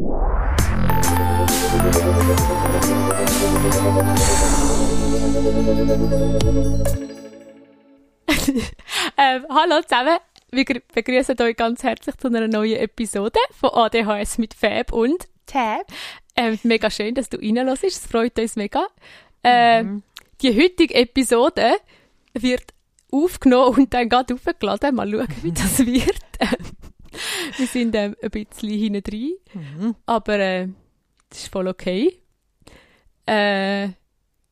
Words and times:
ähm, 9.18 9.44
hallo 9.50 9.82
zusammen, 9.82 10.16
wir 10.50 10.64
begrüßen 10.94 11.38
euch 11.42 11.56
ganz 11.56 11.82
herzlich 11.82 12.16
zu 12.16 12.28
einer 12.28 12.48
neuen 12.48 12.78
Episode 12.78 13.38
von 13.52 13.68
ADHS 13.74 14.38
mit 14.38 14.54
Fab 14.54 14.94
und 14.94 15.28
Tab. 15.44 15.86
Ähm, 16.34 16.58
mega 16.62 16.90
schön, 16.90 17.14
dass 17.14 17.28
du 17.28 17.36
reinlässt. 17.36 17.84
Es 17.84 17.98
freut 18.06 18.38
uns 18.38 18.56
mega. 18.56 18.86
Äh, 19.44 19.82
mhm. 19.82 20.02
Die 20.40 20.56
heutige 20.56 20.94
Episode 20.94 21.76
wird 22.32 22.72
aufgenommen 23.12 23.76
und 23.80 23.92
dann 23.92 24.08
gerade 24.08 24.32
aufgeladen. 24.32 24.94
Mal 24.94 25.10
schauen, 25.10 25.28
wie 25.42 25.52
das 25.52 25.78
wird. 25.86 26.22
wir 27.56 27.66
sind 27.66 27.94
ähm, 27.94 28.16
ein 28.22 28.30
bisschen 28.30 28.70
hinten 28.70 29.02
drin. 29.02 29.34
Mhm. 29.54 29.94
Aber 30.06 30.38
äh, 30.38 30.68
das 31.28 31.40
ist 31.40 31.52
voll 31.52 31.68
okay. 31.68 32.18
Äh, 33.26 33.90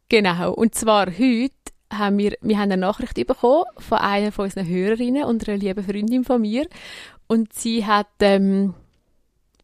genau. 0.08 0.52
Und 0.52 0.74
zwar 0.74 1.06
heute 1.06 1.52
haben 1.92 2.18
wir, 2.18 2.36
wir 2.40 2.58
haben 2.58 2.70
eine 2.70 2.76
Nachricht 2.76 3.14
bekommen 3.14 3.64
von 3.78 3.98
einer 3.98 4.32
von 4.32 4.44
unseren 4.44 4.68
Hörerinnen 4.68 5.24
und 5.24 5.48
einer 5.48 5.58
lieben 5.58 5.84
Freundin 5.84 6.24
von 6.24 6.40
mir. 6.40 6.66
Und 7.26 7.52
sie 7.52 7.84
hat, 7.86 8.08
ähm, 8.20 8.74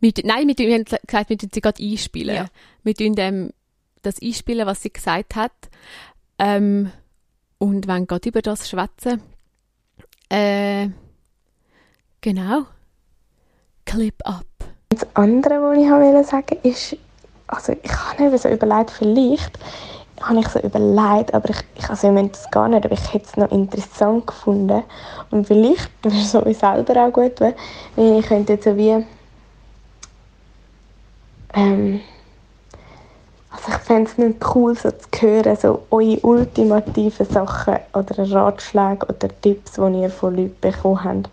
mit, 0.01 0.25
nein, 0.25 0.49
wir, 0.49 0.57
wir 0.57 0.75
haben 0.75 0.85
gesagt, 0.85 1.31
wir 1.31 1.39
tun 1.39 1.51
sie 1.53 1.61
gerade 1.61 1.83
einspielen. 1.83 2.37
Ja. 2.37 2.47
Wir 2.83 2.95
tun 2.95 3.15
ähm, 3.19 3.51
das 4.03 4.21
einspielen, 4.21 4.67
was 4.67 4.83
sie 4.83 4.93
gesagt 4.93 5.35
hat. 5.35 5.53
Ähm, 6.39 6.91
und 7.59 7.87
wenn 7.87 8.07
gerade 8.07 8.29
über 8.29 8.43
das 8.43 8.69
schwätzen. 8.69 9.23
Äh, 10.29 10.89
genau. 12.21 12.67
Clip 13.85 14.15
up. 14.25 14.45
Das 14.89 15.07
andere, 15.15 15.61
was 15.63 15.79
ich 15.79 15.91
wollte 15.91 16.25
sagen, 16.25 16.59
ist, 16.63 16.97
also 17.47 17.73
ich 17.83 17.93
habe 17.93 18.31
mir 18.31 18.39
so 18.39 18.49
überlegt, 18.49 18.91
vielleicht 18.91 19.59
habe 20.21 20.41
ich 20.41 20.49
so 20.49 20.61
überlegt, 20.61 21.35
aber 21.35 21.51
ich, 21.51 21.57
ich 21.77 21.91
also 21.91 22.15
ich 22.15 22.31
das 22.31 22.51
gar 22.51 22.69
nicht, 22.69 22.85
aber 22.85 22.95
ich 22.95 23.13
hätte 23.13 23.27
es 23.27 23.37
noch 23.37 23.51
interessant 23.51 24.27
gefunden 24.27 24.83
und 25.31 25.47
vielleicht 25.47 25.91
wäre 26.03 26.17
es 26.17 26.33
so 26.33 26.41
selber 26.53 27.07
auch 27.07 27.13
gut, 27.13 27.41
weil 27.41 27.55
ich 27.97 28.27
könnte 28.27 28.59
so 28.63 28.77
wie 28.77 29.05
ähm, 31.55 32.01
also 33.51 33.69
ich 33.69 33.77
fände 33.85 34.11
es 34.11 34.19
nicht 34.19 34.55
cool, 34.55 34.77
so 34.77 34.91
zu 34.91 35.09
hören, 35.21 35.57
so 35.57 35.83
eure 35.91 36.19
ultimativen 36.23 37.27
Sachen 37.27 37.77
oder 37.93 38.31
Ratschläge 38.33 39.07
oder 39.07 39.29
Tipps, 39.41 39.73
die 39.73 40.01
ihr 40.01 40.11
von 40.11 40.37
Leuten 40.37 40.57
bekommen 40.61 41.05
habt, 41.05 41.31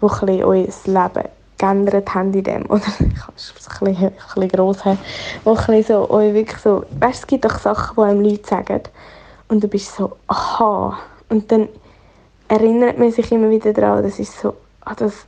die 0.00 0.06
ein 0.06 0.44
euer 0.44 0.68
Leben 0.84 1.28
geändert 1.62 2.12
haben 2.14 2.34
in 2.34 2.42
dem. 2.42 2.66
Oder 2.68 2.82
ich 2.86 3.36
es 3.36 3.68
ein 3.80 3.86
bisschen, 3.86 4.12
bisschen 4.12 4.48
gross 4.48 4.84
haben. 4.84 4.98
Wo 5.44 5.54
ein 5.54 5.82
so, 5.84 6.10
euch 6.10 6.34
wirklich 6.34 6.58
so, 6.58 6.84
weißt, 6.98 7.20
es 7.20 7.26
gibt 7.26 7.44
doch 7.44 7.58
Sachen, 7.58 7.94
die 7.96 8.02
einem 8.02 8.20
Leute 8.20 8.48
sagen 8.48 8.80
und 9.48 9.62
du 9.62 9.68
bist 9.68 9.94
so, 9.94 10.16
aha. 10.26 10.98
Und 11.28 11.50
dann 11.52 11.68
erinnert 12.48 12.98
man 12.98 13.12
sich 13.12 13.30
immer 13.30 13.48
wieder 13.48 13.72
daran, 13.72 14.02
das 14.02 14.18
ist 14.18 14.38
so, 14.38 14.54
ah, 14.80 14.94
das, 14.94 15.24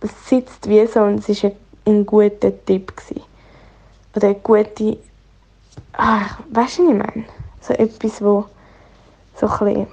das 0.00 0.10
sitzt 0.28 0.68
wie 0.68 0.86
so 0.86 1.00
und 1.00 1.28
es 1.28 1.42
war 1.42 1.50
ein, 1.86 2.06
guter 2.06 2.52
Tipp. 2.64 2.96
Gewesen. 2.96 3.22
Oder 4.14 4.28
eine 4.28 4.36
gute, 4.36 4.98
ah, 5.94 6.20
weißt 6.50 6.78
du, 6.78 6.82
was 6.82 6.90
ich 6.92 6.98
meine? 6.98 7.24
So 7.60 7.74
etwas, 7.74 8.22
wo 8.22 8.44
so 9.34 9.48
ein 9.48 9.58
bisschen 9.58 9.86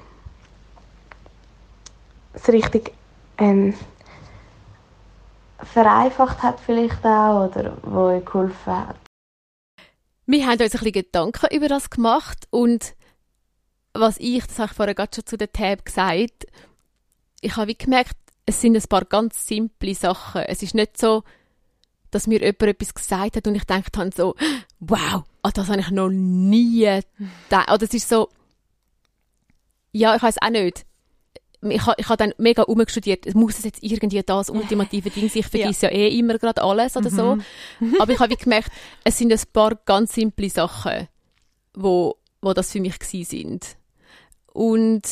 so 2.35 2.51
richtig 2.51 2.91
ähm, 3.37 3.73
vereinfacht 5.65 6.41
hat 6.43 6.59
vielleicht 6.59 7.03
auch 7.05 7.47
oder 7.47 7.77
wo 7.83 8.05
euch 8.05 8.25
geholfen 8.25 8.87
hat? 8.87 8.95
Wir 10.25 10.45
haben 10.45 10.61
uns 10.61 10.61
ein 10.61 10.69
bisschen 10.71 10.91
Gedanken 10.91 11.55
über 11.55 11.67
das 11.67 11.89
gemacht 11.89 12.47
und 12.51 12.95
was 13.93 14.17
ich, 14.19 14.45
das 14.45 14.59
habe 14.59 14.69
ich 14.71 14.75
vorher 14.75 14.95
gerade 14.95 15.13
schon 15.13 15.25
zu 15.25 15.37
der 15.37 15.51
Tab 15.51 15.83
gesagt, 15.85 16.45
ich 17.41 17.55
habe 17.57 17.67
wie 17.67 17.77
gemerkt, 17.77 18.17
es 18.45 18.61
sind 18.61 18.75
ein 18.75 18.83
paar 18.87 19.05
ganz 19.05 19.47
simple 19.47 19.93
Sachen. 19.95 20.41
Es 20.43 20.63
ist 20.63 20.75
nicht 20.75 20.97
so, 20.97 21.23
dass 22.11 22.27
mir 22.27 22.39
jemand 22.39 22.63
etwas 22.63 22.93
gesagt 22.93 23.35
hat 23.35 23.47
und 23.47 23.55
ich 23.55 23.67
gedacht 23.67 23.97
habe 23.97 24.11
so, 24.15 24.35
wow, 24.79 25.23
ah, 25.41 25.51
das 25.51 25.69
habe 25.69 25.79
ich 25.79 25.91
noch 25.91 26.09
nie 26.09 26.85
gedacht. 27.49 27.71
Oder 27.71 27.83
es 27.83 27.93
ist 27.93 28.09
so, 28.09 28.29
ja, 29.91 30.15
ich 30.15 30.21
weiß 30.21 30.41
auch 30.41 30.49
nicht 30.49 30.85
ich 31.69 31.85
habe 31.85 31.95
ich 31.99 32.09
ha 32.09 32.15
dann 32.15 32.33
mega 32.37 32.63
umgestudiert, 32.63 33.33
muss 33.35 33.59
es 33.59 33.65
jetzt 33.65 33.83
irgendwie 33.83 34.21
das 34.23 34.49
ultimative 34.49 35.09
Ding 35.09 35.29
sein? 35.29 35.39
Ich 35.39 35.47
vergesse 35.47 35.87
ja. 35.87 35.91
ja 35.91 35.97
eh 35.97 36.17
immer 36.17 36.37
gerade 36.39 36.61
alles 36.61 36.97
oder 36.97 37.09
so. 37.09 37.37
Mhm. 37.79 37.95
Aber 37.99 38.11
ich 38.11 38.19
habe 38.19 38.35
gemerkt, 38.35 38.71
es 39.03 39.17
sind 39.17 39.31
ein 39.31 39.41
paar 39.53 39.75
ganz 39.85 40.13
simple 40.13 40.49
Sachen, 40.49 41.07
wo, 41.73 42.17
wo 42.41 42.53
das 42.53 42.71
für 42.71 42.79
mich 42.79 42.97
gewesen 42.97 43.25
sind. 43.25 43.77
Und 44.53 45.03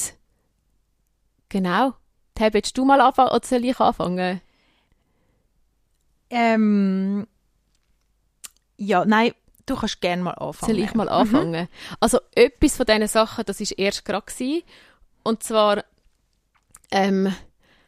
genau. 1.50 1.94
Tab, 2.36 2.54
willst 2.54 2.78
du 2.78 2.86
mal 2.86 3.02
anfangen 3.02 3.32
oder 3.32 3.46
soll 3.46 3.66
ich 3.66 3.80
anfangen? 3.80 4.42
Ähm, 6.32 7.28
ja, 8.78 9.04
nein, 9.06 9.34
du 9.66 9.76
kannst 9.76 10.02
gerne 10.02 10.24
mal 10.24 10.32
anfangen. 10.32 10.74
Soll 10.74 10.84
ich 10.84 10.94
mal 10.96 11.10
anfangen? 11.10 11.64
Mhm. 11.64 11.96
Also 12.00 12.20
etwas 12.34 12.78
von 12.78 12.86
diesen 12.86 13.08
Sachen, 13.08 13.46
das 13.46 13.60
war 13.60 13.68
erst 13.78 14.06
gerade 14.06 14.64
Und 15.24 15.44
zwar 15.44 15.84
ähm, 16.92 17.34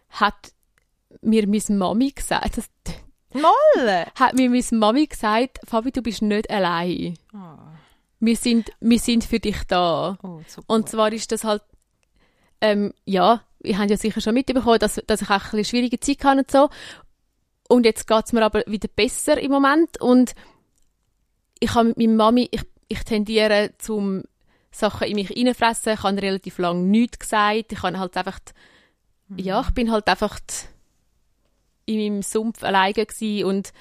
hat 0.10 0.52
mir 1.22 1.48
meine 1.48 1.78
Mami 1.78 2.12
gesagt, 2.12 2.58
das, 2.58 2.70
Mal! 3.34 4.08
hat 4.16 4.34
mir 4.34 4.50
meine 4.50 4.64
Mami 4.72 5.08
gesagt, 5.08 5.60
Fabi, 5.66 5.92
du 5.92 6.02
bist 6.02 6.22
nicht 6.22 6.50
allein. 6.50 7.18
Oh. 7.34 7.38
Wir, 8.20 8.36
sind, 8.36 8.72
wir 8.80 9.00
sind 9.00 9.24
für 9.24 9.40
dich 9.40 9.64
da. 9.68 10.18
Oh, 10.22 10.42
und 10.68 10.90
zwar 10.90 11.12
ist 11.14 11.32
das 11.32 11.44
halt, 11.44 11.64
ähm, 12.60 12.94
ja, 13.06 13.42
wir 13.62 13.78
haben 13.78 13.90
ja 13.90 13.98
sicher 13.98 14.22
schon 14.22 14.34
mitbekommen, 14.34 14.80
dass, 14.80 15.02
dass 15.08 15.22
ich 15.22 15.30
auch 15.30 15.34
ein 15.34 15.42
bisschen 15.52 15.66
schwierige 15.66 16.00
Zeit 16.00 16.24
hatte 16.24 16.40
und 16.40 16.52
so. 16.52 16.70
Und 17.70 17.86
jetzt 17.86 18.08
geht 18.08 18.26
es 18.26 18.34
mir 18.34 18.44
aber 18.44 18.64
wieder 18.68 18.90
besser 18.90 19.40
im 19.40 19.52
Moment. 19.52 20.02
Und 20.02 20.34
ich 21.60 21.74
habe 21.74 21.90
mit 21.90 21.98
meiner 21.98 22.16
Mami, 22.16 22.50
ich, 22.52 22.64
ich 22.90 23.04
tendiere 23.04 23.72
zum 23.78 24.24
Sachen 24.72 25.08
in 25.08 25.16
mich 25.16 25.32
reinfressen. 25.32 25.94
Ich 25.94 26.04
habe 26.04 26.22
relativ 26.22 26.58
lange 26.58 26.82
nichts 26.82 27.20
gesagt. 27.20 27.72
Ich 27.72 27.82
habe 27.82 27.98
halt 27.98 28.18
einfach 28.18 28.40
ja, 29.38 29.62
ich 29.62 29.72
bin 29.72 29.92
halt 29.92 30.08
einfach 30.08 30.40
in 31.86 31.98
meinem 31.98 32.22
Sumpf 32.22 32.64
alleine 32.64 33.06
und 33.46 33.74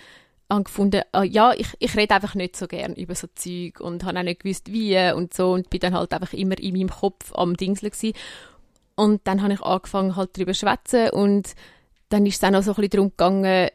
habe 0.51 0.65
gefunden, 0.65 1.03
ah, 1.13 1.23
ja, 1.23 1.53
ich, 1.53 1.69
ich 1.79 1.97
rede 1.97 2.15
einfach 2.15 2.35
nicht 2.35 2.57
so 2.57 2.67
gern 2.67 2.95
über 2.95 3.15
so 3.15 3.29
Zeug 3.35 3.81
und 3.81 4.05
habe 4.05 4.19
auch 4.19 4.23
nicht 4.25 4.43
gewusst, 4.43 4.73
wie 4.73 4.99
und 5.13 5.33
so 5.33 5.53
und 5.53 5.71
bin 5.71 5.81
dann 5.81 5.95
halt 5.95 6.13
einfach 6.13 6.33
immer 6.33 6.59
in 6.59 6.75
meinem 6.75 6.91
Kopf 6.91 7.33
am 7.35 7.57
Dingsel 7.57 7.91
gewesen. 7.91 8.17
Und 8.97 9.21
dann 9.25 9.43
habe 9.43 9.55
ich 9.55 9.63
angefangen 9.63 10.17
halt 10.17 10.37
darüber 10.37 10.53
zu 10.53 10.61
schwätzen 10.61 11.11
und 11.11 11.55
dann 12.09 12.27
ist 12.27 12.43
es 12.43 12.45
auch 12.45 12.51
noch 12.51 12.63
so 12.63 12.73
ein 12.73 12.77
bisschen 12.77 12.91
darum 12.91 13.11
gegangen, 13.11 13.71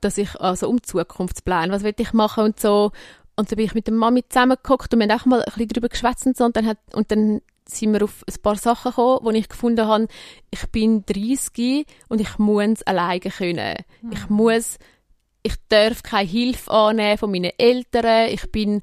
dass 0.00 0.18
ich 0.18 0.34
also 0.40 0.68
um 0.68 0.82
Zukunftspläne, 0.82 1.72
was 1.72 1.82
will 1.82 1.94
ich 1.96 2.12
machen 2.12 2.44
und 2.44 2.60
so. 2.60 2.92
Und 3.36 3.50
dann 3.50 3.56
bin 3.56 3.66
ich 3.66 3.74
mit 3.74 3.86
der 3.86 3.94
Mami 3.94 4.24
zusammengeguckt 4.26 4.92
und 4.94 5.00
wir 5.00 5.08
haben 5.08 5.20
auch 5.20 5.26
mal 5.26 5.40
ein 5.40 5.44
bisschen 5.44 5.68
darüber 5.68 5.88
geschwätzt 5.88 6.26
und 6.26 6.36
so 6.36 6.44
und 6.44 6.56
dann, 6.56 6.66
hat, 6.66 6.78
und 6.92 7.10
dann 7.10 7.42
sind 7.68 7.92
wir 7.92 8.04
auf 8.04 8.24
ein 8.28 8.42
paar 8.42 8.56
Sachen 8.56 8.90
gekommen, 8.90 9.20
wo 9.22 9.30
ich 9.30 9.48
gefunden 9.48 9.86
habe, 9.86 10.08
ich 10.50 10.66
bin 10.70 11.04
30 11.04 11.86
und 12.08 12.20
ich 12.20 12.38
muss 12.38 12.82
alleine 12.82 13.20
können. 13.20 13.76
Mhm. 14.02 14.12
Ich 14.12 14.28
muss, 14.28 14.78
ich 15.42 15.54
darf 15.68 16.02
keine 16.02 16.28
Hilfe 16.28 16.70
annehmen 16.70 17.18
von 17.18 17.30
meinen 17.30 17.52
Eltern. 17.58 18.28
Ich 18.30 18.50
bin, 18.50 18.82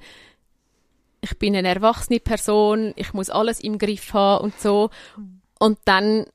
ich 1.22 1.38
bin 1.40 1.56
eine 1.56 1.70
erwachsene 1.70 2.20
Person. 2.20 2.94
Ich 2.96 3.14
muss 3.14 3.30
alles 3.30 3.62
im 3.62 3.78
Griff 3.78 4.14
haben 4.14 4.46
und 4.46 4.60
so. 4.60 4.90
Mhm. 5.18 5.42
Und 5.60 5.80
dann, 5.86 6.26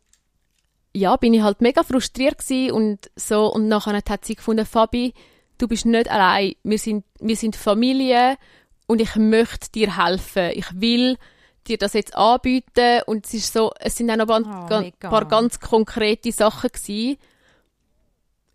ja, 0.94 1.16
bin 1.16 1.34
ich 1.34 1.42
halt 1.42 1.60
mega 1.60 1.82
frustriert 1.82 2.38
gewesen 2.38 2.72
und 2.72 3.10
so. 3.14 3.52
Und 3.52 3.68
nachher 3.68 3.94
hat 3.94 4.24
sie 4.24 4.36
gefunden, 4.36 4.64
Fabi, 4.64 5.12
du 5.58 5.68
bist 5.68 5.84
nicht 5.84 6.10
allein. 6.10 6.54
Wir 6.62 6.78
sind, 6.78 7.04
wir 7.20 7.36
sind 7.36 7.56
Familie 7.56 8.38
und 8.86 9.02
ich 9.02 9.16
möchte 9.16 9.70
dir 9.70 9.98
helfen. 9.98 10.50
Ich 10.54 10.80
will, 10.80 11.18
dir 11.66 11.78
das 11.78 11.92
jetzt 11.92 12.16
anbieten 12.16 13.02
und 13.06 13.26
es 13.26 13.34
ist 13.34 13.52
so, 13.52 13.72
es 13.80 13.96
sind 13.96 14.10
auch 14.10 14.16
noch 14.16 14.28
ein 14.28 14.44
oh, 14.44 15.08
paar 15.08 15.24
ganz 15.26 15.60
konkrete 15.60 16.32
Sachen 16.32 16.70
gewesen. 16.70 17.18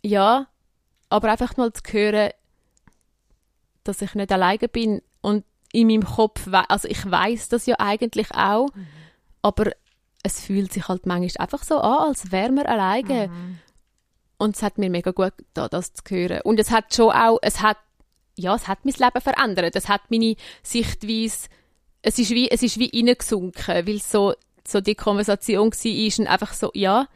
Ja, 0.02 0.48
aber 1.08 1.30
einfach 1.30 1.56
mal 1.56 1.72
zu 1.72 1.82
hören, 1.92 2.30
dass 3.84 4.02
ich 4.02 4.14
nicht 4.14 4.32
alleine 4.32 4.68
bin 4.68 5.02
und 5.20 5.44
in 5.72 5.88
meinem 5.88 6.04
Kopf, 6.04 6.48
also 6.68 6.88
ich 6.88 7.08
weiß 7.08 7.48
das 7.48 7.66
ja 7.66 7.76
eigentlich 7.78 8.30
auch, 8.34 8.68
mhm. 8.74 8.86
aber 9.42 9.72
es 10.22 10.40
fühlt 10.40 10.72
sich 10.72 10.88
halt 10.88 11.04
manchmal 11.06 11.44
einfach 11.44 11.62
so 11.62 11.78
an, 11.78 12.08
als 12.08 12.32
wäre 12.32 12.50
man 12.50 12.66
alleine. 12.66 13.28
Mhm. 13.28 13.58
Und 14.38 14.56
es 14.56 14.62
hat 14.62 14.78
mir 14.78 14.90
mega 14.90 15.10
gut 15.10 15.36
getan, 15.36 15.68
das 15.70 15.92
zu 15.92 16.02
hören. 16.08 16.40
Und 16.42 16.58
es 16.58 16.70
hat 16.70 16.94
schon 16.94 17.12
auch, 17.12 17.38
es 17.42 17.60
hat, 17.60 17.76
ja, 18.36 18.54
es 18.54 18.66
hat 18.66 18.84
mein 18.84 18.94
Leben 18.94 19.20
verändert. 19.20 19.76
Es 19.76 19.88
hat 19.88 20.10
meine 20.10 20.36
Sichtweise 20.62 21.48
es 22.06 22.18
ist 22.18 22.30
wie, 22.30 22.50
es 22.50 22.62
ist 22.62 22.78
wie 22.78 22.90
reingesunken, 22.94 23.86
weil 23.86 23.98
so, 23.98 24.34
so 24.66 24.82
die 24.82 24.94
Konversation 24.94 25.72
war 25.72 26.18
und 26.18 26.26
einfach 26.26 26.52
so, 26.52 26.70
ja, 26.74 27.08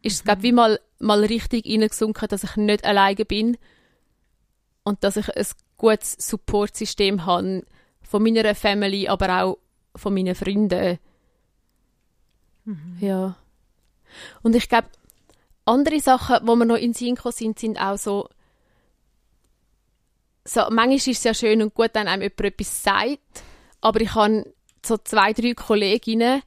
ist 0.00 0.14
es, 0.14 0.22
mhm. 0.22 0.24
glaube 0.24 0.42
wie 0.42 0.52
mal, 0.52 0.80
mal 0.98 1.22
richtig 1.22 1.66
reingesunken, 1.66 2.28
dass 2.28 2.44
ich 2.44 2.56
nicht 2.56 2.86
alleine 2.86 3.26
bin 3.26 3.58
und 4.84 5.04
dass 5.04 5.18
ich 5.18 5.28
ein 5.36 5.46
gutes 5.76 6.16
Supportsystem 6.18 7.26
habe 7.26 7.66
von 8.00 8.22
meiner 8.22 8.54
Family, 8.54 9.06
aber 9.06 9.42
auch 9.42 9.58
von 9.94 10.14
meinen 10.14 10.34
Freunden. 10.34 10.98
Mhm. 12.64 12.96
Ja. 13.00 13.36
Und 14.42 14.56
ich 14.56 14.66
glaube, 14.70 14.88
andere 15.66 16.00
Sachen, 16.00 16.38
wo 16.48 16.56
wir 16.56 16.64
noch 16.64 16.76
in 16.76 16.94
Sinn 16.94 17.16
gekommen 17.16 17.34
sind, 17.34 17.58
sind 17.58 17.78
auch 17.78 17.98
so, 17.98 18.30
so, 20.46 20.62
manchmal 20.70 20.94
ist 20.94 21.08
es 21.08 21.24
ja 21.24 21.34
schön 21.34 21.60
und 21.60 21.74
gut, 21.74 21.90
wenn 21.92 22.08
einem 22.08 22.22
jemand 22.22 22.40
etwas 22.40 22.82
sagt, 22.82 23.42
aber 23.80 24.00
ich 24.00 24.14
habe 24.14 24.52
so 24.84 24.96
zwei, 24.98 25.32
drei 25.32 25.54
Kolleginnen, 25.54 26.42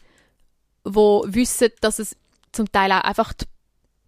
die 0.86 0.92
wissen, 0.92 1.69
dass 1.81 2.00
es 2.00 2.16
zum 2.51 2.72
Teil 2.72 2.92
auch 2.92 3.01
einfach 3.01 3.33
die 3.33 3.45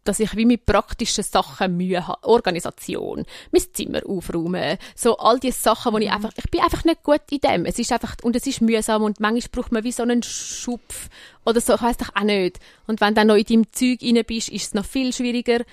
dass 0.04 0.20
ich 0.20 0.36
wie 0.36 0.46
mit 0.46 0.66
praktischen 0.66 1.24
Sachen 1.24 1.78
Mühe 1.78 2.08
habe. 2.08 2.24
Organisation, 2.24 3.26
mein 3.52 3.64
Zimmer 3.74 4.02
aufräumen, 4.06 4.78
so 4.96 5.18
all 5.18 5.40
diese 5.40 5.60
Sachen, 5.60 5.94
wo 5.94 5.98
ich 5.98 6.08
mhm. 6.08 6.14
einfach, 6.14 6.32
ich 6.36 6.50
bin 6.52 6.62
einfach 6.62 6.84
nicht 6.84 7.04
gut 7.04 7.22
in 7.32 7.40
dem. 7.40 7.66
Es 7.66 7.80
ist 7.80 7.92
einfach, 7.92 8.16
und 8.24 8.36
es 8.36 8.46
ist 8.46 8.62
mühsam 8.62 9.04
und 9.04 9.20
manchmal 9.20 9.50
braucht 9.52 9.72
man 9.72 9.84
wie 9.84 9.92
so 9.92 10.04
einen 10.04 10.24
Schupf 10.24 11.10
oder 11.46 11.62
so, 11.62 11.76
ich 11.76 11.82
weiss 11.82 11.98
doch 11.98 12.16
auch 12.16 12.24
nicht. 12.24 12.60
Und 12.88 13.02
wenn 13.02 13.10
du 13.10 13.14
dann 13.16 13.28
noch 13.28 13.36
in 13.36 13.46
deinem 13.46 13.72
Zeug 13.72 14.00
rein 14.02 14.24
bist, 14.26 14.50
ist 14.50 14.68
es 14.68 14.74
noch 14.74 14.86
viel 14.86 15.14
schwieriger. 15.14 15.64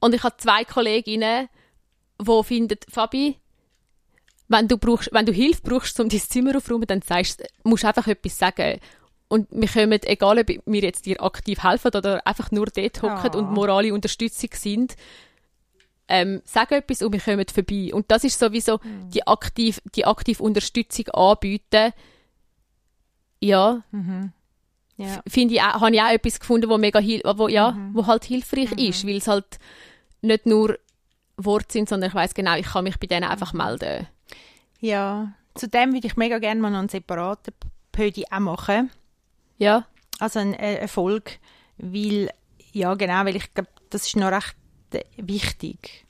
Und 0.00 0.14
ich 0.14 0.22
habe 0.22 0.36
zwei 0.38 0.64
Kolleginnen, 0.64 1.48
die 2.20 2.44
finden, 2.44 2.78
Fabi, 2.88 3.36
wenn 4.48 4.68
du, 4.68 4.78
brauchst, 4.78 5.10
wenn 5.12 5.26
du 5.26 5.32
Hilfe 5.32 5.60
brauchst, 5.62 5.98
um 6.00 6.08
dein 6.08 6.20
Zimmer 6.20 6.56
aufzuräumen, 6.56 6.86
dann 6.86 7.02
sagst, 7.02 7.42
musst 7.64 7.84
du 7.84 7.88
einfach 7.88 8.06
etwas 8.06 8.38
sagen. 8.38 8.80
Und 9.28 9.48
wir 9.50 9.68
kommen, 9.68 10.00
egal 10.04 10.38
ob 10.38 10.48
wir 10.48 10.82
jetzt 10.82 11.06
dir 11.06 11.20
aktiv 11.22 11.62
helfen 11.62 11.90
oder 11.94 12.24
einfach 12.26 12.52
nur 12.52 12.66
dort 12.66 13.02
hocken 13.02 13.30
oh. 13.34 13.38
und 13.38 13.52
morale 13.52 13.92
Unterstützung 13.92 14.50
sind, 14.52 14.94
ähm, 16.08 16.42
sagen 16.44 16.74
etwas 16.74 17.02
und 17.02 17.12
wir 17.12 17.20
kommen 17.20 17.44
vorbei. 17.52 17.90
Und 17.92 18.10
das 18.10 18.22
ist 18.22 18.38
sowieso 18.38 18.78
mhm. 18.82 19.10
die 19.10 19.26
aktiv, 19.26 19.80
die 19.96 20.04
aktiv 20.04 20.38
Unterstützung 20.38 21.08
anbieten. 21.08 21.92
Ja. 23.40 23.82
Mhm. 23.90 24.32
ja. 24.96 25.20
Finde 25.26 25.54
ich, 25.54 25.62
habe 25.62 25.94
ich 25.94 26.00
auch 26.00 26.10
etwas 26.10 26.38
gefunden, 26.38 26.70
wo 26.70 26.78
mega, 26.78 27.00
wo, 27.00 27.48
ja, 27.48 27.72
mhm. 27.72 27.94
wo 27.94 28.06
halt 28.06 28.24
hilfreich 28.24 28.70
mhm. 28.70 28.78
ist, 28.78 29.04
weil 29.04 29.16
es 29.16 29.26
halt 29.26 29.58
nicht 30.22 30.46
nur 30.46 30.78
Worte 31.36 31.72
sind, 31.72 31.88
sondern 31.88 32.10
ich 32.10 32.14
weiß 32.14 32.34
genau, 32.34 32.56
ich 32.56 32.66
kann 32.66 32.84
mich 32.84 32.98
bei 32.98 33.08
denen 33.08 33.24
einfach 33.24 33.52
mhm. 33.52 33.58
melden. 33.58 34.06
Ja, 34.80 35.32
zudem 35.54 35.92
würde 35.92 36.06
ich 36.06 36.16
mega 36.16 36.38
gerne 36.38 36.60
mal 36.60 36.70
noch 36.70 36.80
einen 36.80 36.88
separaten 36.88 37.54
Pödi 37.92 38.24
auch 38.30 38.40
machen. 38.40 38.90
Ja. 39.58 39.86
Also 40.18 40.38
ein 40.38 40.54
äh, 40.54 40.76
Erfolg, 40.76 41.38
weil, 41.78 42.30
ja 42.72 42.94
genau, 42.94 43.24
weil 43.24 43.36
ich 43.36 43.52
glaube, 43.52 43.70
das 43.90 44.06
ist 44.06 44.16
noch 44.16 44.30
recht 44.30 44.56
äh, 44.92 45.04
wichtig. 45.16 46.04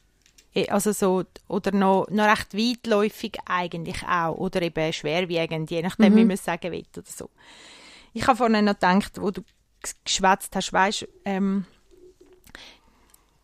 Äh, 0.55 0.69
also 0.69 0.93
so, 0.93 1.25
oder 1.49 1.73
noch, 1.73 2.09
noch 2.11 2.27
recht 2.27 2.55
weitläufig 2.55 3.39
eigentlich 3.47 4.03
auch, 4.05 4.37
oder 4.37 4.63
eben 4.63 4.93
schwerwiegend, 4.93 5.71
je 5.71 5.83
nachdem, 5.83 6.13
mhm. 6.13 6.17
wie 6.17 6.25
man 6.25 6.35
es 6.35 6.45
sagen 6.45 6.73
will 6.73 6.87
oder 6.97 7.07
so. 7.07 7.31
Ich 8.13 8.27
habe 8.27 8.37
vorhin 8.37 8.65
noch 8.65 8.75
gedacht, 8.75 9.21
wo 9.21 9.31
du 9.31 9.43
geschwätzt 10.05 10.57
hast, 10.57 10.73
weißt 10.73 11.07
ähm, 11.25 11.67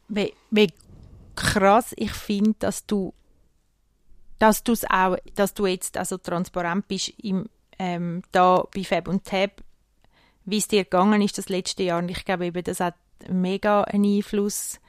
wie, 0.09 0.33
wie 0.51 0.73
krass 1.37 1.93
ich 1.97 2.13
finde, 2.13 2.55
dass 2.59 2.87
du 2.87 3.15
dass 4.43 4.65
du 4.65 4.75
auch, 4.89 5.17
dass 5.37 5.55
du 5.55 5.67
jetzt 5.67 5.97
also 5.97 6.19
transparent 6.19 6.89
bist 6.89 7.11
im, 7.23 7.49
ähm, 7.79 8.23
da 8.33 8.65
bei 8.75 8.83
Fab 8.83 9.06
und 9.06 9.25
Tab 9.25 9.62
wie 10.44 10.59
es 10.59 10.67
dir 10.67 10.83
gegangen 10.83 11.23
ist 11.23 11.39
das 11.39 11.49
letzte 11.49 11.85
Jahr. 11.85 12.00
Und 12.00 12.11
ich 12.11 12.25
glaube 12.25 12.47
eben, 12.47 12.65
das 12.65 12.81
hat 12.81 12.97
mega 13.29 13.83
einen 13.83 14.17
Einfluss 14.17 14.81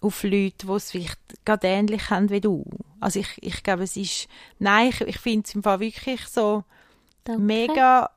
auf 0.00 0.22
Leute, 0.22 0.66
die 0.66 0.72
es 0.72 0.92
vielleicht 0.92 1.18
gerade 1.44 1.66
ähnlich 1.66 2.10
haben 2.10 2.30
wie 2.30 2.40
du. 2.40 2.64
Also 3.00 3.18
ich, 3.18 3.42
ich 3.42 3.62
glaube, 3.64 3.82
es 3.82 3.96
ist, 3.96 4.28
nein, 4.60 4.90
ich, 4.90 5.00
ich 5.00 5.18
finde 5.18 5.46
es 5.46 5.54
im 5.56 5.64
Fall 5.64 5.80
wirklich 5.80 6.24
so 6.28 6.62
Danke. 7.24 7.42
mega 7.42 8.10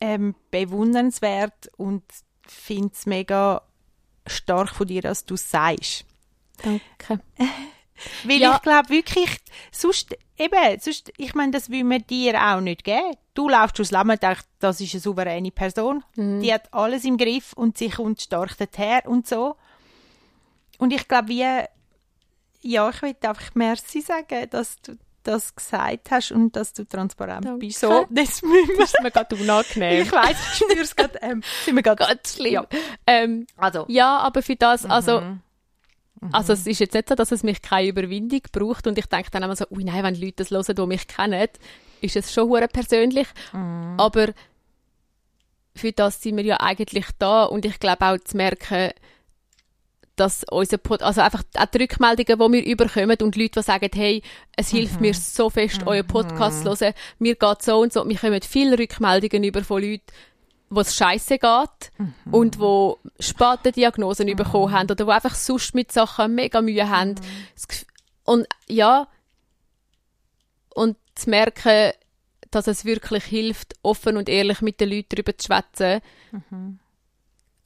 ähm, 0.00 0.34
bewundernswert 0.50 1.70
und 1.76 2.02
finde 2.44 2.90
es 2.92 3.06
mega 3.06 3.62
stark 4.26 4.70
von 4.70 4.88
dir, 4.88 5.02
dass 5.02 5.24
du 5.24 5.34
es 5.34 5.48
sagst. 5.48 6.04
Danke. 6.58 7.22
Weil 8.24 8.40
ja. 8.40 8.54
ich 8.56 8.62
glaube 8.62 8.88
wirklich, 8.88 9.36
sonst, 9.72 10.16
eben, 10.38 10.80
sonst, 10.80 11.12
ich 11.16 11.34
meine, 11.34 11.52
das 11.52 11.70
will 11.70 11.84
man 11.84 12.04
dir 12.06 12.40
auch 12.40 12.60
nicht 12.60 12.84
geben. 12.84 13.16
Du 13.34 13.48
laufst 13.48 13.78
durchs 13.78 13.90
Leben 13.90 14.10
und 14.10 14.22
denkst, 14.22 14.42
das 14.58 14.80
ist 14.80 14.94
eine 14.94 15.00
souveräne 15.00 15.50
Person. 15.50 16.04
Mhm. 16.16 16.40
Die 16.40 16.52
hat 16.52 16.72
alles 16.72 17.04
im 17.04 17.16
Griff 17.16 17.52
und 17.52 17.78
sie 17.78 17.90
kommt 17.90 18.20
stark 18.20 18.56
daher 18.58 19.06
und 19.06 19.26
so. 19.26 19.56
Und 20.78 20.92
ich 20.92 21.06
glaube, 21.06 21.28
wie, 21.28 21.44
ja, 22.62 22.90
ich 22.90 23.02
will 23.02 23.16
einfach 23.22 23.54
Merci 23.54 24.00
sagen, 24.00 24.48
dass 24.50 24.80
du 24.82 24.96
das 25.22 25.54
gesagt 25.54 26.10
hast 26.10 26.32
und 26.32 26.56
dass 26.56 26.72
du 26.72 26.84
transparent 26.84 27.44
Danke. 27.44 27.58
bist. 27.58 27.80
So, 27.80 28.06
das, 28.10 28.40
das 28.78 28.92
ist 28.92 29.02
mir 29.02 29.10
gerade 29.10 29.36
unangenehm. 29.36 30.02
ich 30.02 30.12
weiß, 30.12 30.30
ich 30.30 30.56
spüre 30.56 30.80
es 30.80 30.96
gerade. 30.96 31.18
Ähm, 31.22 31.42
sind 31.64 31.76
wir 31.76 31.82
gerade 31.82 32.20
schlimm. 32.26 32.52
Ja. 32.52 32.66
Ähm, 33.06 33.46
also. 33.56 33.84
ja, 33.88 34.18
aber 34.18 34.42
für 34.42 34.56
das, 34.56 34.86
also 34.86 35.20
mhm. 35.20 35.40
Mhm. 36.20 36.34
Also 36.34 36.52
es 36.52 36.66
ist 36.66 36.80
jetzt 36.80 36.94
nicht 36.94 37.08
so, 37.08 37.14
dass 37.14 37.32
es 37.32 37.42
mich 37.42 37.62
keine 37.62 37.88
Überwindung 37.88 38.42
braucht 38.52 38.86
und 38.86 38.98
ich 38.98 39.06
denke 39.06 39.30
dann 39.30 39.42
immer 39.42 39.56
so, 39.56 39.64
ui 39.70 39.84
nein, 39.84 40.02
wenn 40.04 40.20
Leute 40.20 40.44
das 40.44 40.50
hören, 40.50 40.76
die 40.76 40.86
mich 40.86 41.06
kennen, 41.08 41.48
ist 42.00 42.16
es 42.16 42.32
schon 42.32 42.48
hure 42.48 42.68
persönlich. 42.68 43.28
Mhm. 43.52 43.94
Aber 43.98 44.28
für 45.74 45.92
das 45.92 46.22
sind 46.22 46.36
wir 46.36 46.44
ja 46.44 46.60
eigentlich 46.60 47.06
da 47.18 47.44
und 47.44 47.64
ich 47.64 47.78
glaube 47.80 48.06
auch 48.06 48.18
zu 48.18 48.36
merken, 48.36 48.90
dass 50.16 50.44
unser 50.50 50.76
Pod 50.76 51.02
also 51.02 51.22
einfach 51.22 51.42
auch 51.56 51.66
die 51.66 51.78
Rückmeldungen, 51.78 52.38
die 52.38 52.58
wir 52.58 52.72
überkommen 52.72 53.16
und 53.22 53.36
Leute, 53.36 53.60
die 53.60 53.62
sagen, 53.62 53.88
hey, 53.94 54.22
es 54.54 54.68
hilft 54.68 54.96
mhm. 54.96 55.00
mir 55.00 55.14
so 55.14 55.48
fest, 55.48 55.80
mhm. 55.80 55.88
euren 55.88 56.06
Podcast 56.06 56.62
zu 56.62 56.68
hören, 56.68 56.94
mir 57.18 57.36
geht 57.36 57.62
so 57.62 57.80
und 57.80 57.92
so, 57.92 58.06
wir 58.06 58.18
kommen 58.18 58.42
viele 58.42 58.78
Rückmeldungen 58.78 59.44
über 59.44 59.64
von 59.64 59.82
Leuten, 59.82 60.04
wo 60.70 60.80
es 60.80 60.94
scheiße 60.94 61.38
geht 61.38 61.92
mhm. 61.98 62.14
und 62.30 62.58
wo 62.60 62.98
späte 63.18 63.72
Diagnosen 63.72 64.28
mhm. 64.28 64.36
bekommen 64.36 64.72
haben 64.72 64.90
oder 64.90 65.06
wo 65.06 65.10
einfach 65.10 65.34
sonst 65.34 65.74
mit 65.74 65.90
Sachen 65.90 66.36
mega 66.36 66.62
Mühe 66.62 66.88
haben. 66.88 67.10
Mhm. 67.10 67.86
Und 68.24 68.46
ja, 68.68 69.08
und 70.72 70.96
zu 71.16 71.28
merken, 71.28 71.92
dass 72.52 72.68
es 72.68 72.84
wirklich 72.84 73.24
hilft, 73.24 73.74
offen 73.82 74.16
und 74.16 74.28
ehrlich 74.28 74.60
mit 74.60 74.80
den 74.80 74.90
Leuten 74.90 75.08
darüber 75.10 75.36
zu 75.36 75.46
schwätzen. 75.46 76.00
Mhm. 76.30 76.78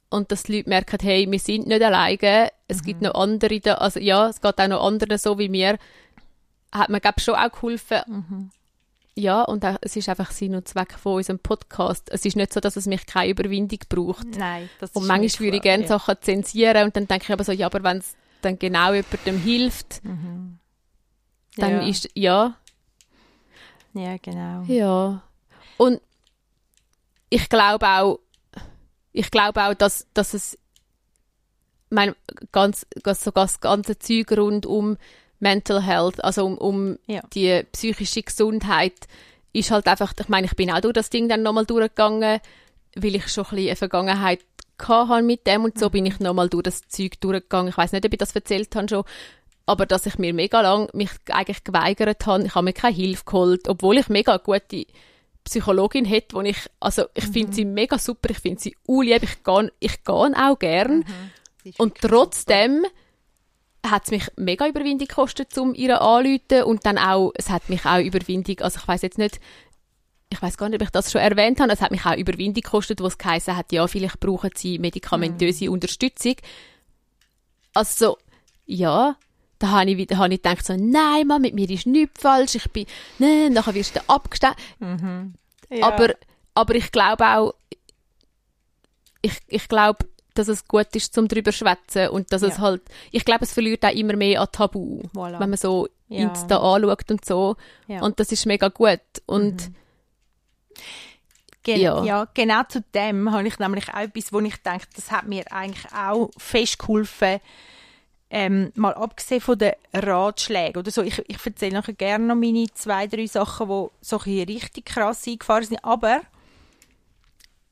Und 0.09 0.31
dass 0.31 0.43
die 0.43 0.57
Leute 0.57 0.69
merken, 0.69 0.97
hey, 1.01 1.29
wir 1.29 1.39
sind 1.39 1.67
nicht 1.67 1.83
alleine, 1.83 2.51
es 2.67 2.83
gibt 2.83 3.01
mhm. 3.01 3.07
noch 3.07 3.15
andere, 3.15 3.79
also 3.79 3.99
ja, 3.99 4.29
es 4.29 4.41
geht 4.41 4.59
auch 4.59 4.67
noch 4.67 4.85
anderen 4.85 5.17
so 5.19 5.37
wie 5.37 5.49
mir, 5.49 5.77
hat 6.71 6.89
mir, 6.89 6.99
glaube 6.99 7.21
schon 7.21 7.35
auch 7.35 7.51
geholfen, 7.51 8.01
mhm 8.07 8.51
ja, 9.17 9.43
und 9.43 9.63
auch, 9.63 9.77
es 9.81 9.95
ist 9.95 10.09
einfach 10.09 10.31
Sinn 10.31 10.55
und 10.55 10.67
Zweck 10.67 10.93
von 10.99 11.15
unserem 11.15 11.39
Podcast. 11.39 12.09
Es 12.11 12.25
ist 12.25 12.35
nicht 12.35 12.51
so, 12.51 12.59
dass 12.59 12.75
es 12.75 12.85
mich 12.85 13.05
keine 13.05 13.31
Überwindung 13.31 13.79
braucht. 13.87 14.37
Nein, 14.37 14.69
das 14.79 14.89
ist 14.89 14.95
Und 14.95 15.07
manchmal 15.07 15.47
würde 15.47 15.57
ich 15.57 15.63
gerne 15.63 15.83
ja. 15.83 15.87
Sachen 15.87 16.15
zensieren 16.19 16.85
und 16.85 16.95
dann 16.97 17.07
denke 17.07 17.23
ich 17.23 17.31
aber 17.31 17.45
so, 17.45 17.53
ja, 17.53 17.67
aber 17.67 17.81
wenn 17.83 17.97
es 17.97 18.15
dann 18.41 18.59
genau 18.59 18.93
jemandem 18.93 19.39
hilft, 19.39 20.03
mhm. 20.03 20.59
dann 21.55 21.71
ja. 21.71 21.87
ist, 21.87 22.09
ja. 22.13 22.57
Ja, 23.93 24.17
genau. 24.17 24.63
Ja. 24.67 25.23
Und 25.77 26.01
ich 27.29 27.47
glaube 27.47 27.87
auch, 27.87 28.19
ich 29.13 29.31
glaube 29.31 29.63
auch, 29.63 29.73
dass, 29.73 30.07
dass 30.13 30.33
es 30.33 30.57
mein 31.89 32.15
ganz, 32.51 32.85
so 33.05 33.31
das 33.31 33.61
ganze 33.61 33.97
Zeug 33.97 34.31
rund 34.33 34.65
um 34.65 34.97
Mental 35.39 35.81
Health, 35.81 36.23
also 36.23 36.45
um, 36.45 36.57
um 36.57 36.99
ja. 37.07 37.21
die 37.33 37.63
psychische 37.71 38.23
Gesundheit, 38.23 38.93
ist 39.53 39.71
halt 39.71 39.87
einfach, 39.87 40.13
ich 40.19 40.27
meine, 40.27 40.47
ich 40.47 40.55
bin 40.55 40.71
auch 40.71 40.81
durch 40.81 40.93
das 40.93 41.09
Ding 41.09 41.29
dann 41.29 41.43
nochmal 41.43 41.65
durchgegangen, 41.65 42.39
weil 42.95 43.15
ich 43.15 43.27
schon 43.27 43.45
ein 43.45 43.49
bisschen 43.51 43.67
eine 43.67 43.75
Vergangenheit 43.75 44.41
hatte 44.81 45.23
mit 45.23 45.47
dem 45.47 45.63
und 45.63 45.79
so 45.79 45.87
mhm. 45.87 45.91
bin 45.91 46.05
ich 46.05 46.19
nochmal 46.19 46.49
durch 46.49 46.63
das 46.63 46.87
Zeug 46.87 47.19
durchgegangen. 47.21 47.69
Ich 47.69 47.77
weiß 47.77 47.93
nicht, 47.93 48.05
ob 48.05 48.11
ich 48.11 48.19
das 48.19 48.35
erzählt 48.35 48.75
habe 48.75 48.89
schon, 48.89 49.03
aber 49.65 49.85
dass 49.85 50.05
ich 50.05 50.17
mir 50.17 50.33
mega 50.33 50.61
lang 50.61 50.89
mich 50.93 51.09
eigentlich 51.31 51.63
geweigert 51.63 52.25
habe, 52.25 52.43
ich 52.43 52.55
habe 52.55 52.65
mir 52.65 52.73
keine 52.73 52.95
Hilfe 52.95 53.23
geholt, 53.25 53.67
obwohl 53.67 53.97
ich 53.97 54.09
mega 54.09 54.37
gute 54.37 54.85
Psychologin 55.45 56.05
hätte, 56.05 56.35
wo 56.35 56.41
ich, 56.41 56.57
also 56.79 57.05
ich 57.13 57.27
mhm. 57.27 57.33
finde 57.33 57.53
sie 57.53 57.65
mega 57.65 57.97
super, 57.97 58.29
ich 58.31 58.39
finde 58.39 58.61
sie 58.61 58.75
unlieb, 58.85 59.23
ich 59.23 59.43
gehe 59.43 59.71
ich 59.79 60.03
geh 60.03 60.11
auch 60.11 60.59
gern 60.59 60.97
mhm. 60.97 61.73
und 61.77 61.95
trotzdem 62.01 62.83
super 62.83 62.93
hat 63.91 64.05
es 64.05 64.11
mich 64.11 64.27
mega 64.35 64.67
Überwindung 64.67 65.07
gekostet, 65.07 65.57
um 65.57 65.73
ihr 65.73 66.01
anzuleiten 66.01 66.63
und 66.63 66.85
dann 66.85 66.97
auch, 66.97 67.31
es 67.35 67.49
hat 67.49 67.69
mich 67.69 67.85
auch 67.85 67.99
Überwindung, 67.99 68.59
also 68.59 68.79
ich 68.79 68.87
weiß 68.87 69.01
jetzt 69.01 69.17
nicht, 69.17 69.39
ich 70.29 70.41
weiß 70.41 70.57
gar 70.57 70.69
nicht, 70.69 70.81
ob 70.81 70.87
ich 70.87 70.91
das 70.91 71.11
schon 71.11 71.21
erwähnt 71.21 71.59
habe, 71.59 71.71
es 71.71 71.81
hat 71.81 71.91
mich 71.91 72.05
auch 72.05 72.15
Überwindung 72.15 72.61
gekostet, 72.61 73.01
wo 73.01 73.07
es 73.07 73.17
geheißen 73.17 73.55
hat, 73.55 73.71
ja, 73.71 73.87
vielleicht 73.87 74.19
brauchen 74.19 74.51
sie 74.55 74.79
medikamentöse 74.79 75.65
mhm. 75.65 75.73
Unterstützung. 75.73 76.35
Also, 77.73 78.17
ja, 78.65 79.15
da 79.59 79.67
habe 79.69 79.91
ich, 79.91 80.07
da 80.07 80.17
habe 80.17 80.33
ich 80.33 80.41
gedacht 80.41 80.65
so, 80.65 80.75
nein, 80.75 81.27
Mann, 81.27 81.41
mit 81.41 81.53
mir 81.53 81.69
ist 81.69 81.85
nichts 81.85 82.21
falsch, 82.21 82.55
ich 82.55 82.69
bin, 82.71 82.85
ne, 83.19 83.49
nachher 83.49 83.75
wirst 83.75 83.95
du 83.95 84.01
abgestellt. 84.07 84.55
Mhm. 84.79 85.35
Ja. 85.69 85.87
Aber, 85.87 86.13
aber 86.53 86.75
ich 86.75 86.91
glaube 86.91 87.25
auch, 87.25 87.53
ich, 89.21 89.33
ich 89.47 89.67
glaube, 89.67 90.05
dass 90.37 90.47
es 90.47 90.67
gut 90.67 90.87
ist, 90.93 91.13
zum 91.13 91.27
drüber 91.27 91.51
schwätzen 91.51 92.09
und 92.09 92.31
dass 92.31 92.41
ja. 92.41 92.49
es 92.49 92.59
halt, 92.59 92.81
ich 93.11 93.25
glaube, 93.25 93.43
es 93.43 93.53
verliert 93.53 93.83
auch 93.85 93.93
immer 93.93 94.15
mehr 94.15 94.41
an 94.41 94.47
Tabu, 94.51 95.01
voilà. 95.13 95.39
wenn 95.39 95.49
man 95.49 95.57
so 95.57 95.87
ja. 96.09 96.19
Insta 96.19 96.57
anschaut 96.57 97.09
und 97.09 97.25
so. 97.25 97.55
Ja. 97.87 98.01
Und 98.01 98.19
das 98.19 98.31
ist 98.31 98.45
mega 98.45 98.67
gut. 98.67 99.01
Und 99.25 99.69
mhm. 99.69 99.75
Gen 101.65 101.81
ja. 101.81 102.03
ja. 102.03 102.27
genau 102.33 102.61
zu 102.69 102.83
dem 102.93 103.31
habe 103.31 103.47
ich 103.47 103.57
nämlich 103.57 103.89
auch 103.89 104.01
etwas, 104.01 104.31
wo 104.31 104.39
ich 104.39 104.55
denke, 104.61 104.85
das 104.95 105.09
hat 105.09 105.25
mir 105.25 105.51
eigentlich 105.51 105.91
auch 105.91 106.29
fest 106.37 106.77
geholfen, 106.77 107.39
ähm, 108.29 108.71
mal 108.75 108.93
abgesehen 108.93 109.41
von 109.41 109.57
den 109.57 109.73
Ratschlägen 109.91 110.79
oder 110.79 110.91
so. 110.91 111.01
Ich, 111.01 111.23
ich 111.27 111.43
erzähle 111.43 111.73
nachher 111.73 111.93
gerne 111.93 112.25
noch 112.25 112.35
meine 112.35 112.67
zwei, 112.75 113.07
drei 113.07 113.25
Sachen, 113.25 113.67
die 113.67 113.87
so 114.01 114.17
richtig 114.17 114.85
krass 114.85 115.27
eingefahren 115.27 115.63
sind, 115.63 115.83
aber 115.83 116.21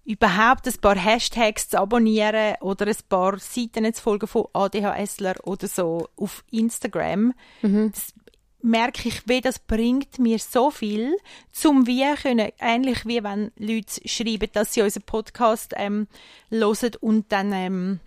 überhaupt 0.05 0.67
ein 0.67 0.77
paar 0.81 0.97
Hashtags 0.97 1.69
zu 1.69 1.79
abonnieren 1.79 2.55
oder 2.61 2.87
ein 2.87 2.95
paar 3.07 3.39
Seiten 3.39 3.91
zu 3.93 4.01
folgen 4.01 4.27
von 4.27 4.47
ADHSler 4.53 5.35
oder 5.43 5.67
so 5.67 6.09
auf 6.17 6.43
Instagram, 6.51 7.33
mhm. 7.61 7.91
das 7.91 8.13
merke 8.61 9.09
ich, 9.09 9.27
wie 9.27 9.41
das 9.41 9.59
bringt 9.59 10.19
mir 10.19 10.39
so 10.39 10.71
viel, 10.71 11.15
zum 11.51 11.85
wir 11.85 12.15
können, 12.15 12.51
ähnlich 12.59 13.05
wie 13.05 13.23
wenn 13.23 13.51
Leute 13.57 14.07
schreiben, 14.07 14.49
dass 14.53 14.73
sie 14.73 14.81
unseren 14.81 15.03
Podcast 15.03 15.73
ähm, 15.75 16.07
hören 16.49 16.91
und 17.01 17.31
dann 17.31 17.51
ähm, 17.51 17.99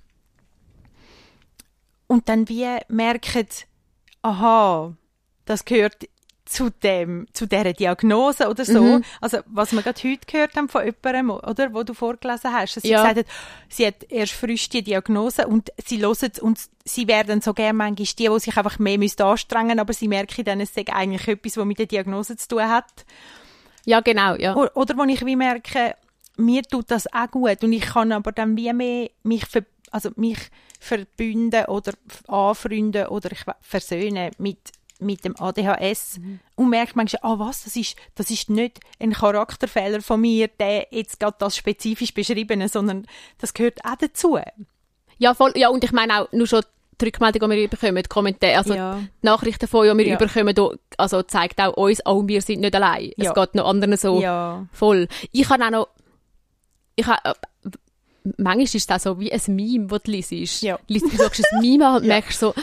und 2.09 2.29
dann 2.29 2.49
wie 2.49 2.79
merken, 2.89 3.47
aha, 4.23 4.95
das 5.45 5.65
gehört 5.65 6.05
zu 6.47 6.71
dem, 6.71 7.27
zu 7.33 7.47
dieser 7.47 7.73
Diagnose 7.73 8.49
oder 8.49 8.65
so. 8.65 8.81
Mhm. 8.81 9.05
Also, 9.21 9.39
was 9.47 9.73
wir 9.73 9.83
gerade 9.83 10.01
heute 10.03 10.27
gehört 10.27 10.57
haben 10.57 10.69
von 10.69 10.85
jemandem, 10.85 11.31
oder, 11.31 11.75
wo 11.75 11.83
du 11.83 11.93
vorgelesen 11.93 12.53
hast, 12.53 12.77
dass 12.77 12.83
sie 12.85 12.91
ja. 12.91 13.03
gesagt 13.03 13.19
hat, 13.19 13.35
sie 13.69 13.87
hat 13.87 14.05
erst 14.09 14.33
frisch 14.33 14.69
die 14.69 14.83
Diagnose 14.83 15.47
und 15.47 15.71
sie 15.85 16.01
hören 16.01 16.33
und 16.41 16.61
sie 16.85 17.09
werden 17.09 17.41
so 17.41 17.53
gerne 17.53 17.75
manchmal 17.75 18.07
die, 18.07 18.29
die 18.29 18.41
sich 18.41 18.57
einfach 18.57 18.79
mehr 18.79 18.99
müssen 18.99 19.23
anstrengen 19.23 19.81
aber 19.81 19.93
sie 19.93 20.09
merken 20.09 20.45
dann, 20.45 20.61
es 20.61 20.73
sei 20.73 20.85
eigentlich 20.87 21.27
etwas, 21.27 21.57
was 21.57 21.65
mit 21.65 21.79
der 21.79 21.87
Diagnose 21.87 22.37
zu 22.37 22.49
tun 22.49 22.69
hat. 22.69 23.05
Ja, 23.85 24.01
genau, 24.01 24.35
ja. 24.37 24.55
Oder, 24.55 24.77
oder 24.77 24.97
wo 24.97 25.05
ich 25.05 25.25
wie 25.27 25.37
merke, 25.37 25.95
mir 26.37 26.63
tut 26.63 26.91
das 26.91 27.13
auch 27.13 27.31
gut 27.31 27.63
und 27.65 27.73
ich 27.73 27.87
kann 27.87 28.13
aber 28.13 28.33
dann 28.33 28.57
wie 28.57 28.73
mehr 28.73 29.11
mich, 29.23 29.47
ver 29.47 29.65
also 29.91 30.11
mich 30.17 30.39
verbünden 30.79 31.65
oder 31.67 31.93
anfreunden 32.29 33.07
oder 33.07 33.33
ich 33.33 33.45
versöhnen 33.61 34.31
mit 34.39 34.59
mit 34.99 35.25
dem 35.25 35.37
ADHS 35.39 36.19
mhm. 36.19 36.41
und 36.55 36.71
merkt 36.71 36.97
manchmal, 36.97 37.21
ah 37.23 37.39
was, 37.39 37.65
das 37.65 37.77
ist, 37.77 37.97
das 38.15 38.31
ist 38.31 38.51
nicht 38.51 38.81
ein 38.99 39.13
Charakterfehler 39.13 40.01
von 40.01 40.21
mir, 40.21 40.49
der 40.49 40.89
jetzt 40.91 41.21
gerade 41.21 41.37
das 41.39 41.57
spezifisch 41.57 42.15
beschriebene, 42.15 42.69
sondern 42.69 43.07
das 43.39 43.55
gehört 43.55 43.85
auch 43.85 43.97
dazu. 43.97 44.39
Ja, 45.19 45.35
voll, 45.35 45.53
ja 45.57 45.69
und 45.69 45.85
ich 45.85 45.93
meine 45.93 46.23
auch 46.23 46.33
nur 46.33 46.47
schon 46.47 46.63
die 47.01 47.05
Rückmeldung, 47.07 47.51
die 47.51 47.57
wir 47.57 47.69
bekommen, 47.69 47.97
die 47.97 48.09
Kommentare, 48.09 48.57
also 48.57 48.75
ja. 48.75 48.99
die 48.99 49.27
Nachrichten 49.27 49.67
von 49.67 49.87
die 49.87 50.05
wir 50.05 50.07
ja. 50.07 50.17
bekommen, 50.17 50.55
also 50.97 51.23
zeigt 51.23 51.61
auch 51.61 51.75
uns, 51.75 52.05
auch 52.07 52.27
wir 52.27 52.41
sind 52.41 52.61
nicht 52.61 52.75
allein. 52.75 53.13
Ja. 53.17 53.31
Es 53.31 53.35
geht 53.35 53.55
noch 53.55 53.69
anderen 53.69 53.97
so 53.97 54.21
ja. 54.21 54.67
voll. 54.73 55.09
Ich 55.33 55.49
habe 55.49 55.65
auch 55.65 55.71
noch, 55.71 55.89
ich 56.95 57.07
habe, 57.07 57.21
äh, 57.65 57.71
manchmal 58.39 58.63
ist 58.65 58.75
es 58.75 58.89
auch 58.89 58.99
so 58.99 59.21
wie 59.21 59.33
ein 59.33 59.41
Meme, 59.49 59.87
das 59.89 60.03
du 60.05 60.11
liest. 60.11 60.63
Ja. 60.63 60.79
Du 60.89 60.99
sagst 60.99 61.45
ein 61.53 61.61
Meme 61.61 61.97
und 61.97 62.07
merkst 62.07 62.41
so, 62.41 62.55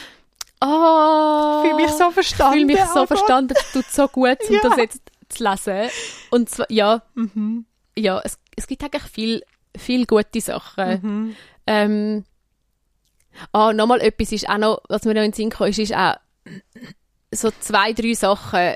Oh, 0.65 1.62
fühle 1.62 1.75
mich 1.75 1.91
so 1.91 2.10
verstanden. 2.12 2.53
Fühle 2.53 2.65
mich 2.65 2.79
so 2.79 3.01
einfach. 3.01 3.08
verstanden. 3.08 3.53
Es 3.58 3.72
tut 3.74 3.86
so 3.91 4.08
gut, 4.08 4.38
um 4.48 4.55
ja. 4.55 4.62
das 4.63 4.77
jetzt 4.77 5.01
zu 5.27 5.43
lesen. 5.43 5.89
Und 6.29 6.50
zwar, 6.50 6.72
ja, 6.72 7.01
mhm. 7.15 7.65
ja, 7.98 8.22
es, 8.24 8.38
es 8.55 8.67
gibt 8.67 8.84
eigentlich 8.84 9.03
viel, 9.03 9.43
viel 9.77 10.05
gute 10.05 10.39
Sachen. 10.39 11.01
Mhm. 11.01 11.36
Ähm, 11.67 12.25
ah, 13.51 13.74
nochmal 13.74 14.00
etwas 14.01 14.32
ist 14.32 14.48
auch 14.48 14.58
noch, 14.58 14.82
was 14.88 15.03
mir 15.03 15.13
noch 15.13 15.22
in 15.22 15.32
den 15.32 15.36
Sinn 15.36 15.50
kam, 15.50 15.67
ist, 15.67 15.79
ist 15.79 15.93
auch 15.93 16.15
so 17.32 17.51
zwei, 17.60 17.91
drei 17.91 18.13
Sachen, 18.13 18.75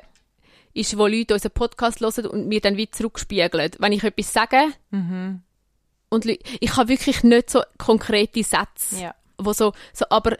ist, 0.74 0.98
wo 0.98 1.08
Leute 1.08 1.36
unseren 1.36 1.52
Podcast 1.52 2.02
hören 2.02 2.26
und 2.26 2.48
mir 2.48 2.60
dann 2.60 2.76
wieder 2.76 2.92
zurückspiegeln. 2.92 3.72
Wenn 3.80 3.92
ich 3.94 4.04
etwas 4.04 4.34
sage, 4.34 4.74
mhm. 4.92 5.42
und 6.10 6.26
ich 6.26 6.76
habe 6.76 6.90
wirklich 6.90 7.24
nicht 7.24 7.50
so 7.50 7.62
konkrete 7.78 8.44
Sätze, 8.44 9.02
ja. 9.02 9.16
wo 9.38 9.54
so, 9.54 9.72
so, 9.94 10.06
aber 10.10 10.38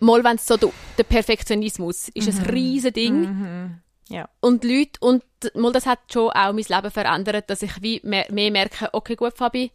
mal 0.00 0.24
wenn 0.24 0.36
es 0.36 0.46
so 0.46 0.56
der 0.56 1.04
Perfektionismus 1.04 2.08
ist 2.08 2.32
mhm. 2.32 2.40
ein 2.40 2.50
riesen 2.50 2.92
Ding. 2.92 3.20
Mhm. 3.20 3.78
Ja. 4.08 4.28
Und 4.40 4.64
Leute, 4.64 4.98
und 5.00 5.22
mal 5.54 5.72
das 5.72 5.86
hat 5.86 6.00
schon 6.12 6.30
auch 6.30 6.52
mein 6.52 6.64
Leben 6.68 6.90
verändert, 6.90 7.50
dass 7.50 7.62
ich 7.62 7.82
wie 7.82 8.00
mehr, 8.04 8.26
mehr 8.30 8.50
merke, 8.50 8.88
okay, 8.92 9.16
gut, 9.16 9.36
Fabi, 9.36 9.70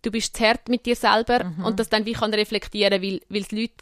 du 0.00 0.10
bist 0.10 0.36
zu 0.36 0.44
hart 0.44 0.68
mit 0.68 0.86
dir 0.86 0.96
selber 0.96 1.44
mhm. 1.44 1.64
und 1.64 1.78
das 1.78 1.88
dann 1.88 2.06
wie 2.06 2.12
kann 2.12 2.32
reflektieren, 2.32 3.02
weil, 3.02 3.20
weil 3.28 3.42
die 3.42 3.60
Leute, 3.60 3.74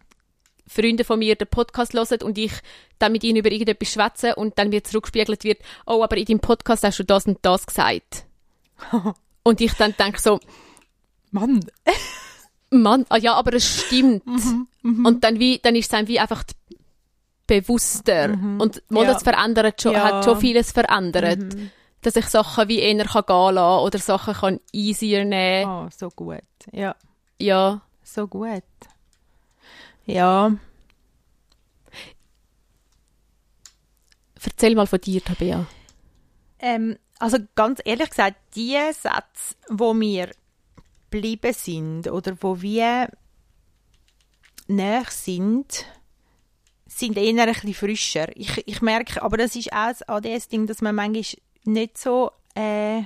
Freunde 0.66 1.02
von 1.02 1.18
mir 1.18 1.34
den 1.34 1.48
Podcast 1.48 1.94
hören 1.94 2.22
und 2.22 2.38
ich 2.38 2.52
dann 3.00 3.10
mit 3.10 3.24
ihnen 3.24 3.38
über 3.38 3.50
irgendetwas 3.50 3.92
schwätze 3.92 4.36
und 4.36 4.56
dann 4.58 4.68
mir 4.68 4.84
zurückgespiegelt 4.84 5.42
wird, 5.42 5.58
oh, 5.84 6.02
aber 6.04 6.16
in 6.16 6.26
deinem 6.26 6.40
Podcast 6.40 6.84
hast 6.84 6.98
du 7.00 7.04
das 7.04 7.26
und 7.26 7.38
das 7.42 7.66
gesagt. 7.66 8.26
und 9.42 9.60
ich 9.60 9.72
dann 9.74 9.94
denke 9.98 10.20
so, 10.20 10.38
Mann. 11.30 11.60
Mann, 12.70 13.04
ah 13.08 13.16
ja, 13.16 13.34
aber 13.34 13.54
es 13.54 13.64
stimmt. 13.64 14.26
Mhm, 14.26 14.68
mhm. 14.82 15.06
Und 15.06 15.24
dann, 15.24 15.38
wie, 15.38 15.58
dann 15.58 15.74
ist 15.74 15.84
es 15.84 15.88
dann 15.88 16.06
wie 16.08 16.20
einfach 16.20 16.44
bewusster. 17.46 18.28
Mhm. 18.28 18.60
Und 18.60 18.82
mal 18.90 19.04
ja. 19.04 19.12
das 19.12 19.22
verändert 19.22 19.82
schon, 19.82 19.92
ja. 19.92 20.04
hat 20.04 20.24
schon 20.24 20.38
vieles 20.38 20.72
verändert. 20.72 21.54
Mhm. 21.54 21.70
Dass 22.02 22.16
ich 22.16 22.26
Sachen 22.26 22.68
wie 22.68 22.78
eher 22.78 23.04
kann 23.04 23.24
gehen 23.26 23.54
lassen 23.54 23.84
oder 23.84 23.98
Sachen 23.98 24.34
kann 24.34 24.60
easier 24.72 25.24
nehmen. 25.24 25.70
Oh, 25.70 25.88
so 25.94 26.08
gut. 26.10 26.40
Ja. 26.72 26.94
Ja. 27.38 27.82
So 28.02 28.26
gut. 28.26 28.62
Ja. 30.06 30.52
Erzähl 34.42 34.74
mal 34.74 34.86
von 34.86 35.00
dir, 35.00 35.22
Tabea. 35.22 35.66
Ähm, 36.58 36.96
also 37.18 37.38
ganz 37.54 37.80
ehrlich 37.84 38.10
gesagt, 38.10 38.36
die 38.54 38.78
Sätze, 38.92 39.56
wo 39.68 39.92
mir 39.92 40.30
geblieben 41.10 41.52
sind 41.52 42.08
oder 42.08 42.36
wo 42.40 42.60
wir 42.62 43.10
näher 44.68 45.04
sind, 45.08 45.86
sind 46.86 47.16
eher 47.16 47.42
ein 47.42 47.52
bisschen 47.52 47.74
frischer. 47.74 48.28
Ich, 48.36 48.66
ich 48.66 48.82
merke, 48.82 49.22
aber 49.22 49.36
das 49.36 49.56
ist 49.56 49.72
auch 49.72 49.76
ein 49.76 49.96
ADS-Ding, 50.06 50.66
dass 50.66 50.80
man 50.80 50.94
manchmal 50.94 51.24
nicht 51.64 51.98
so 51.98 52.30
äh, 52.54 53.02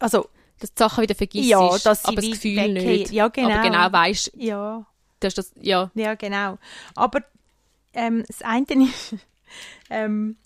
also 0.00 0.28
dass 0.58 0.72
die 0.72 0.78
Sachen 0.78 1.02
wieder 1.02 1.14
vergisst, 1.14 1.48
ja, 1.48 1.58
aber 1.58 1.78
das 1.78 2.02
Gefühl 2.02 2.72
nicht. 2.72 3.12
Ja, 3.12 3.28
genau. 3.28 3.50
Aber 3.50 3.62
genau 3.62 3.92
weißt, 3.92 4.32
ja. 4.36 4.86
dass 5.20 5.34
das, 5.34 5.52
ja. 5.60 5.90
Ja, 5.94 6.14
genau. 6.14 6.58
Aber 6.94 7.20
ähm, 7.92 8.24
das 8.26 8.40
eine 8.42 8.64
ist, 8.64 9.14
ähm, 9.90 10.36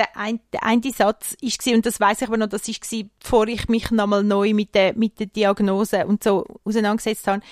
der, 0.00 0.16
ein, 0.16 0.40
der 0.54 0.62
eine 0.62 0.90
Satz 0.92 1.36
war, 1.42 1.74
und 1.74 1.84
das 1.84 2.00
weiß 2.00 2.22
ich 2.22 2.28
aber 2.28 2.38
noch, 2.38 2.46
das 2.46 2.66
war, 2.66 3.04
bevor 3.20 3.46
ich 3.48 3.68
mich 3.68 3.90
nochmal 3.90 4.24
neu 4.24 4.54
mit 4.54 4.74
der, 4.74 4.96
mit 4.96 5.20
der 5.20 5.26
Diagnose 5.26 6.06
und 6.06 6.24
so 6.24 6.46
auseinandergesetzt 6.64 7.26
habe, 7.26 7.42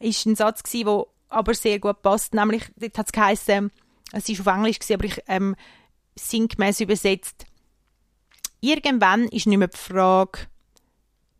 ist 0.00 0.26
ein 0.26 0.36
Satz 0.36 0.62
gewesen, 0.62 0.84
der 0.84 1.06
aber 1.30 1.54
sehr 1.54 1.78
gut 1.78 2.02
passt, 2.02 2.34
nämlich, 2.34 2.64
dort 2.76 2.98
hat 2.98 3.06
es 3.06 3.12
geheißen, 3.12 3.72
es 4.12 4.44
war 4.44 4.52
auf 4.52 4.58
Englisch, 4.58 4.78
gewesen, 4.78 4.94
aber 4.94 5.04
ich 5.04 5.22
ähm, 5.28 5.56
sinngemäß 6.14 6.80
übersetzt, 6.80 7.46
irgendwann 8.60 9.24
ist 9.28 9.46
nicht 9.46 9.56
mehr 9.56 9.68
die 9.68 9.78
Frage, 9.78 10.40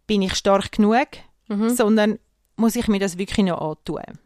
bin 0.06 0.22
ich 0.22 0.34
stark 0.34 0.72
genug, 0.72 1.08
mhm. 1.48 1.68
sondern 1.68 2.18
muss 2.56 2.74
ich 2.74 2.88
mir 2.88 3.00
das 3.00 3.18
wirklich 3.18 3.44
noch 3.44 3.60
antun. 3.60 4.18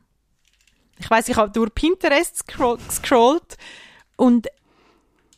Ich 1.00 1.11
weiß, 1.11 1.28
ich 1.30 1.37
habe 1.37 1.50
durch 1.50 1.75
Pinterest 1.75 2.47
gescrollt 2.47 3.57
und 4.16 4.47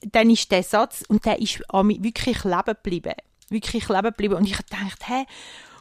dann 0.01 0.31
ist 0.31 0.51
der 0.51 0.63
Satz, 0.63 1.05
und 1.09 1.25
der 1.25 1.41
ist 1.41 1.63
an 1.69 1.87
mich 1.87 2.03
wirklich 2.03 2.45
leben 2.45 2.65
geblieben. 2.67 3.15
Wirklich 3.49 3.89
leben 3.89 4.03
geblieben. 4.03 4.35
Und 4.35 4.47
ich 4.47 4.55
habe 4.55 4.65
gedacht, 4.65 5.09
hä? 5.09 5.27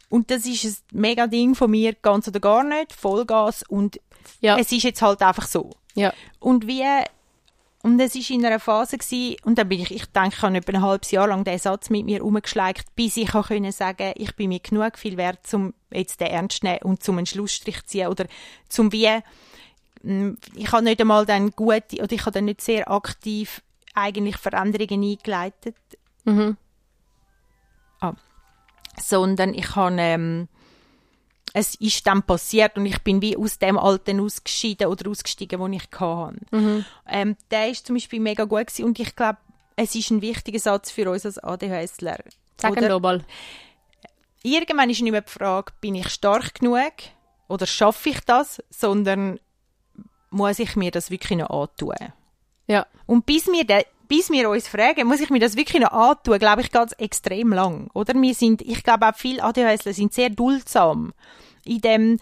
Und 0.10 0.32
das 0.32 0.46
ist 0.46 0.64
ein 0.66 1.00
mega 1.00 1.28
Ding 1.28 1.56
von 1.56 1.70
mir, 1.70 1.94
ganz 1.94 2.28
oder 2.28 2.40
gar 2.40 2.64
nicht, 2.64 2.94
Vollgas. 2.94 3.64
Und 3.64 4.00
ja. 4.42 4.58
es 4.58 4.72
ist 4.72 4.84
jetzt 4.84 5.02
halt 5.02 5.22
einfach 5.22 5.48
so. 5.48 5.70
Ja. 5.94 6.14
Und 6.40 6.68
wie, 6.68 6.84
und 7.82 8.00
es 8.00 8.16
war 8.16 8.36
in 8.36 8.46
einer 8.46 8.60
Phase 8.60 8.98
gewesen, 8.98 9.38
und 9.44 9.58
dann 9.58 9.70
bin 9.70 9.80
ich, 9.80 9.92
ich 9.92 10.06
denke, 10.08 10.36
ich 10.36 10.42
habe 10.42 10.58
etwa 10.58 10.74
ein 10.74 10.82
halbes 10.82 11.12
Jahr 11.12 11.28
lang 11.28 11.44
diesen 11.44 11.60
Satz 11.60 11.90
mit 11.90 12.06
mir 12.06 12.26
umgeschleicht, 12.26 12.94
bis 12.96 13.18
ich 13.18 13.34
auch 13.36 13.48
können 13.48 13.72
sagen, 13.72 14.14
ich 14.16 14.36
bin 14.36 14.50
mir 14.50 14.60
genug 14.60 14.98
viel 14.98 15.16
wert, 15.16 15.40
um 15.54 15.74
jetzt 15.92 16.20
den 16.20 16.28
ernst 16.28 16.60
zu 16.60 16.66
nehmen 16.66 16.82
und 16.84 17.04
zum 17.04 17.18
einen 17.18 17.26
Schlussstrich 17.26 17.82
zu 17.82 17.86
ziehen 17.86 18.08
oder 18.08 18.26
zum 18.68 18.92
wie, 18.92 19.08
mm, 20.02 20.32
ich 20.56 20.72
habe 20.72 20.84
nicht 20.84 21.00
einmal 21.00 21.26
dann 21.26 21.52
gute, 21.52 22.02
oder 22.02 22.12
ich 22.12 22.22
habe 22.22 22.32
dann 22.32 22.46
nicht 22.46 22.62
sehr 22.62 22.90
aktiv 22.92 23.62
eigentlich 24.00 24.38
Veränderungen 24.38 25.04
eingeleitet. 25.04 25.76
Mhm. 26.26 26.58
Ah. 28.02 28.14
Sondern 28.98 29.54
ich 29.54 29.76
habe, 29.76 29.96
ähm, 30.00 30.48
es 31.54 31.76
ist 31.76 32.06
dann 32.06 32.24
passiert 32.24 32.78
und 32.78 32.86
ich 32.86 33.00
bin 33.00 33.22
wie 33.22 33.36
aus 33.38 33.60
dem 33.60 33.78
Alten 33.78 34.20
ausgeschieden 34.20 34.88
oder 34.88 35.10
ausgestiegen, 35.10 35.60
wo 35.60 35.68
ich 35.68 35.88
hatte. 36.00 36.38
Mhm. 36.52 36.86
Ähm, 37.08 37.36
der 37.50 37.70
ist 37.70 37.88
zum 37.88 37.96
Beispiel 37.96 38.20
mega 38.20 38.46
gut 38.46 38.68
gewesen 38.68 38.86
und 38.86 39.00
ich 39.00 39.16
glaube, 39.16 39.40
es 39.76 39.96
ist 39.96 40.12
ein 40.12 40.22
wichtiger 40.22 40.60
Satz 40.60 40.92
für 40.92 41.10
uns 41.10 41.26
als 41.26 41.38
ADHSler. 41.40 42.20
Sagen 42.58 42.82
wir 42.82 43.00
mal. 43.00 43.24
Irgendwann 44.44 44.90
ist 44.90 45.02
nicht 45.02 45.12
mehr 45.12 45.22
die 45.22 45.32
Frage, 45.32 45.74
bin 45.82 45.96
ich 45.96 46.10
stark 46.10 46.56
genug 46.56 46.94
oder 47.48 47.66
schaffe 47.66 48.10
ich 48.10 48.20
das, 48.22 48.62
sondern 48.70 49.40
muss 50.30 50.60
ich 50.60 50.76
mir 50.76 50.92
das 50.92 51.12
wirklich 51.12 51.40
noch 51.40 51.50
antun. 51.50 51.96
Ja. 52.70 52.86
Und 53.06 53.26
bis 53.26 53.48
wir, 53.48 53.66
de, 53.66 53.84
bis 54.08 54.30
wir 54.30 54.50
uns 54.50 54.68
fragen, 54.68 55.08
muss 55.08 55.20
ich 55.20 55.30
mir 55.30 55.40
das 55.40 55.58
wirklich 55.58 55.82
noch 55.82 55.92
antun, 55.92 56.40
glaube 56.40 56.62
ich, 56.62 56.72
ganz 56.72 56.94
extrem 56.94 57.52
lang. 57.52 57.90
Oder? 57.94 58.14
Wir 58.14 58.34
sind, 58.34 58.62
ich 58.62 58.84
glaube 58.84 59.08
auch 59.08 59.16
viele 59.16 59.44
ADHSler 59.44 59.94
sind 59.94 60.14
sehr 60.14 60.30
duldsam 60.30 61.14
in 61.66 61.82
dem, 61.82 62.20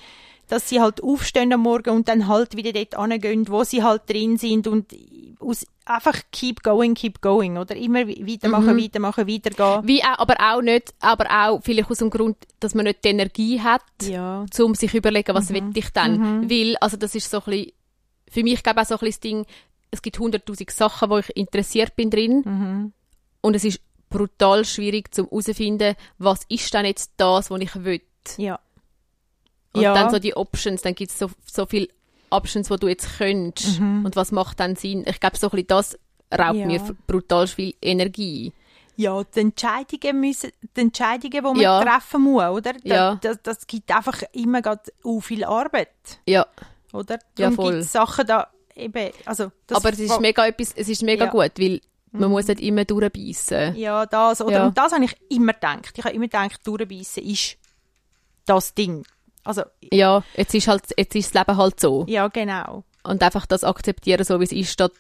dass 0.48 0.70
sie 0.70 0.80
halt 0.80 1.04
aufstehen 1.04 1.54
am 1.54 1.62
Morgen 1.62 1.90
und 1.90 2.08
dann 2.08 2.28
halt 2.28 2.56
wieder 2.56 2.72
dort 2.72 2.96
angehen, 2.96 3.48
wo 3.50 3.64
sie 3.64 3.84
halt 3.84 4.10
drin 4.10 4.38
sind 4.38 4.68
und 4.68 4.96
aus, 5.40 5.66
einfach 5.86 6.20
keep 6.32 6.64
going, 6.64 6.94
keep 6.94 7.22
going, 7.22 7.58
oder? 7.58 7.76
Immer 7.76 8.08
weitermachen, 8.08 8.76
mhm. 8.76 8.82
weitermachen, 8.82 9.28
weitergehen. 9.28 9.88
Wie 9.88 10.04
auch, 10.04 10.20
aber 10.20 10.36
auch 10.40 10.62
nicht, 10.62 10.94
aber 11.00 11.26
auch 11.30 11.62
vielleicht 11.62 11.92
aus 11.92 12.00
dem 12.00 12.10
Grund, 12.10 12.38
dass 12.60 12.76
man 12.76 12.86
nicht 12.86 13.04
die 13.04 13.10
Energie 13.10 13.62
hat, 13.62 13.84
ja. 14.02 14.46
um 14.60 14.76
sich 14.76 14.94
überlegen, 14.94 15.36
was 15.36 15.50
mhm. 15.50 15.56
will 15.56 15.70
ich 15.76 15.90
dann? 15.90 16.42
Mhm. 16.42 16.50
Weil, 16.50 16.78
also 16.78 16.98
das 16.98 17.14
ist 17.16 17.30
so 17.30 17.40
ein 17.40 17.44
bisschen, 17.46 17.72
für 18.30 18.44
mich 18.44 18.64
glaube 18.64 18.82
ich 18.82 18.86
auch 18.86 18.90
so 18.90 18.96
ein 18.96 19.00
bisschen 19.00 19.12
das 19.12 19.20
Ding, 19.20 19.46
es 19.92 20.02
gibt 20.02 20.20
hunderttausend 20.20 20.72
Sachen, 20.72 21.10
wo 21.10 21.18
ich 21.18 21.36
interessiert 21.36 21.96
bin 21.96 22.10
drin. 22.10 22.42
Mhm. 22.46 22.94
Und 23.42 23.56
es 23.56 23.64
ist 23.64 23.80
brutal 24.10 24.66
schwierig 24.66 25.14
zum 25.14 25.28
herauszufinden, 25.28 25.96
was 26.18 26.42
ist 26.50 26.74
denn 26.74 26.86
jetzt 26.86 27.14
das, 27.18 27.50
was 27.50 27.62
ich 27.62 27.84
will. 27.84 28.02
Ja. 28.38 28.60
Und 29.74 29.82
ja. 29.82 29.94
dann 29.94 30.10
so 30.10 30.20
die 30.20 30.36
Options, 30.36 30.82
dann 30.82 30.96
gibt 30.96 31.12
es 31.12 31.20
so, 31.20 31.30
so 31.46 31.66
viele 31.66 31.88
Options, 32.30 32.68
die 32.68 32.76
du 32.78 32.88
jetzt 32.88 33.18
könntest. 33.18 33.80
Mhm. 33.80 34.06
Und 34.06 34.16
was 34.16 34.32
macht 34.32 34.60
dann 34.60 34.76
Sinn? 34.76 35.06
Ich 35.08 35.20
glaube, 35.20 35.38
so 35.38 35.48
ein 35.48 35.52
bisschen 35.52 35.68
das 35.68 35.98
raubt 36.34 36.58
ja. 36.58 36.66
mir 36.66 36.82
brutal 37.06 37.48
viel 37.48 37.74
Energie. 37.82 38.54
Ja, 38.96 39.24
die 39.24 39.40
Entscheidungen, 39.42 40.20
müssen, 40.20 40.52
die 40.76 40.82
Entscheidungen, 40.82 41.32
die 41.32 41.42
man 41.42 41.56
ja. 41.58 41.82
treffen 41.82 42.22
muss, 42.24 42.44
oder? 42.44 42.74
Das, 42.74 42.82
ja. 42.84 43.16
das, 43.22 43.38
das 43.44 43.68
gibt 43.68 43.96
einfach 43.96 44.24
immer 44.34 44.62
auch 45.04 45.20
viel 45.22 45.44
Arbeit. 45.44 45.92
Ja. 46.26 46.48
Oder? 46.92 47.20
Darum 47.36 47.52
ja, 47.52 47.52
voll. 47.52 47.82
Sachen 47.84 48.26
da 48.26 48.50
eben, 48.78 49.12
also 49.26 49.52
Aber 49.72 49.92
es 49.92 50.00
ist 50.00 50.20
mega, 50.20 50.46
etwas, 50.46 50.74
es 50.76 50.90
ist 50.90 51.04
mega 51.04 51.26
ja. 51.26 51.32
gut, 51.32 51.52
weil 51.58 51.82
man 52.12 52.30
mhm. 52.30 52.32
muss 52.32 52.48
nicht 52.48 52.62
immer 52.62 52.86
durchbeissen. 52.86 53.76
Ja, 53.76 54.06
das, 54.06 54.42
oder? 54.42 54.52
Ja. 54.52 54.66
Und 54.68 54.78
das 54.78 54.92
habe 54.94 55.06
ich 55.06 55.16
immer 55.30 55.54
gedacht. 55.54 55.94
Ich 55.98 56.04
habe 56.04 56.16
immer 56.16 56.26
gedacht, 56.26 56.60
durchbeissen 56.66 57.24
ist 57.24 57.58
das 58.46 58.74
Ding. 58.74 59.06
Also, 59.44 59.64
ja, 59.92 60.24
jetzt 60.36 60.54
ist, 60.54 60.68
halt, 60.68 60.84
jetzt 60.98 61.16
ist 61.16 61.34
das 61.34 61.42
Leben 61.46 61.58
halt 61.58 61.80
so. 61.80 62.06
Ja, 62.08 62.28
genau. 62.28 62.84
Und 63.04 63.24
einfach 63.24 63.46
das 63.46 63.64
akzeptieren, 63.64 64.24
so 64.24 64.40
wie 64.40 64.46
es 64.46 64.52
ist, 64.52 64.72
statt 64.72 64.94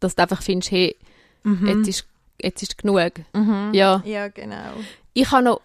dass 0.00 0.14
du 0.14 0.22
einfach 0.22 0.42
findest, 0.42 0.70
hey, 0.70 0.96
mhm. 1.42 1.66
jetzt, 1.66 1.88
ist, 1.88 2.06
jetzt 2.40 2.62
ist 2.62 2.78
genug. 2.78 3.12
Mhm. 3.32 3.72
Ja. 3.74 4.00
ja, 4.04 4.28
genau. 4.28 4.74
Ich 5.12 5.30
habe 5.32 5.42
noch 5.42 5.60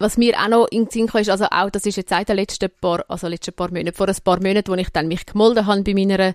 was 0.00 0.16
mir 0.16 0.34
auch 0.40 0.48
noch 0.48 0.66
in 0.70 0.84
den 0.84 0.90
Sinn 0.90 1.06
kam, 1.06 1.20
ist, 1.20 1.28
also 1.28 1.44
auch, 1.50 1.68
das 1.68 1.84
ist 1.84 1.96
jetzt 1.96 2.08
seit 2.08 2.30
den 2.30 2.36
letzten 2.36 2.70
paar, 2.80 3.04
also 3.08 3.28
letzten 3.28 3.52
paar 3.52 3.68
Monaten, 3.68 3.94
vor 3.94 4.08
ein 4.08 4.16
paar 4.24 4.42
Monaten, 4.42 4.68
wo 4.68 4.74
ich 4.74 4.88
dann 4.88 5.08
mich 5.08 5.26
gemolden 5.26 5.66
habe 5.66 5.82
bei 5.82 5.92
meiner 5.92 6.34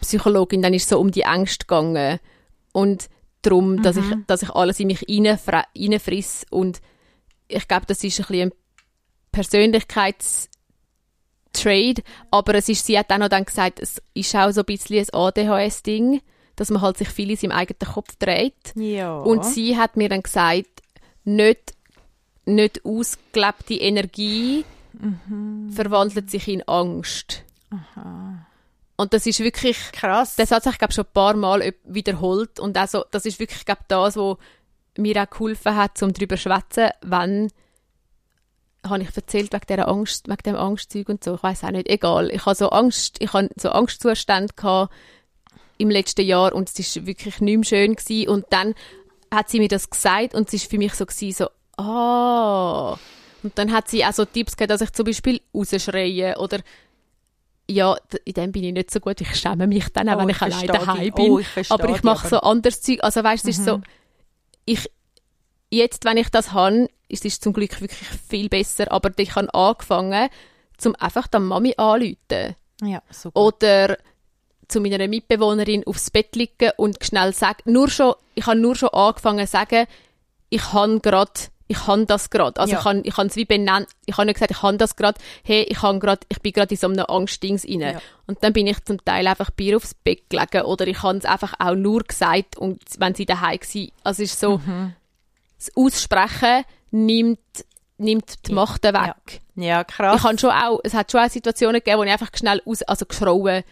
Psychologin, 0.00 0.62
dann 0.62 0.74
ist 0.74 0.84
es 0.84 0.90
so 0.90 0.98
um 0.98 1.10
die 1.10 1.22
Ängste 1.22 1.66
gegangen. 1.66 2.18
Und 2.72 3.08
darum, 3.42 3.76
mhm. 3.76 3.82
dass, 3.82 3.96
ich, 3.96 4.04
dass 4.26 4.42
ich 4.42 4.50
alles 4.50 4.80
in 4.80 4.88
mich 4.88 5.06
reinfriss. 5.08 6.46
Und 6.50 6.80
ich 7.48 7.68
glaube, 7.68 7.86
das 7.86 8.02
ist 8.02 8.20
ein 8.20 8.26
bisschen 8.26 8.50
ein 8.50 8.52
Persönlichkeitstrade. 9.32 12.02
Aber 12.30 12.54
es 12.54 12.68
ist, 12.68 12.86
sie 12.86 12.98
hat 12.98 13.12
auch 13.12 13.18
noch 13.18 13.28
dann 13.28 13.44
gesagt, 13.44 13.80
es 13.80 14.02
ist 14.14 14.34
auch 14.34 14.50
so 14.50 14.62
ein 14.62 14.66
bisschen 14.66 14.98
ein 14.98 15.06
ADHS-Ding, 15.12 16.20
dass 16.56 16.70
man 16.70 16.82
halt 16.82 16.98
sich 16.98 17.08
viel 17.08 17.30
in 17.30 17.36
seinem 17.36 17.52
eigenen 17.52 17.92
Kopf 17.92 18.16
dreht. 18.18 18.72
Ja. 18.74 19.18
Und 19.18 19.44
sie 19.44 19.76
hat 19.76 19.96
mir 19.96 20.08
dann 20.08 20.22
gesagt, 20.22 20.82
nicht 21.24 21.74
nicht 22.46 22.84
ausgelebte 22.84 23.74
Energie 23.74 24.64
mhm. 24.92 25.70
verwandelt 25.70 26.30
sich 26.30 26.48
in 26.48 26.66
Angst. 26.68 27.44
Aha. 27.70 28.46
Und 28.96 29.12
das 29.12 29.26
ist 29.26 29.40
wirklich 29.40 29.78
krass. 29.92 30.36
Das 30.36 30.50
hat 30.50 30.64
sich 30.64 30.78
glaube 30.78 30.94
schon 30.94 31.04
ein 31.04 31.12
paar 31.12 31.34
Mal 31.34 31.74
wiederholt 31.84 32.60
und 32.60 32.76
also 32.76 33.04
das 33.10 33.26
ist 33.26 33.40
wirklich 33.40 33.64
glaube 33.64 33.82
das, 33.88 34.16
was 34.16 34.36
mir 34.96 35.22
auch 35.22 35.30
geholfen 35.30 35.74
hat, 35.74 36.00
um 36.02 36.12
darüber 36.12 36.36
zu 36.36 36.42
schwätzen, 36.42 36.90
wenn 37.02 37.50
habe 38.86 39.02
ich 39.02 39.16
erzählt 39.16 39.52
wegen 39.52 39.66
dieser 39.66 39.88
Angst, 39.88 40.28
wegen 40.28 40.42
dem 40.44 40.56
Angstzeug 40.56 41.08
und 41.08 41.24
so. 41.24 41.36
Ich 41.36 41.42
weiß 41.42 41.64
auch 41.64 41.70
nicht. 41.70 41.88
Egal. 41.88 42.30
Ich 42.30 42.44
habe 42.44 42.54
so 42.54 42.68
Angst, 42.68 43.16
ich 43.18 43.32
habe 43.32 43.48
so 43.56 43.70
Angstzustände 43.70 44.52
gehabt 44.54 44.92
im 45.78 45.90
letzten 45.90 46.26
Jahr 46.26 46.54
und 46.54 46.68
es 46.68 46.78
ist 46.78 47.06
wirklich 47.06 47.40
nicht 47.40 47.56
mehr 47.56 47.64
schön 47.64 47.96
gewesen. 47.96 48.28
Und 48.28 48.44
dann 48.50 48.74
hat 49.32 49.48
sie 49.48 49.58
mir 49.58 49.68
das 49.68 49.88
gesagt 49.88 50.34
und 50.34 50.48
es 50.48 50.54
ist 50.54 50.70
für 50.70 50.76
mich 50.76 50.94
so 50.94 51.06
gewesen, 51.06 51.32
so 51.32 51.48
Ah. 51.76 52.96
Und 53.42 53.58
dann 53.58 53.72
hat 53.72 53.88
sie 53.88 54.04
auch 54.04 54.12
so 54.12 54.24
Tipps 54.24 54.56
gegeben, 54.56 54.68
dass 54.68 54.80
ich 54.80 54.92
zum 54.92 55.04
Beispiel 55.06 55.40
rausschreie 55.52 56.38
oder 56.38 56.60
ja, 57.68 57.96
in 58.24 58.34
dem 58.34 58.52
bin 58.52 58.64
ich 58.64 58.72
nicht 58.72 58.90
so 58.90 59.00
gut. 59.00 59.20
Ich 59.20 59.34
schäme 59.36 59.66
mich 59.66 59.88
dann 59.92 60.08
auch, 60.08 60.16
oh, 60.16 60.18
wenn 60.20 60.28
ich, 60.28 60.36
ich 60.36 60.42
allein 60.42 60.66
daheim 60.66 61.12
bin. 61.12 61.30
Oh, 61.30 61.38
ich 61.38 61.70
aber 61.70 61.88
ich 61.90 62.02
mache 62.02 62.28
so 62.28 62.40
anderes 62.40 62.82
Zeug. 62.82 62.98
Also 63.02 63.24
weißt, 63.24 63.44
du, 63.44 63.48
mhm. 63.48 63.50
ist 63.50 63.64
so, 63.64 63.80
ich, 64.66 64.90
jetzt, 65.70 66.04
wenn 66.04 66.16
ich 66.16 66.28
das 66.28 66.52
habe, 66.52 66.88
ist 67.08 67.24
es 67.24 67.40
zum 67.40 67.52
Glück 67.52 67.80
wirklich 67.80 68.08
viel 68.28 68.48
besser. 68.48 68.90
Aber 68.92 69.10
ich 69.16 69.34
habe 69.34 69.52
angefangen, 69.54 70.28
zum 70.76 70.94
einfach 70.96 71.26
dann 71.26 71.44
Mami 71.44 71.74
anzuleiten. 71.76 72.56
Ja, 72.82 73.02
so 73.10 73.30
Oder 73.34 73.96
zu 74.68 74.80
meiner 74.80 75.06
Mitbewohnerin 75.08 75.86
aufs 75.86 76.10
Bett 76.10 76.36
liegen 76.36 76.72
und 76.76 77.02
schnell 77.02 77.32
sagen, 77.32 77.70
nur 77.72 77.88
schon, 77.88 78.14
ich 78.34 78.46
habe 78.46 78.58
nur 78.58 78.74
schon 78.74 78.88
angefangen 78.90 79.46
zu 79.46 79.52
sagen, 79.52 79.86
ich 80.50 80.72
habe 80.72 81.00
gerade 81.00 81.32
ich 81.74 81.86
habe 81.86 82.06
das 82.06 82.30
gerade. 82.30 82.60
Also 82.60 82.72
ja. 82.72 82.78
ich 82.78 82.84
habe 82.84 83.02
ich 83.04 83.18
es 83.18 83.36
wie 83.36 83.44
benannt. 83.44 83.88
Ich 84.06 84.16
habe 84.16 84.26
nicht 84.26 84.36
gesagt, 84.36 84.52
ich 84.52 84.62
habe 84.62 84.76
das 84.76 84.96
gerade. 84.96 85.20
Hey, 85.42 85.62
ich 85.62 85.82
habe 85.82 85.98
gerade, 85.98 86.20
ich 86.28 86.40
bin 86.40 86.52
gerade 86.52 86.72
in 86.72 86.80
so 86.80 86.86
einem 86.86 87.04
Angstdings 87.06 87.64
rein. 87.64 87.80
Ja. 87.80 88.00
Und 88.26 88.42
dann 88.42 88.52
bin 88.52 88.66
ich 88.66 88.82
zum 88.84 89.04
Teil 89.04 89.26
einfach 89.26 89.50
bei 89.50 89.64
ihr 89.64 89.76
aufs 89.76 89.94
Bett 89.94 90.30
gelegen 90.30 90.62
oder 90.62 90.86
ich 90.86 91.02
habe 91.02 91.18
es 91.18 91.24
einfach 91.24 91.54
auch 91.58 91.74
nur 91.74 92.02
gesagt 92.04 92.56
und 92.56 92.80
wenn 92.98 93.14
sie 93.14 93.26
daheim 93.26 93.58
war. 93.58 93.88
Also 94.04 94.22
es 94.22 94.32
ist 94.32 94.40
so, 94.40 94.58
mhm. 94.58 94.94
das 95.58 95.72
Aussprechen 95.76 96.64
nimmt 96.90 97.40
nimmt 97.96 98.46
die 98.46 98.52
Macht 98.52 98.82
weg. 98.82 99.40
Ja. 99.54 99.64
ja, 99.64 99.84
krass. 99.84 100.18
Ich 100.18 100.24
habe 100.24 100.38
schon 100.38 100.50
auch, 100.50 100.80
es 100.82 100.94
hat 100.94 101.12
schon 101.12 101.20
auch 101.20 101.30
Situationen 101.30 101.76
gegeben, 101.76 101.98
wo 101.98 102.04
ich 102.04 102.10
einfach 102.10 102.30
schnell 102.34 102.60
aus, 102.66 102.82
also 102.82 103.06
geschrauen 103.06 103.62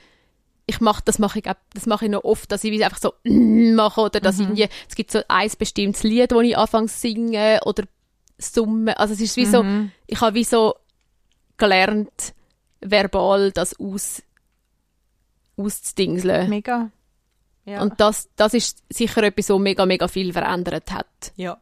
ich 0.67 0.81
mache 0.81 1.03
das 1.05 1.19
mache 1.19 1.41
ich 1.41 1.45
das 1.75 1.87
mache 1.87 2.07
ich 2.07 2.11
noch 2.11 2.25
oft, 2.25 2.51
dass 2.53 2.65
ich 2.65 2.85
einfach 2.85 2.99
so 2.99 3.15
mache 3.25 4.01
oder 4.01 4.21
dass 4.21 4.37
mhm. 4.37 4.43
irgendwie, 4.43 4.69
es 4.89 4.95
gibt 4.95 5.11
so 5.11 5.21
ein 5.29 5.51
bestimmtes 5.59 6.03
Lied, 6.03 6.33
wo 6.33 6.41
ich 6.41 6.57
anfange 6.57 6.87
zu 6.87 6.99
singen 6.99 7.61
oder 7.65 7.85
summen. 8.39 8.95
Also 8.95 9.15
es 9.15 9.21
ist 9.21 9.37
wie 9.37 9.47
mhm. 9.47 9.51
so, 9.51 9.65
ich 10.07 10.21
habe 10.21 10.35
wie 10.35 10.45
so 10.45 10.75
gelernt, 11.57 12.35
verbal 12.81 13.53
das 13.53 13.79
aus 13.79 14.23
auszudingseln. 15.57 16.49
Mega. 16.49 16.91
Ja. 17.65 17.83
Und 17.83 18.01
das, 18.01 18.29
das 18.37 18.55
ist 18.55 18.83
sicher 18.89 19.23
etwas, 19.23 19.51
was 19.51 19.59
mega, 19.59 19.87
mega 19.87 20.09
viel 20.09 20.33
verändert 20.33 20.91
hat. 20.93 21.33
Ja. 21.37 21.59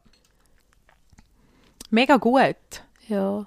Mega 1.90 2.16
gut. 2.16 2.56
Ja. 3.08 3.46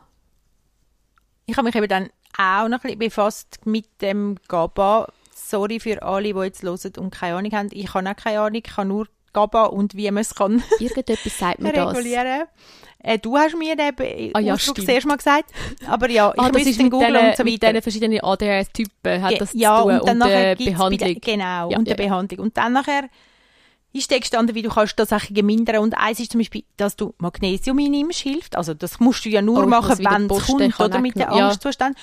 Ich 1.46 1.58
habe 1.58 1.66
mich 1.66 1.76
eben 1.76 1.88
dann 1.88 2.10
auch 2.38 2.68
noch 2.68 2.80
ein 2.80 2.82
bisschen 2.82 3.00
befasst 3.00 3.66
mit 3.66 4.02
dem 4.02 4.38
GABA 4.48 5.12
sorry 5.54 5.80
für 5.80 6.02
alle, 6.02 6.34
die 6.34 6.40
jetzt 6.40 6.64
hören 6.64 6.94
und 6.98 7.14
keine 7.14 7.36
Ahnung 7.36 7.52
haben. 7.52 7.70
Ich 7.72 7.94
habe 7.94 8.10
auch 8.10 8.16
keine 8.16 8.40
Ahnung, 8.40 8.56
ich 8.56 8.64
kann 8.64 8.88
nur 8.88 9.08
GABA 9.34 9.66
und 9.66 9.96
wie 9.96 10.10
man 10.10 10.22
es 10.22 10.34
kann 10.34 10.64
Irgendetwas 10.80 11.38
sagt 11.38 11.60
mir 11.60 11.74
regulieren. 11.74 12.44
Äh, 13.00 13.20
du 13.20 13.38
hast 13.38 13.56
mir 13.56 13.76
den 13.76 14.32
ah, 14.34 14.40
ja, 14.40 14.54
Ausdruck 14.54 14.82
zuerst 14.82 15.06
mal 15.06 15.18
gesagt. 15.18 15.52
Aber 15.88 16.10
ja, 16.10 16.32
ich 16.34 16.42
ah, 16.42 16.50
das 16.50 16.66
ist 16.66 16.80
den 16.80 16.90
Google 16.90 17.14
den, 17.14 17.28
und 17.28 17.38
so 17.38 17.44
weiter. 17.46 17.52
Mit 17.52 17.64
diesen 17.64 17.82
verschiedenen 17.82 18.24
ADHS-Typen 18.24 19.22
hat 19.22 19.42
das 19.42 19.54
ja, 19.54 19.78
zu 19.78 19.84
tun. 19.84 19.92
Und 20.00 20.08
dann 20.08 20.12
und 20.14 20.18
nachher 20.20 20.56
der 20.56 20.66
Behandlung. 20.66 21.18
genau, 21.22 21.70
ja, 21.70 21.78
und 21.78 21.88
der 21.88 21.96
Behandlung. 21.96 22.40
Und 22.40 22.58
dann 22.58 22.74
nachher 22.74 23.10
ist 23.92 24.12
da 24.12 24.18
gestanden, 24.18 24.56
wie 24.56 24.64
du 24.64 24.70
kannst 24.70 24.98
das 24.98 25.10
Sachen 25.10 25.46
mindern. 25.46 25.80
Und 25.80 25.94
eins 25.96 26.20
ist 26.20 26.32
zum 26.32 26.40
Beispiel, 26.40 26.64
dass 26.78 26.96
du 26.96 27.14
Magnesium 27.20 27.78
einnimmst, 27.78 28.20
hilft. 28.20 28.56
Also 28.56 28.74
das 28.74 29.00
musst 29.00 29.26
du 29.26 29.30
ja 29.30 29.42
nur 29.42 29.64
oh, 29.64 29.68
machen, 29.68 30.00
wenn 30.00 30.30
es 30.32 30.48
kommt, 30.48 30.80
oder 30.80 31.00
mit 31.00 31.16
dem 31.16 31.30
Angstzustand. 31.30 31.98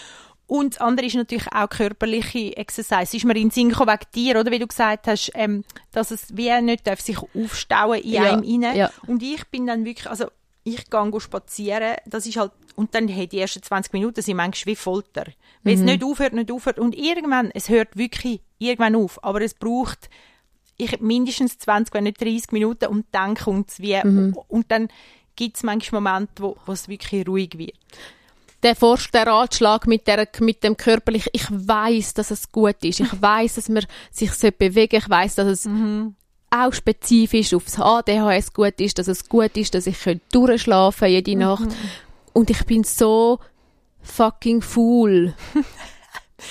Und 0.50 0.74
das 0.74 0.80
andere 0.80 1.06
ist 1.06 1.14
natürlich 1.14 1.46
auch 1.52 1.68
körperliche 1.68 2.56
Exercise. 2.56 3.16
Ist 3.16 3.24
mir 3.24 3.36
in 3.36 3.42
den 3.42 3.50
Sinn 3.52 3.68
gekommen 3.68 3.92
wegen 3.92 4.10
dir, 4.16 4.40
oder 4.40 4.50
wie 4.50 4.58
du 4.58 4.66
gesagt 4.66 5.06
hast, 5.06 5.30
ähm, 5.34 5.62
dass 5.92 6.10
es 6.10 6.36
wie 6.36 6.60
nicht 6.60 6.88
darf 6.88 7.00
sich 7.00 7.18
aufstauen 7.18 8.00
in 8.00 8.10
ja, 8.10 8.32
einem 8.32 8.64
rein. 8.64 8.76
Ja. 8.76 8.90
Und 9.06 9.22
ich 9.22 9.46
bin 9.46 9.68
dann 9.68 9.84
wirklich, 9.84 10.10
also 10.10 10.26
ich 10.64 10.90
gehe 10.90 11.20
spazieren, 11.20 11.94
das 12.04 12.26
ist 12.26 12.36
halt, 12.36 12.50
und 12.74 12.96
dann 12.96 13.06
hey, 13.06 13.28
die 13.28 13.38
ersten 13.38 13.62
20 13.62 13.92
Minuten 13.92 14.22
sind 14.22 14.36
manchmal 14.36 14.72
wie 14.72 14.76
Folter. 14.76 15.26
Weil 15.62 15.76
mhm. 15.76 15.82
es 15.82 15.86
nicht 15.86 16.02
aufhört, 16.02 16.32
nicht 16.32 16.50
aufhört. 16.50 16.80
Und 16.80 16.96
irgendwann, 16.96 17.52
es 17.54 17.68
hört 17.68 17.96
wirklich 17.96 18.40
irgendwann 18.58 18.96
auf, 18.96 19.22
aber 19.22 19.42
es 19.42 19.54
braucht 19.54 20.10
ich, 20.78 21.00
mindestens 21.00 21.58
20, 21.58 21.94
wenn 21.94 22.04
nicht 22.04 22.20
30 22.20 22.50
Minuten 22.50 22.86
und 22.86 23.06
dann 23.12 23.36
kommt 23.36 23.70
es 23.70 23.78
wie, 23.78 24.02
mhm. 24.02 24.36
und 24.48 24.68
dann 24.72 24.88
gibt 25.36 25.58
es 25.58 25.62
manchmal 25.62 26.00
Momente, 26.00 26.42
wo 26.42 26.72
es 26.72 26.88
wirklich 26.88 27.28
ruhig 27.28 27.56
wird 27.56 27.78
der, 28.62 28.76
Forsch, 28.76 29.10
der 29.10 29.26
Ratschlag 29.26 29.86
mit, 29.86 30.06
der, 30.06 30.28
mit 30.40 30.62
dem 30.62 30.76
körperlichen, 30.76 31.30
ich 31.32 31.46
weiß, 31.50 32.14
dass 32.14 32.30
es 32.30 32.50
gut 32.52 32.76
ist. 32.82 33.00
Ich 33.00 33.10
weiß, 33.22 33.56
dass 33.56 33.68
man 33.68 33.86
sich 34.10 34.30
bewegen 34.56 34.96
Ich 34.96 35.08
weiß, 35.08 35.36
dass 35.36 35.46
es 35.46 35.64
mhm. 35.64 36.14
auch 36.50 36.72
spezifisch 36.72 37.54
aufs 37.54 37.78
ADHS 37.78 38.52
gut 38.52 38.80
ist, 38.80 38.98
dass 38.98 39.08
es 39.08 39.28
gut 39.28 39.56
ist, 39.56 39.74
dass 39.74 39.86
ich 39.86 39.98
durchschlafen 40.32 41.08
jede 41.08 41.32
mhm. 41.32 41.38
Nacht. 41.38 41.68
Und 42.32 42.50
ich 42.50 42.64
bin 42.64 42.84
so 42.84 43.38
fucking 44.02 44.62
fool. 44.62 45.34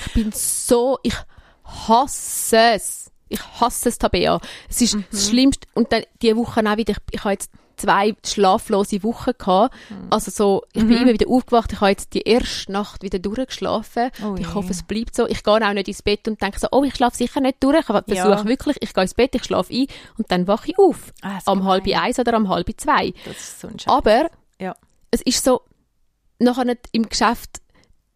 Ich 0.06 0.14
bin 0.14 0.32
so, 0.32 1.00
ich 1.04 1.16
hasse 1.64 2.58
es. 2.76 3.12
Ich 3.28 3.42
hasse 3.60 3.90
es, 3.90 3.98
Tabea. 3.98 4.40
Es 4.70 4.82
ist 4.82 4.96
mhm. 4.96 5.06
das 5.12 5.30
Schlimmste. 5.30 5.68
Und 5.74 5.92
dann 5.92 6.04
diese 6.22 6.36
Woche 6.36 6.62
auch 6.62 6.78
wieder, 6.78 6.94
ich, 6.94 7.00
ich 7.12 7.24
habe 7.24 7.34
jetzt 7.34 7.52
zwei 7.80 8.16
schlaflose 8.26 9.04
Wochen 9.04 9.32
gehabt. 9.38 9.76
Mhm. 9.90 10.08
Also 10.10 10.32
so, 10.32 10.64
ich 10.74 10.82
bin 10.82 10.90
mhm. 10.90 11.04
immer 11.04 11.14
wieder 11.14 11.30
aufgewacht, 11.30 11.72
ich 11.74 11.82
habe 11.82 11.92
jetzt 11.92 12.14
die 12.14 12.22
erste 12.22 12.72
Nacht 12.72 13.04
wieder 13.04 13.20
durchgeschlafen. 13.20 14.12
Oh 14.24 14.36
ich 14.38 14.54
hoffe, 14.54 14.72
es 14.72 14.84
bleibt 14.84 15.16
so. 15.16 15.28
Ich 15.28 15.44
gehe 15.44 15.54
auch 15.54 15.74
nicht 15.74 15.88
ins 15.88 16.02
Bett 16.02 16.28
und 16.28 16.42
denke 16.42 16.60
so, 16.60 16.68
oh, 16.72 16.84
ich 16.84 16.96
schlafe 16.96 17.18
sicher 17.18 17.42
nicht 17.42 17.64
durch. 17.64 17.80
Ich 17.80 17.86
versuche 17.86 18.14
ja. 18.16 18.46
wirklich, 18.46 18.78
ich 18.82 18.94
gehe 18.94 19.04
ins 19.04 19.14
Bett, 19.14 19.36
ich 19.36 19.44
schlafe 19.44 19.74
ein 19.74 19.88
und 20.18 20.32
dann 20.32 20.48
wache 20.48 20.72
ich 20.72 20.78
auf. 20.78 21.14
Ah, 21.22 21.40
am 21.46 21.64
halb 21.64 21.88
eins 21.88 22.20
oder 22.20 22.34
am 22.34 22.50
halb 22.50 22.70
zwei. 22.78 23.14
So 23.60 23.70
Aber 23.86 24.30
ja. 24.60 24.76
es 25.12 25.22
ist 25.22 25.44
so, 25.44 25.62
nachher 26.40 26.66
nicht 26.66 26.82
im 26.92 27.08
Geschäft 27.08 27.62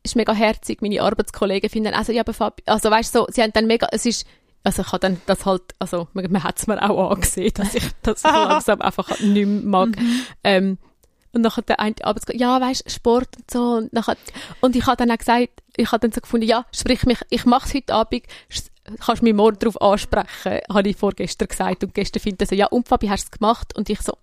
ist 0.03 0.15
mega 0.15 0.33
herzig, 0.33 0.81
meine 0.81 1.01
Arbeitskollegen 1.01 1.69
finden, 1.69 1.93
also, 1.93 2.11
ja, 2.11 2.21
aber 2.21 2.33
Fabi, 2.33 2.61
also 2.65 2.91
weißt 2.91 3.15
du, 3.15 3.19
so, 3.19 3.27
sie 3.29 3.41
haben 3.41 3.53
dann 3.53 3.67
mega, 3.67 3.87
es 3.91 4.05
ist, 4.05 4.27
also 4.63 4.81
ich 4.81 4.87
habe 4.87 4.99
dann 4.99 5.21
das 5.25 5.45
halt, 5.45 5.61
also 5.79 6.07
man, 6.13 6.31
man 6.31 6.43
hat 6.43 6.57
es 6.57 6.67
mir 6.67 6.81
auch 6.89 7.11
angesehen, 7.11 7.51
dass 7.55 7.75
ich 7.75 7.83
das 8.01 8.23
langsam 8.23 8.81
einfach 8.81 9.19
nicht 9.19 9.45
mehr 9.45 9.61
mag. 9.61 9.89
Mhm. 9.99 10.21
Ähm, 10.43 10.77
und 11.33 11.41
nachher 11.41 11.63
der 11.63 11.79
eine 11.79 11.95
Abend 12.03 12.23
ja, 12.33 12.61
weißt 12.61 12.89
Sport 12.89 13.29
und 13.37 13.51
so. 13.51 13.61
Und, 13.77 13.93
nachher, 13.93 14.15
und 14.61 14.75
ich 14.75 14.85
habe 14.85 14.97
dann 14.97 15.11
auch 15.11 15.17
gesagt, 15.17 15.49
ich 15.75 15.91
habe 15.91 15.99
dann 15.99 16.11
so 16.11 16.21
gefunden, 16.21 16.47
ja, 16.47 16.65
sprich 16.71 17.03
mich, 17.05 17.19
ich 17.29 17.45
mache 17.45 17.67
es 17.67 17.73
heute 17.73 17.93
Abend, 17.93 18.23
kannst 18.99 19.21
du 19.21 19.25
mich 19.25 19.33
morgen 19.33 19.57
darauf 19.57 19.81
ansprechen, 19.81 20.59
habe 20.71 20.89
ich 20.89 20.95
vorgestern 20.95 21.47
gesagt. 21.47 21.83
Und 21.83 21.95
gestern 21.95 22.21
findet 22.21 22.47
so, 22.47 22.55
ja, 22.55 22.67
und 22.67 22.87
Fabi, 22.87 23.07
hast 23.07 23.25
du 23.25 23.29
es 23.33 23.39
gemacht? 23.39 23.75
Und 23.75 23.89
ich 23.89 23.99
so, 24.01 24.13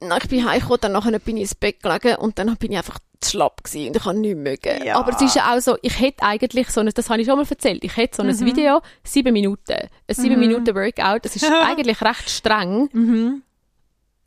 ich 0.00 0.28
bin 0.28 0.48
heimgekommen, 0.48 0.80
dann 0.80 0.92
nachher 0.92 1.18
bin 1.18 1.36
ich 1.36 1.42
ins 1.42 1.54
Bett 1.54 1.82
gelegen 1.82 2.16
und 2.16 2.38
dann 2.38 2.54
bin 2.56 2.72
ich 2.72 2.78
einfach 2.78 2.98
zu 3.20 3.30
schlapp 3.30 3.64
gewesen 3.64 3.88
und 3.88 3.96
ich 3.96 4.02
kann 4.02 4.20
nicht 4.20 4.36
mögen. 4.36 4.84
Ja. 4.84 4.96
Aber 4.96 5.12
es 5.12 5.22
ist 5.22 5.36
ja 5.36 5.54
auch 5.54 5.60
so, 5.60 5.76
ich 5.82 5.98
hätte 5.98 6.22
eigentlich 6.22 6.70
so 6.70 6.80
ein, 6.80 6.90
das 6.94 7.08
habe 7.08 7.20
ich 7.20 7.26
schon 7.26 7.38
mal 7.38 7.46
erzählt, 7.48 7.82
ich 7.82 7.96
hätte 7.96 8.16
so 8.16 8.22
ein 8.22 8.28
mhm. 8.28 8.44
Video, 8.44 8.80
sieben 9.02 9.32
Minuten, 9.32 9.72
ein 9.72 10.14
sieben 10.14 10.34
mhm. 10.34 10.40
Minuten 10.40 10.74
Workout, 10.74 11.24
das 11.24 11.36
ist 11.36 11.44
eigentlich 11.66 12.00
recht 12.02 12.30
streng. 12.30 12.88
Mhm. 12.92 13.42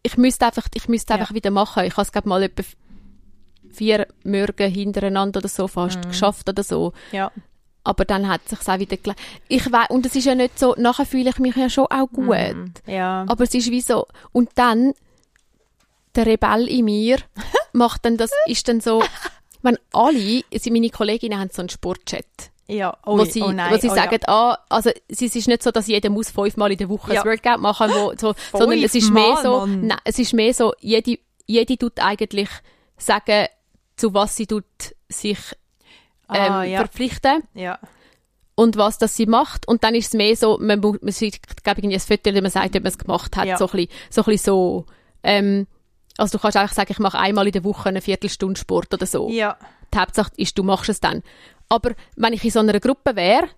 Ich 0.03 0.17
müsste 0.17 0.45
einfach, 0.45 0.67
ich 0.73 0.88
müsste 0.88 1.13
einfach 1.13 1.32
ja. 1.32 1.36
wieder 1.36 1.51
machen. 1.51 1.84
Ich 1.84 1.93
habe 1.93 2.03
es 2.03 2.12
glaube 2.12 2.30
mal 2.30 2.41
etwa 2.41 2.63
vier 3.69 4.08
Morgen 4.23 4.71
hintereinander 4.71 5.39
oder 5.39 5.49
so 5.49 5.67
fast 5.67 5.97
mhm. 5.97 6.10
geschafft 6.10 6.49
oder 6.49 6.63
so. 6.63 6.93
Ja. 7.12 7.32
Aber 7.84 8.03
dann 8.06 8.27
hat 8.27 8.41
es 8.45 8.58
sich 8.58 8.67
auch 8.67 8.80
wieder 8.80 8.97
ich 9.47 9.71
weiß 9.71 9.89
und 9.89 10.06
es 10.06 10.15
ist 10.15 10.25
ja 10.25 10.36
nicht 10.36 10.60
so 10.60 10.75
nachher 10.77 11.06
fühle 11.06 11.30
ich 11.30 11.39
mich 11.39 11.56
ja 11.56 11.69
schon 11.69 11.86
auch 11.86 12.08
gut 12.08 12.27
mhm. 12.27 12.73
ja. 12.86 13.25
aber 13.30 13.45
es 13.45 13.53
ist 13.53 13.71
wie 13.71 13.80
so 13.80 14.08
und 14.34 14.49
dann 14.56 14.93
der 16.17 16.25
Rebell 16.25 16.67
in 16.67 16.86
mir 16.86 17.17
macht 17.73 18.06
dann 18.06 18.17
das, 18.17 18.32
ist 18.47 18.67
dann 18.67 18.82
so, 18.82 19.03
wenn 19.62 19.77
alle, 19.93 20.43
meine 20.69 20.89
Kolleginnen 20.89 21.39
haben 21.39 21.49
so 21.51 21.62
einen 21.62 21.69
Sportchat. 21.69 22.25
Ja, 22.69 22.97
oi, 23.06 23.19
wo 23.19 23.23
sie, 23.23 23.41
oh 23.41 23.51
nein, 23.51 23.73
wo 23.73 23.77
sie 23.77 23.89
oh 23.89 23.95
sagen, 23.95 24.19
ja. 24.21 24.27
ah, 24.27 24.58
also 24.67 24.91
es 25.08 25.21
ist 25.21 25.47
nicht 25.47 25.63
so, 25.63 25.71
dass 25.71 25.88
jeder 25.88 26.10
muss 26.10 26.32
fünfmal 26.32 26.71
in 26.71 26.77
der 26.77 26.89
Woche 26.89 27.13
ja. 27.13 27.21
ein 27.21 27.27
Workout 27.27 27.62
machen, 27.62 27.89
wo, 27.91 28.13
so, 28.17 28.36
sondern 28.51 28.84
es 28.84 28.93
ist 28.93 29.10
mehr 29.12 29.38
so, 29.41 29.65
nein, 29.65 29.97
es 30.03 30.19
ist 30.19 30.34
mehr 30.34 30.53
so, 30.53 30.73
jede, 30.82 31.17
jede 31.45 31.77
tut 31.77 31.99
eigentlich 31.99 32.49
sagen, 32.97 33.47
zu 33.95 34.13
was 34.13 34.36
sie 34.36 34.47
tut 34.47 34.65
sich 35.08 35.39
ah, 36.27 36.36
ähm, 36.36 36.53
ah, 36.53 36.63
ja. 36.63 36.80
verpflichten. 36.80 37.43
Ja. 37.53 37.80
Und 38.56 38.75
was 38.75 38.97
das 38.97 39.15
sie 39.15 39.27
macht. 39.27 39.67
Und 39.67 39.84
dann 39.84 39.93
ist 39.93 40.08
es 40.08 40.13
mehr 40.13 40.36
so, 40.36 40.58
man, 40.60 40.80
man 40.80 41.12
sieht, 41.12 41.39
glaube 41.63 41.80
ich, 41.80 41.86
ein 41.86 41.99
Foto, 41.99 42.32
man 42.34 42.49
sagt, 42.49 42.75
ob 42.75 42.84
man 42.84 42.88
es 42.91 42.97
gemacht 42.97 43.38
hat, 43.38 43.45
ja. 43.45 43.58
so 43.58 43.67
ein 43.67 43.71
bisschen 43.71 43.89
so, 44.10 44.21
ein 44.21 44.25
bisschen 44.25 44.45
so 44.45 44.86
ähm, 45.23 45.67
also 46.17 46.38
du 46.38 46.41
kannst 46.41 46.58
eigentlich 46.58 46.73
sagen, 46.73 46.91
ich 46.91 46.99
mache 46.99 47.19
einmal 47.19 47.45
in 47.47 47.53
der 47.53 47.63
Woche 47.63 47.89
eine 47.89 48.01
Viertelstunde 48.01 48.60
Sport 48.60 48.93
oder 48.93 49.06
so. 49.06 49.30
Ja. 49.30 49.58
Die 49.93 49.97
Hauptsache 49.97 50.32
ist, 50.38 50.58
du 50.58 50.63
machst 50.63 50.89
es 50.89 50.99
dann. 50.99 51.23
Aber 51.69 51.91
wenn 52.15 52.34
ich 52.34 52.43
in 52.43 52.51
so 52.51 52.60
einer 52.60 52.80
Gruppe 52.80 53.15
wäre, 53.15 53.49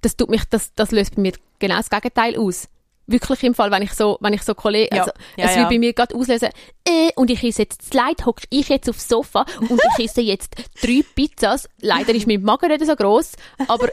das 0.00 0.16
tut 0.16 0.30
mich, 0.30 0.44
das, 0.44 0.74
das 0.74 0.90
löst 0.90 1.14
bei 1.16 1.22
mir 1.22 1.32
genau 1.58 1.76
das 1.76 1.90
Gegenteil 1.90 2.36
aus 2.36 2.68
wirklich 3.06 3.42
im 3.42 3.54
Fall, 3.54 3.70
wenn 3.70 3.82
ich 3.82 3.92
so, 3.92 4.18
wenn 4.20 4.32
ich 4.32 4.42
so 4.42 4.54
Kollegen, 4.54 4.94
ja. 4.94 5.02
also, 5.02 5.12
ja, 5.36 5.46
es 5.46 5.54
ja. 5.54 5.60
will 5.62 5.68
bei 5.68 5.78
mir 5.78 5.92
gerade 5.92 6.14
auslösen, 6.14 6.48
äh, 6.86 7.10
und 7.16 7.30
ich 7.30 7.42
esse 7.42 7.62
jetzt 7.62 7.82
das 7.82 7.92
Leid, 7.92 8.24
hocke 8.26 8.44
ich 8.50 8.68
jetzt 8.68 8.88
aufs 8.88 9.08
Sofa 9.08 9.44
und 9.60 9.80
ich 9.98 10.04
esse 10.04 10.20
jetzt 10.20 10.54
drei 10.80 11.04
Pizzas. 11.14 11.68
Leider 11.80 12.14
ist 12.14 12.26
mein 12.26 12.42
Magen 12.42 12.68
nicht 12.68 12.86
so 12.86 12.94
groß, 12.94 13.32
aber 13.68 13.88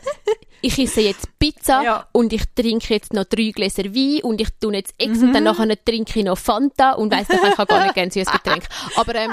ich 0.62 0.78
esse 0.78 1.02
jetzt 1.02 1.28
Pizza 1.40 1.84
ja. 1.84 2.08
und 2.12 2.34
ich 2.34 2.44
trinke 2.56 2.94
jetzt 2.94 3.14
noch 3.14 3.26
drei 3.26 3.52
Gläser 3.52 3.86
Wein 3.86 4.22
und 4.24 4.42
ich 4.42 4.50
tue 4.60 4.74
jetzt 4.74 4.94
extra, 4.98 5.28
mhm. 5.28 5.34
dann 5.34 5.44
nachher 5.44 5.84
trinke 5.84 6.20
ich 6.20 6.26
noch 6.26 6.38
Fanta 6.38 6.94
und 6.94 7.12
weiss 7.14 7.28
ich 7.30 7.58
habe 7.58 7.66
gar 7.66 7.84
nicht 7.84 7.96
gerne 7.96 8.12
süßes 8.12 8.32
Getränk. 8.32 8.64
Aber, 8.96 9.16
ähm, 9.16 9.32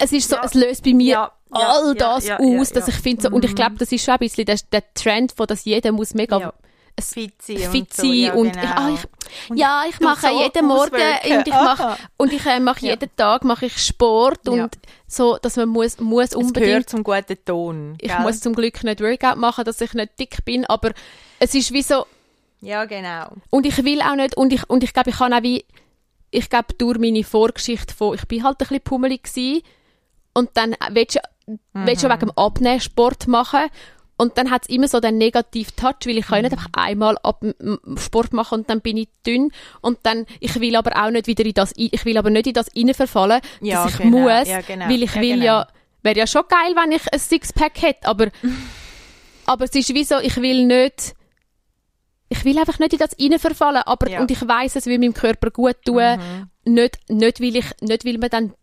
es 0.00 0.12
ist 0.12 0.28
so, 0.28 0.36
es 0.42 0.54
löst 0.54 0.84
bei 0.84 0.94
mir 0.94 1.30
all 1.50 1.94
das 1.94 2.28
aus, 2.30 2.70
dass 2.70 2.88
ich 2.88 2.96
finde 2.96 3.22
so, 3.22 3.28
und 3.28 3.44
ich 3.44 3.52
mhm. 3.52 3.56
glaube, 3.56 3.76
das 3.78 3.92
ist 3.92 4.04
schon 4.04 4.14
ein 4.14 4.18
bisschen 4.18 4.44
der, 4.46 4.58
der 4.72 4.94
Trend 4.94 5.32
von, 5.32 5.46
dass 5.46 5.64
jeder 5.64 5.92
muss 5.92 6.14
mega 6.14 6.52
fit 7.00 7.42
sein. 7.42 7.70
Fit 7.70 7.92
sein 7.92 8.06
und, 8.06 8.06
so, 8.06 8.12
ja, 8.12 8.32
und, 8.34 8.52
genau. 8.52 8.64
ich, 8.64 8.70
ah, 8.70 8.90
ich, 9.50 9.58
ja, 9.58 9.84
ich 9.88 10.00
mache 10.00 10.28
so 10.28 10.40
jeden 10.40 10.66
Morgen 10.66 10.92
und 10.92 11.48
ich 11.48 11.52
mache 11.52 11.96
und 12.16 12.32
ich 12.32 12.46
äh, 12.46 12.60
mache 12.60 12.86
jeden 12.86 13.16
Tag 13.16 13.44
mache 13.44 13.66
ich 13.66 13.76
Sport 13.78 14.48
und 14.48 14.76
so, 15.06 15.36
dass 15.40 15.56
man 15.56 15.68
muss, 15.68 15.98
muss 15.98 16.34
unbedingt. 16.34 16.56
Es 16.56 16.62
gehört 16.62 16.90
zum 16.90 17.04
guten 17.04 17.44
Ton. 17.44 17.96
Ich 18.00 18.16
muss 18.18 18.40
zum 18.40 18.54
Glück 18.54 18.82
nicht 18.84 19.00
Workout 19.00 19.36
machen, 19.36 19.64
dass 19.64 19.80
ich 19.80 19.92
nicht 19.94 20.18
dick 20.18 20.44
bin, 20.44 20.64
aber 20.66 20.92
es 21.38 21.54
ist 21.54 21.72
wie 21.72 21.82
so. 21.82 22.06
Ja, 22.60 22.84
genau. 22.84 23.32
Und 23.50 23.66
ich 23.66 23.84
will 23.84 24.00
auch 24.00 24.16
nicht 24.16 24.36
und 24.36 24.52
ich 24.52 24.68
und 24.70 24.82
ich 24.82 24.92
glaube, 24.92 25.10
ich 25.10 25.16
kann 25.16 25.32
auch 25.32 25.42
wie 25.42 25.64
ich 26.30 26.50
glaube 26.50 26.74
durch 26.78 26.98
meine 26.98 27.22
Vorgeschichte 27.22 27.94
von 27.94 28.14
ich 28.14 28.26
bin 28.26 28.42
halt 28.42 28.56
ein 28.56 28.66
bisschen 28.66 28.80
pummelig 28.80 29.24
gewesen, 29.24 29.62
und 30.34 30.50
dann 30.54 30.74
willst 30.90 31.16
du, 31.16 31.20
mhm. 31.46 31.86
willst 31.86 32.04
du 32.04 32.08
wegen 32.08 32.20
dem 32.20 32.32
Abnehmen 32.32 32.80
Sport 32.80 33.26
machen 33.28 33.70
und 34.16 34.38
dann 34.38 34.50
hat 34.50 34.62
es 34.62 34.68
immer 34.68 34.88
so 34.88 35.00
den 35.00 35.18
negativen 35.18 35.74
Touch, 35.76 36.06
weil 36.06 36.18
ich 36.18 36.26
kann 36.26 36.42
nicht 36.42 36.52
einfach 36.52 36.68
einmal 36.72 37.16
ab 37.22 37.44
Sport 37.96 38.32
machen 38.32 38.60
und 38.60 38.70
dann 38.70 38.80
bin 38.80 38.96
ich 38.96 39.08
dünn 39.26 39.50
und 39.80 39.98
dann, 40.04 40.26
ich 40.40 40.58
will 40.60 40.76
aber 40.76 41.04
auch 41.04 41.10
nicht 41.10 41.26
wieder 41.26 41.44
in 41.44 41.54
das, 41.54 41.72
ich 41.76 42.04
will 42.04 42.16
aber 42.16 42.30
nicht 42.30 42.46
in 42.46 42.54
das 42.54 42.68
verfallen, 42.96 43.40
ja, 43.60 43.84
dass 43.84 43.92
ich 43.92 43.98
genau, 44.00 44.18
muss, 44.18 44.48
ja, 44.48 44.60
genau, 44.60 44.88
weil 44.88 45.02
ich 45.02 45.14
ja, 45.14 45.20
will 45.20 45.34
genau. 45.34 45.44
ja, 45.44 45.66
wäre 46.02 46.18
ja 46.18 46.26
schon 46.26 46.42
geil, 46.48 46.74
wenn 46.76 46.92
ich 46.92 47.12
ein 47.12 47.18
Sixpack 47.18 47.82
hätte, 47.82 48.06
aber, 48.06 48.28
aber 49.46 49.64
es 49.64 49.74
ist 49.74 49.94
wie 49.94 50.04
so, 50.04 50.18
ich 50.20 50.36
will 50.36 50.64
nicht, 50.64 51.14
ich 52.28 52.44
will 52.44 52.58
einfach 52.58 52.78
nicht 52.78 52.92
in 52.92 52.98
das 52.98 53.40
verfallen, 53.40 53.82
aber, 53.84 54.08
ja. 54.08 54.20
und 54.20 54.30
ich 54.30 54.46
weiß 54.46 54.76
es 54.76 54.86
will 54.86 54.98
meinem 54.98 55.14
Körper 55.14 55.50
gut 55.50 55.76
tun, 55.84 56.18
mhm. 56.64 56.72
nicht, 56.72 56.98
nicht 57.08 57.40
weil 57.40 57.56
ich, 57.56 57.66
nicht 57.80 58.04
weil 58.04 58.18
man 58.18 58.30
dann 58.30 58.54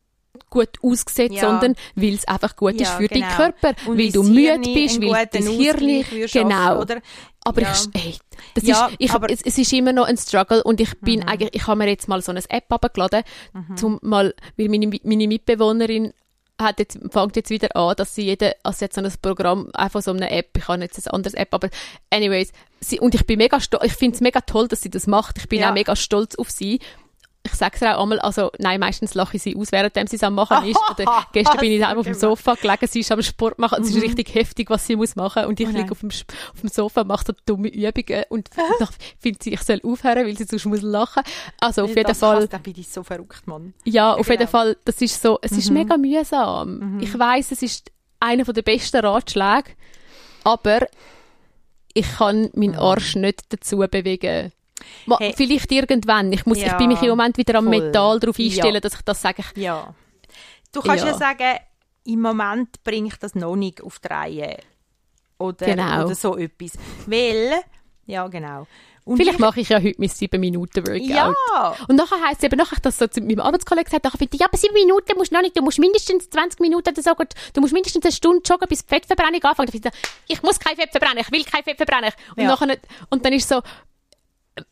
gut 0.52 0.70
ausgesetzt, 0.84 1.34
ja. 1.36 1.42
sondern 1.42 1.76
weil 1.96 2.14
es 2.14 2.28
einfach 2.28 2.56
gut 2.56 2.80
ja, 2.80 2.84
ist 2.84 2.92
für 2.92 3.08
genau. 3.08 3.26
deinen 3.26 3.36
Körper, 3.36 3.90
und 3.90 3.98
weil 3.98 4.12
du 4.12 4.22
müde 4.22 4.60
bist, 4.60 5.02
weil 5.02 5.26
dein 5.26 5.48
Hirn, 5.48 6.28
genau. 6.32 6.82
Oder? 6.82 7.02
Aber 7.44 7.62
ja. 7.62 7.74
ich, 7.74 8.06
ey, 8.06 8.16
das 8.54 8.64
ja, 8.66 8.88
ist, 8.88 8.96
ich, 9.00 9.12
es, 9.30 9.42
es, 9.42 9.58
ist 9.58 9.74
immer 9.74 9.94
noch 9.94 10.06
ein 10.06 10.18
Struggle 10.18 10.64
und 10.64 10.80
ich 10.80 11.00
bin 11.00 11.22
mhm. 11.22 11.28
eigentlich, 11.28 11.56
ich 11.56 11.66
habe 11.66 11.80
mir 11.80 11.90
jetzt 11.90 12.08
mal 12.08 12.22
so 12.22 12.32
eine 12.32 12.42
App 12.50 12.72
abgeladen, 12.72 13.24
mhm. 13.54 13.78
zum 13.78 14.00
mal, 14.04 14.36
weil 14.58 14.70
meine, 14.70 14.92
meine 15.04 15.28
Mitbewohnerin 15.28 16.14
hat 16.62 16.78
jetzt, 16.78 17.00
fängt 17.10 17.36
jetzt 17.36 17.50
wieder 17.50 17.76
an, 17.76 17.96
dass 17.96 18.14
sie 18.14 18.24
jede, 18.24 18.56
also 18.62 18.86
jetzt 18.86 18.96
so 18.96 19.02
ein 19.02 19.12
Programm, 19.24 19.70
einfach 19.74 20.04
so 20.04 20.12
eine 20.12 20.30
App, 20.30 20.50
ich 20.56 20.68
habe 20.68 20.84
jetzt 20.84 21.08
ein 21.08 21.12
anderes 21.12 21.34
App, 21.34 21.52
aber 21.54 21.70
anyways, 22.12 22.52
sie, 22.80 23.00
und 23.00 23.16
ich 23.16 23.26
bin 23.26 23.40
mega 23.40 23.60
stolz, 23.60 23.86
ich 23.86 23.94
finde 23.94 24.16
es 24.16 24.22
mega 24.22 24.42
toll, 24.42 24.68
dass 24.68 24.82
sie 24.82 24.92
das 24.92 25.08
macht, 25.08 25.40
ich 25.40 25.50
bin 25.50 25.62
ja. 25.62 25.70
auch 25.70 25.74
mega 25.74 25.96
stolz 25.96 26.36
auf 26.36 26.52
sie 26.52 26.80
ich 27.44 27.54
sage 27.54 27.76
es 27.76 27.82
auch 27.82 28.04
einmal, 28.04 28.20
also 28.20 28.52
nein, 28.60 28.80
meistens 28.80 29.16
lache 29.16 29.38
ich 29.38 29.44
sie 29.44 29.56
aus, 29.56 29.72
während 29.72 29.96
sie 30.10 30.16
es 30.16 30.24
am 30.24 30.36
machen 30.36 30.68
ist. 30.68 30.80
Oder 30.92 31.26
gestern 31.34 31.58
bin 31.58 31.72
ich 31.72 31.86
auf 31.86 32.06
dem 32.06 32.14
Sofa 32.14 32.54
gelegen, 32.54 32.88
sie 32.88 33.00
ist 33.00 33.12
am 33.12 33.22
Sport 33.22 33.58
machen 33.58 33.80
und 33.80 33.84
es 33.84 33.90
ist 33.90 33.96
mhm. 33.96 34.04
richtig 34.04 34.36
heftig, 34.36 34.70
was 34.70 34.86
sie 34.86 34.96
muss 34.96 35.16
machen 35.16 35.46
und 35.46 35.60
ich 35.60 35.68
oh 35.68 35.72
liege 35.72 35.92
auf 35.92 36.00
dem, 36.02 36.10
auf 36.10 36.62
dem 36.62 36.70
Sofa, 36.70 37.04
mache 37.04 37.26
so 37.28 37.34
dumme 37.46 37.70
Übungen 37.70 38.26
und 38.30 38.50
dann 38.80 38.90
findet 39.18 39.44
sie, 39.44 39.54
ich 39.54 39.62
soll 39.62 39.82
aufhören, 39.84 40.28
weil 40.28 40.38
sie 40.38 40.44
sonst 40.44 40.66
muss 40.66 40.82
lachen. 40.82 41.24
Also 41.60 41.84
auf 41.84 41.90
jeden 41.90 42.04
das 42.04 42.20
Fall. 42.20 42.48
Dann 42.48 42.62
bin 42.62 42.76
ich 42.78 42.90
so 42.90 43.04
verrückt, 43.04 43.48
Mann. 43.48 43.74
Ja, 43.86 44.14
auf 44.14 44.28
genau. 44.28 44.40
jeden 44.40 44.48
Fall, 44.48 44.78
das 44.86 45.02
ist 45.02 45.22
so, 45.22 45.40
es 45.42 45.52
mhm. 45.52 45.58
ist 45.58 45.72
mega 45.72 45.98
mühsam. 45.98 46.96
Mhm. 46.96 47.00
Ich 47.00 47.18
weiß, 47.18 47.52
es 47.52 47.64
ist 47.64 47.92
einer 48.20 48.44
der 48.44 48.62
besten 48.62 49.04
Ratschläge, 49.04 49.72
aber 50.44 50.86
ich 51.94 52.10
kann 52.18 52.50
meinen 52.54 52.74
mhm. 52.74 52.80
Arsch 52.80 53.16
nicht 53.16 53.42
dazu 53.50 53.78
bewegen, 53.78 54.52
Hey. 55.18 55.34
Vielleicht 55.36 55.72
irgendwann. 55.72 56.32
Ich, 56.32 56.46
muss, 56.46 56.60
ja, 56.60 56.68
ich 56.68 56.78
bin 56.78 56.88
mich 56.88 57.02
im 57.02 57.10
Moment 57.10 57.38
wieder 57.38 57.56
am 57.56 57.66
voll. 57.66 57.80
Metall 57.80 58.20
darauf 58.20 58.40
einstellen, 58.40 58.76
ja. 58.76 58.80
dass 58.80 58.94
ich 58.94 59.02
das 59.02 59.22
sage. 59.22 59.44
Ja. 59.56 59.94
Du 60.72 60.82
kannst 60.82 61.06
ja. 61.06 61.14
sagen, 61.14 61.60
im 62.06 62.22
Moment 62.22 62.84
bringe 62.84 63.10
ich 63.10 63.16
das 63.18 63.36
noch 63.36 63.56
nicht 63.56 63.82
auf 63.82 64.00
die 64.00 64.08
Reihe. 64.08 64.58
Oder, 65.38 65.66
genau. 65.66 66.06
oder 66.06 66.16
so 66.16 66.38
etwas. 66.38 66.74
Weil, 67.08 67.62
ja 68.06 68.28
genau. 68.28 68.68
Und 69.04 69.18
Vielleicht 69.18 69.36
ich, 69.36 69.40
mache 69.40 69.60
ich 69.60 69.70
ja 69.70 69.82
heute 69.82 69.96
mein 69.98 70.10
7 70.10 70.40
Minuten 70.40 70.86
Workout. 70.86 71.02
Ja. 71.02 71.34
Und 71.88 71.96
nachher 71.96 72.22
heisst 72.24 72.40
es 72.40 72.44
eben, 72.44 72.58
nachher 72.58 72.78
das 72.82 73.00
so 73.00 73.08
zu 73.08 73.20
meinem 73.22 73.40
Arbeitskollegen 73.40 73.86
gesagt, 73.86 74.04
nachher 74.06 74.20
finde 74.20 74.36
ich, 74.36 74.42
ja, 74.42 74.48
aber 74.48 74.58
7 74.58 74.74
Minuten 74.74 75.18
musst 75.18 75.32
du 75.32 75.36
noch 75.36 75.42
nicht, 75.42 75.58
du 75.58 75.64
musst 75.64 75.80
mindestens 75.80 76.30
20 76.30 76.60
Minuten 76.60 76.90
oder 76.90 77.02
so, 77.02 77.12
du 77.54 77.62
musst 77.62 77.74
mindestens 77.74 78.06
eine 78.06 78.12
Stunde 78.12 78.44
joggen, 78.46 78.68
bis 78.68 78.86
die 78.86 78.90
Fettverbrennung 78.90 79.44
anfängt. 79.44 79.74
Ich, 79.74 79.82
ich 80.28 80.44
muss 80.44 80.60
kein 80.60 80.76
Fett 80.76 80.92
verbrennen, 80.92 81.18
ich 81.20 81.32
will 81.32 81.44
kein 81.44 81.64
Fett 81.64 81.78
verbrennen. 81.78 82.12
Und, 82.36 82.44
ja. 82.44 82.50
nachher, 82.50 82.78
und 83.10 83.26
dann 83.26 83.34
ist 83.34 83.50
so, 83.50 83.62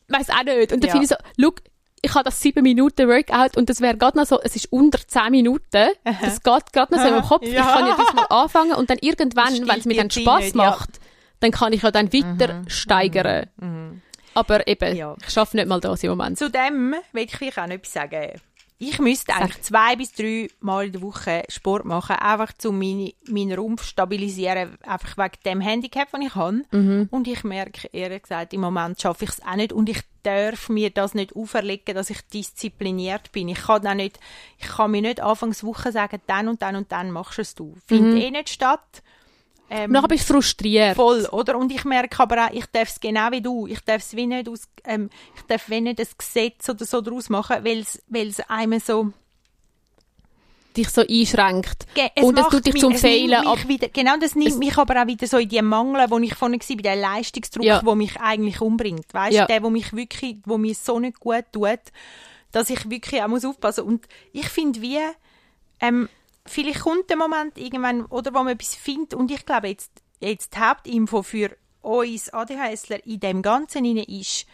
weiß 0.07 0.29
auch 0.29 0.43
nicht. 0.43 0.71
Und 0.71 0.83
dann 0.83 0.89
ja. 0.89 0.91
finde 0.91 1.03
ich 1.05 1.09
so, 1.09 1.15
look, 1.37 1.61
ich 2.01 2.13
habe 2.13 2.23
das 2.23 2.41
sieben 2.41 2.63
Minuten 2.63 3.07
Workout 3.07 3.57
und 3.57 3.69
das 3.69 3.81
wäre 3.81 3.97
gerade 3.97 4.17
noch 4.17 4.25
so, 4.25 4.39
es 4.41 4.55
ist 4.55 4.71
unter 4.71 4.99
zehn 5.05 5.31
Minuten. 5.31 5.89
Das 6.21 6.41
geht 6.41 6.73
gerade 6.73 6.95
noch 6.95 7.01
so 7.01 7.07
im 7.07 7.21
Kopf. 7.21 7.45
Ja. 7.45 7.61
Ich 7.61 7.67
kann 7.67 7.85
ja 7.87 7.95
das 7.97 8.13
mal 8.13 8.25
anfangen 8.25 8.73
und 8.73 8.89
dann 8.89 8.97
irgendwann, 8.99 9.67
wenn 9.67 9.79
es 9.79 9.85
mir 9.85 9.97
dann 9.97 10.09
Spaß 10.09 10.53
macht, 10.53 10.89
ja. 10.95 11.01
dann 11.41 11.51
kann 11.51 11.73
ich 11.73 11.81
ja 11.81 11.91
dann 11.91 12.11
weiter 12.13 12.53
mhm. 12.53 12.69
steigern. 12.69 13.47
Mhm. 13.57 14.01
Aber 14.33 14.67
eben, 14.67 14.95
ja. 14.95 15.15
ich 15.19 15.29
schaffe 15.29 15.57
nicht 15.57 15.67
mal 15.67 15.81
das 15.81 16.03
im 16.03 16.11
Moment. 16.11 16.37
Zu 16.37 16.49
dem 16.49 16.95
will 17.11 17.25
ich 17.25 17.57
auch 17.57 17.67
noch 17.67 17.73
etwas 17.73 17.93
sagen. 17.93 18.39
Ich 18.81 18.97
müsste 18.97 19.35
eigentlich 19.35 19.61
zwei 19.61 19.97
bis 19.97 20.13
drei 20.13 20.47
Mal 20.61 20.85
in 20.85 20.93
der 20.93 21.01
Woche 21.01 21.43
Sport 21.49 21.83
machen, 21.83 22.15
einfach 22.15 22.53
um 22.63 22.79
meine, 22.79 23.11
meinen 23.27 23.59
Rumpf 23.59 23.83
stabilisieren, 23.83 24.77
einfach 24.83 25.17
wegen 25.17 25.43
dem 25.45 25.59
Handicap, 25.59 26.07
das 26.09 26.21
ich 26.21 26.35
habe. 26.35 26.63
Mhm. 26.71 27.09
Und 27.11 27.27
ich 27.27 27.43
merke, 27.43 27.89
ehrlich 27.91 28.23
gesagt, 28.23 28.53
im 28.53 28.61
Moment 28.61 29.01
schaffe 29.01 29.25
ich 29.25 29.31
es 29.31 29.45
auch 29.45 29.57
nicht 29.57 29.73
und 29.73 29.89
ich 29.89 29.99
darf 30.23 30.69
mir 30.69 30.91
das 30.91 31.13
nicht 31.13 31.35
auferlegen, 31.35 31.93
dass 31.93 32.09
ich 32.09 32.21
diszipliniert 32.29 33.33
bin. 33.33 33.49
Ich 33.49 33.63
kann, 33.63 33.97
nicht, 33.97 34.17
ich 34.57 34.67
kann 34.67 34.91
mir 34.91 35.01
nicht 35.01 35.19
Anfangswoche 35.19 35.91
sagen, 35.91 36.21
dann 36.27 36.47
und 36.47 36.61
dann 36.61 36.77
und 36.77 36.89
dann 36.93 37.11
machst 37.11 37.39
es 37.39 37.55
du. 37.55 37.75
Findet 37.85 38.13
mhm. 38.13 38.21
eh 38.21 38.31
nicht 38.31 38.49
statt. 38.49 39.03
Ähm, 39.69 39.91
Nachher 39.91 40.07
bist 40.07 40.27
du 40.29 40.33
frustriert. 40.33 40.95
Voll, 40.95 41.25
oder? 41.25 41.57
Und 41.57 41.71
ich 41.71 41.85
merke 41.85 42.19
aber 42.19 42.47
auch, 42.47 42.51
ich 42.51 42.65
darf 42.67 42.89
es 42.89 42.99
genau 42.99 43.31
wie 43.31 43.41
du. 43.41 43.67
Ich 43.67 43.81
darf 43.81 44.01
es 44.01 44.15
wie 44.15 44.25
nicht 44.25 44.49
aus, 44.49 44.67
ähm, 44.83 45.09
ich 45.35 45.43
darf 45.43 45.69
wie 45.69 45.81
nicht 45.81 45.99
ein 45.99 46.07
Gesetz 46.17 46.67
oder 46.69 46.85
so 46.85 47.01
daraus 47.01 47.29
machen, 47.29 47.57
weil 47.63 48.27
es 48.27 48.39
einem 48.49 48.79
so 48.79 49.13
dich 50.75 50.89
so 50.89 51.01
einschränkt. 51.01 51.87
Ge 51.93 52.09
es 52.15 52.23
und 52.23 52.37
es 52.37 52.47
tut 52.47 52.65
dich 52.65 52.73
mich, 52.73 52.81
zum 52.81 52.95
Fehlen 52.95 53.45
ab. 53.45 53.67
Wieder, 53.67 53.89
genau, 53.89 54.17
das 54.19 54.35
nimmt 54.35 54.59
mich 54.59 54.77
aber 54.77 55.01
auch 55.01 55.07
wieder 55.07 55.27
so 55.27 55.37
in 55.37 55.49
die 55.49 55.61
Mangel, 55.61 56.09
wo 56.09 56.17
ich 56.19 56.35
vorhin 56.35 56.59
war, 56.59 56.75
bei 56.77 56.81
dem 56.81 57.01
Leistungsdruck, 57.01 57.65
ja. 57.65 57.81
wo 57.83 57.95
mich 57.95 58.19
eigentlich 58.19 58.61
umbringt. 58.61 59.13
Weißt 59.13 59.33
du, 59.33 59.37
ja. 59.37 59.45
der, 59.45 59.63
wo 59.63 59.69
mich 59.69 59.93
wirklich, 59.93 60.37
wo 60.45 60.57
mir 60.57 60.73
so 60.73 60.99
nicht 60.99 61.19
gut 61.19 61.45
tut, 61.51 61.79
dass 62.51 62.69
ich 62.69 62.89
wirklich 62.89 63.21
auch 63.21 63.27
muss 63.27 63.45
aufpassen. 63.45 63.83
Und 63.83 64.07
ich 64.31 64.47
finde 64.47 64.81
wie, 64.81 64.99
ähm, 65.81 66.09
vielleicht 66.49 66.81
kommt 66.81 67.09
der 67.09 67.17
Moment 67.17 67.57
irgendwann, 67.57 68.05
oder 68.05 68.33
wo 68.33 68.39
man 68.39 68.53
etwas 68.53 68.75
findet, 68.75 69.13
und 69.13 69.31
ich 69.31 69.45
glaube, 69.45 69.67
jetzt, 69.67 69.91
jetzt 70.19 70.55
die 70.55 70.59
Hauptinfo 70.59 71.23
für 71.23 71.55
uns 71.81 72.29
ADHSler 72.29 73.05
in 73.05 73.19
dem 73.19 73.41
Ganzen 73.41 73.85
ist, 73.97 74.45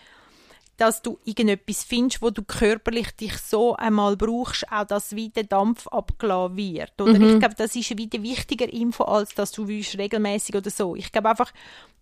dass 0.78 1.02
du 1.02 1.18
irgendetwas 1.24 1.84
findest, 1.84 2.22
wo 2.22 2.30
du 2.30 2.44
körperlich 2.44 3.12
dich 3.16 3.38
so 3.38 3.76
einmal 3.76 4.18
brauchst, 4.18 4.70
auch 4.72 4.86
dass 4.86 5.16
wie 5.16 5.30
der 5.30 5.46
Dampf 5.46 5.88
abgelassen 5.88 6.58
wird. 6.58 7.00
Oder 7.00 7.18
mhm. 7.18 7.34
ich 7.34 7.40
glaube, 7.40 7.56
das 7.56 7.76
ist 7.76 7.98
wieder 7.98 8.22
wichtiger 8.22 8.72
Info, 8.72 9.06
als 9.06 9.34
dass 9.36 9.54
du 9.54 9.68
willst, 9.68 9.98
regelmäßig 9.98 10.56
oder 10.56 10.70
so. 10.70 10.96
Ich 10.96 11.12
glaube 11.12 11.30
einfach, 11.30 11.54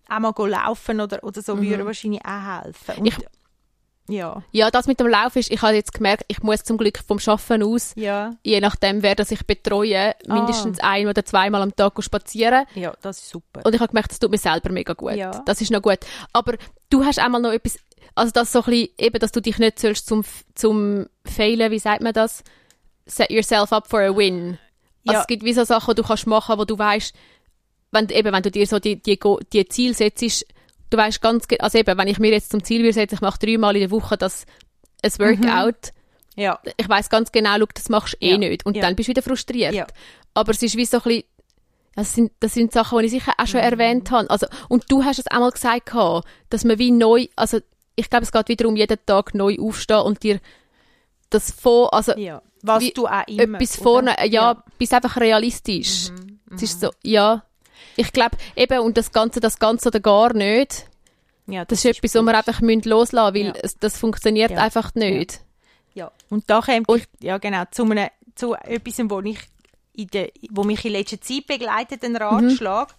einmal 0.07 0.33
laufen 0.37 1.01
oder, 1.01 1.23
oder 1.23 1.41
so 1.41 1.55
mhm. 1.55 1.61
würde 1.61 1.85
wahrscheinlich 1.85 2.25
auch 2.25 2.63
helfen. 2.63 2.95
Und 2.97 3.05
ich 3.05 3.15
ja. 4.09 4.43
Ja, 4.51 4.69
das 4.69 4.87
mit 4.87 4.99
dem 4.99 5.07
Laufen 5.07 5.39
ist, 5.39 5.51
ich 5.51 5.61
habe 5.61 5.75
jetzt 5.75 5.93
gemerkt, 5.93 6.25
ich 6.27 6.43
muss 6.43 6.63
zum 6.63 6.77
Glück 6.77 6.99
vom 6.99 7.19
Schaffen 7.19 7.63
aus, 7.63 7.93
ja. 7.95 8.35
je 8.43 8.59
nachdem, 8.59 9.01
wer 9.01 9.15
das 9.15 9.31
ich 9.31 9.45
betreue, 9.45 10.13
ah. 10.27 10.33
mindestens 10.33 10.79
ein 10.79 11.07
oder 11.07 11.23
zweimal 11.23 11.61
am 11.61 11.75
Tag 11.75 12.01
spazieren. 12.03 12.65
Ja, 12.75 12.93
das 13.01 13.19
ist 13.19 13.29
super. 13.29 13.61
Und 13.63 13.73
ich 13.73 13.79
habe 13.79 13.89
gemerkt, 13.89 14.11
das 14.11 14.19
tut 14.19 14.31
mir 14.31 14.37
selber 14.37 14.71
mega 14.71 14.93
gut. 14.93 15.15
Ja. 15.15 15.31
Das 15.45 15.61
ist 15.61 15.71
noch 15.71 15.81
gut. 15.81 15.99
Aber 16.33 16.55
du 16.89 17.05
hast 17.05 17.19
einmal 17.19 17.41
noch 17.41 17.51
etwas, 17.51 17.77
also 18.15 18.31
das 18.31 18.51
so 18.51 18.59
ein 18.59 18.65
bisschen, 18.65 18.89
eben, 18.97 19.19
dass 19.19 19.31
du 19.31 19.41
dich 19.41 19.57
nicht 19.57 19.79
sollst 19.79 20.07
zum, 20.07 20.23
zum 20.53 21.07
Failen, 21.25 21.71
wie 21.71 21.79
sagt 21.79 22.01
man 22.01 22.13
das? 22.13 22.43
Set 23.05 23.31
yourself 23.31 23.71
up 23.71 23.87
for 23.87 24.01
a 24.01 24.15
win. 24.15 24.57
Also 25.05 25.15
ja. 25.15 25.21
es 25.21 25.27
gibt 25.27 25.43
wie 25.43 25.53
so 25.53 25.63
Sachen, 25.63 25.95
die 25.95 26.01
du 26.01 26.07
kannst 26.07 26.27
machen, 26.27 26.57
wo 26.57 26.65
du 26.65 26.77
weißt, 26.77 27.13
wenn, 27.91 28.09
eben, 28.09 28.33
wenn 28.33 28.43
du 28.43 28.51
dir 28.51 28.67
so 28.67 28.79
die, 28.79 29.01
die, 29.01 29.19
die 29.51 29.67
Ziele 29.67 29.93
setzt, 29.93 30.45
du 30.93 30.97
weißt 30.97 31.21
ganz 31.21 31.47
genau, 31.47 31.63
also 31.63 31.77
eben, 31.77 31.97
wenn 31.97 32.07
ich 32.07 32.19
mir 32.19 32.31
jetzt 32.31 32.51
zum 32.51 32.63
Ziel 32.63 32.81
würde 32.81 32.93
setzen, 32.93 33.15
ich 33.15 33.21
mache 33.21 33.39
dreimal 33.39 33.75
in 33.75 33.81
der 33.81 33.91
Woche 33.91 34.17
das, 34.17 34.45
ein 35.01 35.11
Workout, 35.17 35.91
mhm. 36.35 36.43
ja. 36.43 36.59
ich 36.77 36.87
weiß 36.87 37.09
ganz 37.09 37.31
genau, 37.31 37.57
schau, 37.57 37.65
das 37.73 37.89
machst 37.89 38.13
du 38.13 38.25
eh 38.25 38.31
ja. 38.31 38.37
nicht. 38.37 38.65
Und 38.65 38.77
ja. 38.77 38.83
dann 38.83 38.95
bist 38.95 39.07
du 39.07 39.11
wieder 39.11 39.23
frustriert. 39.23 39.93
Aber 40.33 40.51
es 40.51 40.61
ist 40.61 40.77
wie 40.77 40.85
so 40.85 40.97
ein 40.97 41.03
bisschen, 41.03 41.23
das 41.95 42.13
sind, 42.15 42.31
das 42.39 42.53
sind 42.53 42.71
Sachen, 42.71 42.99
die 42.99 43.05
ich 43.05 43.11
sicher 43.11 43.33
auch 43.37 43.47
schon 43.47 43.59
mhm. 43.59 43.67
erwähnt 43.67 44.11
habe. 44.11 44.29
Also, 44.29 44.47
und 44.69 44.85
du 44.89 45.03
hast 45.03 45.19
es 45.19 45.29
auch 45.29 45.39
mal 45.39 45.51
gesagt, 45.51 45.91
dass 46.49 46.63
man 46.63 46.79
wie 46.79 46.91
neu, 46.91 47.27
also 47.35 47.59
ich 47.95 48.09
glaube, 48.09 48.23
es 48.23 48.31
geht 48.31 48.47
wieder 48.49 48.67
um 48.67 48.75
jeden 48.75 48.97
Tag 49.05 49.35
neu 49.35 49.57
aufstehen 49.59 50.01
und 50.01 50.23
dir 50.23 50.39
das 51.29 51.51
vor, 51.51 51.93
also 51.93 52.17
ja. 52.17 52.41
was 52.61 52.91
du 52.93 53.07
auch 53.07 53.27
immer, 53.27 53.57
etwas 53.57 53.75
vorne, 53.75 54.15
ja, 54.19 54.25
ja, 54.25 54.63
bist 54.77 54.93
einfach 54.93 55.17
realistisch. 55.17 56.09
Mhm. 56.09 56.39
Es 56.55 56.63
ist 56.63 56.81
so, 56.81 56.91
ja, 57.03 57.43
ich 57.95 58.11
glaube, 58.11 58.37
eben, 58.55 58.79
und 58.79 58.97
das 58.97 59.11
Ganze, 59.11 59.39
das 59.39 59.59
Ganze 59.59 59.89
oder 59.89 59.99
gar 59.99 60.33
nicht, 60.33 60.87
ja, 61.47 61.65
das, 61.65 61.81
das 61.81 61.85
ist 61.85 61.97
etwas, 61.97 62.15
was 62.15 62.23
wir 62.23 62.37
einfach 62.37 62.61
loslassen 62.61 63.33
müssen, 63.33 63.47
weil 63.47 63.55
ja. 63.55 63.61
es, 63.63 63.77
das 63.77 63.97
funktioniert 63.97 64.51
ja. 64.51 64.57
einfach 64.57 64.95
nicht. 64.95 65.41
Ja. 65.93 66.11
und 66.29 66.49
da 66.49 66.61
kommt 66.61 66.89
ich, 66.95 67.07
ja 67.19 67.37
genau, 67.37 67.63
zu, 67.69 67.83
einem, 67.83 68.07
zu 68.33 68.55
etwas, 68.55 68.97
wo, 69.09 69.19
ich 69.21 69.37
in 69.93 70.07
der, 70.07 70.31
wo 70.49 70.63
mich 70.63 70.83
in 70.85 70.93
letzter 70.93 71.21
Zeit 71.21 71.45
begleitet, 71.47 72.03
ein 72.03 72.15
Ratschlag. 72.15 72.95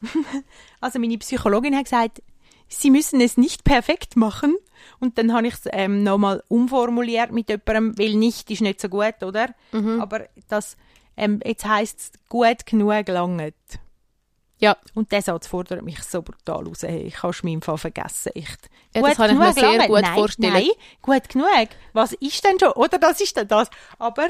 Mhm. 0.00 0.24
also 0.80 0.98
meine 0.98 1.18
Psychologin 1.18 1.76
hat 1.76 1.84
gesagt, 1.84 2.22
sie 2.68 2.90
müssen 2.90 3.20
es 3.20 3.36
nicht 3.36 3.64
perfekt 3.64 4.16
machen. 4.16 4.56
Und 5.00 5.18
dann 5.18 5.32
habe 5.32 5.46
ich 5.46 5.54
es 5.54 5.62
ähm, 5.72 6.02
nochmal 6.02 6.42
umformuliert 6.48 7.32
mit 7.32 7.48
jemandem, 7.48 7.98
weil 7.98 8.14
nicht 8.14 8.50
ist 8.50 8.60
nicht 8.60 8.80
so 8.80 8.88
gut, 8.88 9.22
oder? 9.22 9.54
Mhm. 9.72 10.00
Aber 10.00 10.26
das, 10.48 10.76
ähm, 11.16 11.40
jetzt 11.44 11.64
heisst 11.64 11.98
es, 11.98 12.12
gut 12.28 12.66
genug 12.66 13.08
langt. 13.08 13.54
Ja. 14.58 14.76
Und 14.94 15.12
der 15.12 15.22
Satz 15.22 15.46
fordert 15.46 15.82
mich 15.82 16.02
so 16.02 16.22
brutal 16.22 16.66
raus. 16.66 16.82
Hey, 16.82 17.02
ich 17.02 17.14
kann 17.14 17.32
mich 17.42 17.54
im 17.54 17.62
Fall 17.62 17.78
vergessen. 17.78 18.32
Echt. 18.34 18.68
Ja, 18.94 19.00
gut 19.00 19.10
das 19.10 19.16
kann 19.16 19.30
ich 19.30 19.38
mir 19.38 19.52
sehr 19.52 19.62
lange. 19.62 19.86
gut 19.86 20.02
nein, 20.02 20.14
vorstellen. 20.14 20.52
Nein, 20.52 20.70
gut 21.00 21.28
genug. 21.28 21.68
Was 21.92 22.12
ist 22.14 22.44
denn 22.44 22.58
schon? 22.58 22.72
Oder 22.72 22.98
das 22.98 23.20
ist 23.20 23.36
denn 23.36 23.48
das. 23.48 23.70
Aber 23.98 24.28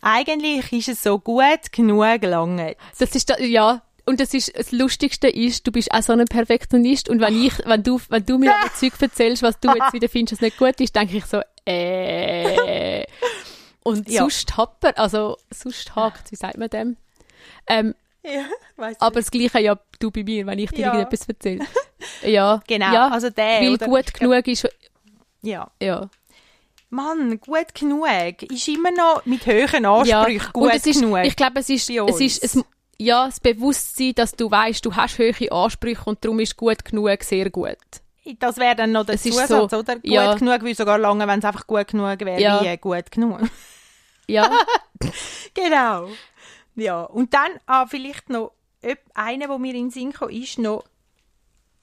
eigentlich 0.00 0.72
ist 0.72 0.88
es 0.88 1.02
so 1.02 1.18
gut 1.18 1.72
genug 1.72 2.22
lange. 2.22 2.76
Das 2.98 3.14
ist 3.14 3.28
da, 3.28 3.38
ja. 3.38 3.82
Und 4.06 4.20
das 4.20 4.32
ist, 4.34 4.56
das 4.56 4.70
Lustigste 4.70 5.28
ist, 5.28 5.66
du 5.66 5.72
bist 5.72 5.92
auch 5.92 6.00
so 6.00 6.12
ein 6.12 6.24
Perfektionist 6.26 7.08
und 7.08 7.20
wenn 7.20 7.42
ich, 7.42 7.54
wenn 7.66 7.82
du, 7.82 8.00
wenn 8.08 8.24
du 8.24 8.38
mir 8.38 8.54
aber 8.54 8.72
Zeug 8.72 8.92
erzählst, 9.00 9.42
was 9.42 9.58
du 9.58 9.68
jetzt 9.68 9.92
wieder 9.92 10.08
findest, 10.08 10.34
was 10.34 10.40
nicht 10.42 10.58
gut 10.58 10.80
ist, 10.80 10.94
denke 10.94 11.16
ich 11.16 11.26
so, 11.26 11.40
äh. 11.66 13.04
Und 13.82 14.08
ja. 14.08 14.22
sonst 14.22 14.56
happer, 14.56 14.98
also, 14.98 15.36
sonst 15.48 15.94
hakt, 15.94 16.32
wie 16.32 16.36
sagt 16.36 16.58
man 16.58 16.68
dem? 16.68 16.96
Ähm, 17.68 17.94
ja, 18.34 18.94
aber 18.98 19.20
das 19.20 19.30
Gleiche 19.30 19.60
ja 19.60 19.78
du 19.98 20.10
bei 20.10 20.24
mir, 20.24 20.46
wenn 20.46 20.58
ich 20.58 20.70
dir 20.70 20.80
ja. 20.80 20.92
irgendetwas 20.94 21.28
erzähle. 21.28 21.66
Ja, 22.22 22.60
genau. 22.68 22.92
Ja, 22.92 23.08
also 23.08 23.30
der, 23.30 23.60
weil 23.60 23.74
oder? 23.74 23.86
gut 23.86 24.14
genug 24.14 24.46
ist. 24.46 24.68
Ja. 25.42 25.70
Ja. 25.82 26.08
Mann, 26.90 27.40
gut 27.40 27.74
genug 27.74 28.42
ist 28.42 28.68
immer 28.68 28.90
noch 28.90 29.24
mit 29.24 29.44
höheren 29.46 29.86
Ansprüchen 29.86 30.46
ja. 30.46 30.50
gut 30.52 30.74
ist, 30.74 31.00
genug. 31.00 31.18
Ich 31.24 31.34
glaube, 31.34 31.60
es 31.60 31.68
ist, 31.68 31.90
es 31.90 32.20
ist 32.20 32.44
es, 32.44 32.64
ja, 32.98 33.26
das 33.26 33.40
Bewusstsein, 33.40 34.12
dass 34.14 34.32
du 34.32 34.50
weißt, 34.50 34.84
du 34.84 34.94
hast 34.94 35.18
hohe 35.18 35.50
Ansprüche 35.50 36.04
und 36.04 36.24
darum 36.24 36.38
ist 36.40 36.56
gut 36.56 36.84
genug 36.84 37.22
sehr 37.24 37.50
gut. 37.50 37.76
Das 38.38 38.56
wäre 38.56 38.76
dann 38.76 38.92
noch 38.92 39.06
der 39.06 39.16
es 39.16 39.22
Zusatz, 39.22 39.48
so, 39.48 39.78
oder? 39.78 39.94
Gut 39.96 40.04
ja. 40.04 40.34
genug 40.34 40.62
will 40.62 40.74
sogar 40.74 40.98
lange, 40.98 41.26
wenn 41.26 41.38
es 41.38 41.44
einfach 41.44 41.66
gut 41.66 41.88
genug 41.88 42.20
wäre, 42.20 42.40
ja. 42.40 42.62
wie 42.62 42.76
gut 42.76 43.10
genug. 43.10 43.40
Ja. 44.28 44.50
genau. 45.54 46.08
Ja, 46.76 47.02
und 47.02 47.34
dann 47.34 47.50
ah, 47.66 47.86
vielleicht 47.86 48.30
noch 48.30 48.52
einer, 49.14 49.48
der 49.48 49.58
mir 49.58 49.74
in 49.74 49.86
den 49.86 49.90
Sinn 49.90 50.12
kam, 50.12 50.28
ist 50.28 50.58
noch 50.58 50.84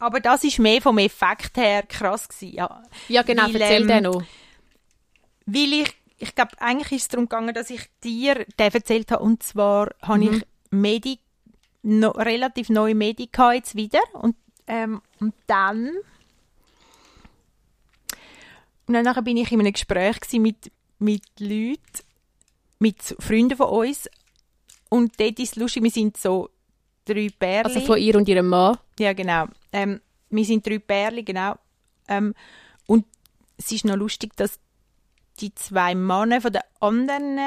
aber 0.04 0.20
das 0.20 0.44
ist 0.44 0.60
mehr 0.60 0.82
vom 0.82 0.98
Effekt 0.98 1.56
her 1.56 1.84
krass 1.84 2.28
gewesen. 2.28 2.56
Ja, 2.56 2.84
ja 3.08 3.22
genau, 3.22 3.44
weil, 3.44 3.62
erzähl 3.62 3.82
ähm, 3.84 3.88
den 3.88 4.04
noch. 4.04 4.24
Weil 5.46 5.74
ich, 5.74 5.96
ich 6.18 6.36
glaube, 6.36 6.60
eigentlich 6.60 6.92
ist 6.92 7.02
es 7.04 7.08
darum 7.08 7.30
gegangen, 7.30 7.54
dass 7.54 7.70
ich 7.70 7.90
dir 8.04 8.46
den 8.60 8.74
erzählt 8.74 9.12
habe, 9.12 9.24
und 9.24 9.44
zwar 9.44 9.86
mhm. 9.86 10.08
habe 10.08 10.24
ich 10.26 10.46
Medi 10.72 11.20
no, 11.84 12.10
relativ 12.10 12.70
neue 12.70 12.96
Medika 12.96 13.54
jetzt 13.54 13.76
wieder 13.76 14.02
und, 14.12 14.36
ähm, 14.68 15.02
und 15.22 15.34
dann 15.48 15.92
und 18.88 18.94
dann 18.94 19.24
bin 19.24 19.38
ich 19.38 19.52
in 19.52 19.62
einem 19.62 19.72
Gespräch 19.72 20.18
mit, 20.34 20.70
mit 21.00 21.24
Leuten, 21.40 21.80
mit 22.80 23.16
Freunden 23.20 23.56
von 23.56 23.70
uns 23.70 24.10
und 24.94 25.20
dort 25.20 25.40
ist 25.40 25.54
es 25.54 25.56
lustig, 25.56 25.82
wir 25.82 25.90
sind 25.90 26.18
so 26.18 26.52
drei 27.04 27.28
Pärchen. 27.40 27.66
Also 27.66 27.80
von 27.80 27.98
ihr 27.98 28.16
und 28.16 28.30
ihrem 28.30 28.48
Mann? 28.48 28.78
Ja, 29.00 29.14
genau. 29.14 29.46
Ähm, 29.72 30.00
wir 30.30 30.46
sind 30.46 30.68
drei 30.68 30.78
Pärchen, 30.78 31.26
genau. 31.26 31.56
Ähm, 32.08 32.36
und 32.86 33.08
es 33.58 33.72
ist 33.72 33.86
noch 33.86 33.96
lustig, 33.96 34.36
dass 34.36 34.60
die 35.40 35.52
zwei 35.56 35.96
Männer 35.96 36.42
von 36.42 36.54
den 36.54 36.62
anderen, 36.80 37.40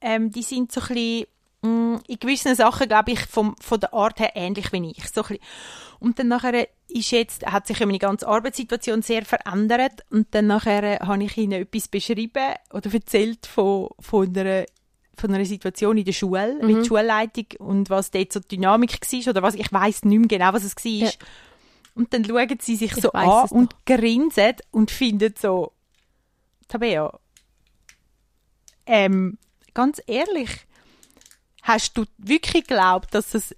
ähm, 0.00 0.30
die 0.30 0.44
sind 0.44 0.70
so 0.70 0.80
ein 0.80 0.86
bisschen, 0.94 1.26
mm, 1.62 1.96
in 2.06 2.20
gewissen 2.20 2.54
Sachen, 2.54 2.86
glaube 2.86 3.10
ich, 3.10 3.26
vom, 3.26 3.56
von 3.60 3.80
der 3.80 3.92
Art 3.92 4.20
her 4.20 4.36
ähnlich 4.36 4.72
wie 4.72 4.92
ich. 4.92 5.08
So 5.10 5.24
ein 5.24 5.38
und 5.98 6.20
dann 6.20 6.28
nachher 6.28 6.68
ist 6.86 7.10
jetzt, 7.10 7.44
hat 7.46 7.66
sich 7.66 7.80
meine 7.80 7.98
ganze 7.98 8.28
Arbeitssituation 8.28 9.02
sehr 9.02 9.24
verändert 9.24 10.04
und 10.10 10.32
dann 10.36 10.46
nachher 10.46 11.00
habe 11.00 11.24
ich 11.24 11.36
ihnen 11.36 11.62
etwas 11.62 11.88
beschrieben 11.88 12.54
oder 12.72 12.94
erzählt 12.94 13.46
von, 13.46 13.88
von 13.98 14.36
einer 14.36 14.66
von 15.16 15.34
einer 15.34 15.44
Situation 15.44 15.98
in 15.98 16.04
der 16.04 16.12
Schule 16.12 16.58
mhm. 16.60 16.66
mit 16.66 16.76
der 16.78 16.84
Schulleitung 16.84 17.46
und 17.58 17.90
was 17.90 18.10
dort 18.10 18.32
so 18.32 18.40
die 18.40 18.56
Dynamik 18.56 19.00
war 19.00 19.30
oder 19.30 19.42
was, 19.42 19.54
ich 19.54 19.72
weiß 19.72 20.04
nicht 20.04 20.18
mehr 20.18 20.28
genau, 20.28 20.52
was 20.52 20.64
es 20.64 20.76
war. 20.76 20.90
Ja. 20.92 21.10
Und 21.94 22.14
dann 22.14 22.24
schauen 22.24 22.58
sie 22.60 22.76
sich 22.76 22.96
ich 22.96 23.02
so 23.02 23.12
an 23.12 23.48
und 23.50 23.76
grinsen 23.84 24.54
und 24.70 24.90
finden 24.90 25.34
so, 25.38 25.72
Tabea, 26.68 27.18
ähm, 28.86 29.38
ganz 29.74 30.00
ehrlich, 30.06 30.66
hast 31.62 31.96
du 31.96 32.04
wirklich 32.18 32.66
geglaubt, 32.66 33.14
dass 33.14 33.30
das, 33.30 33.54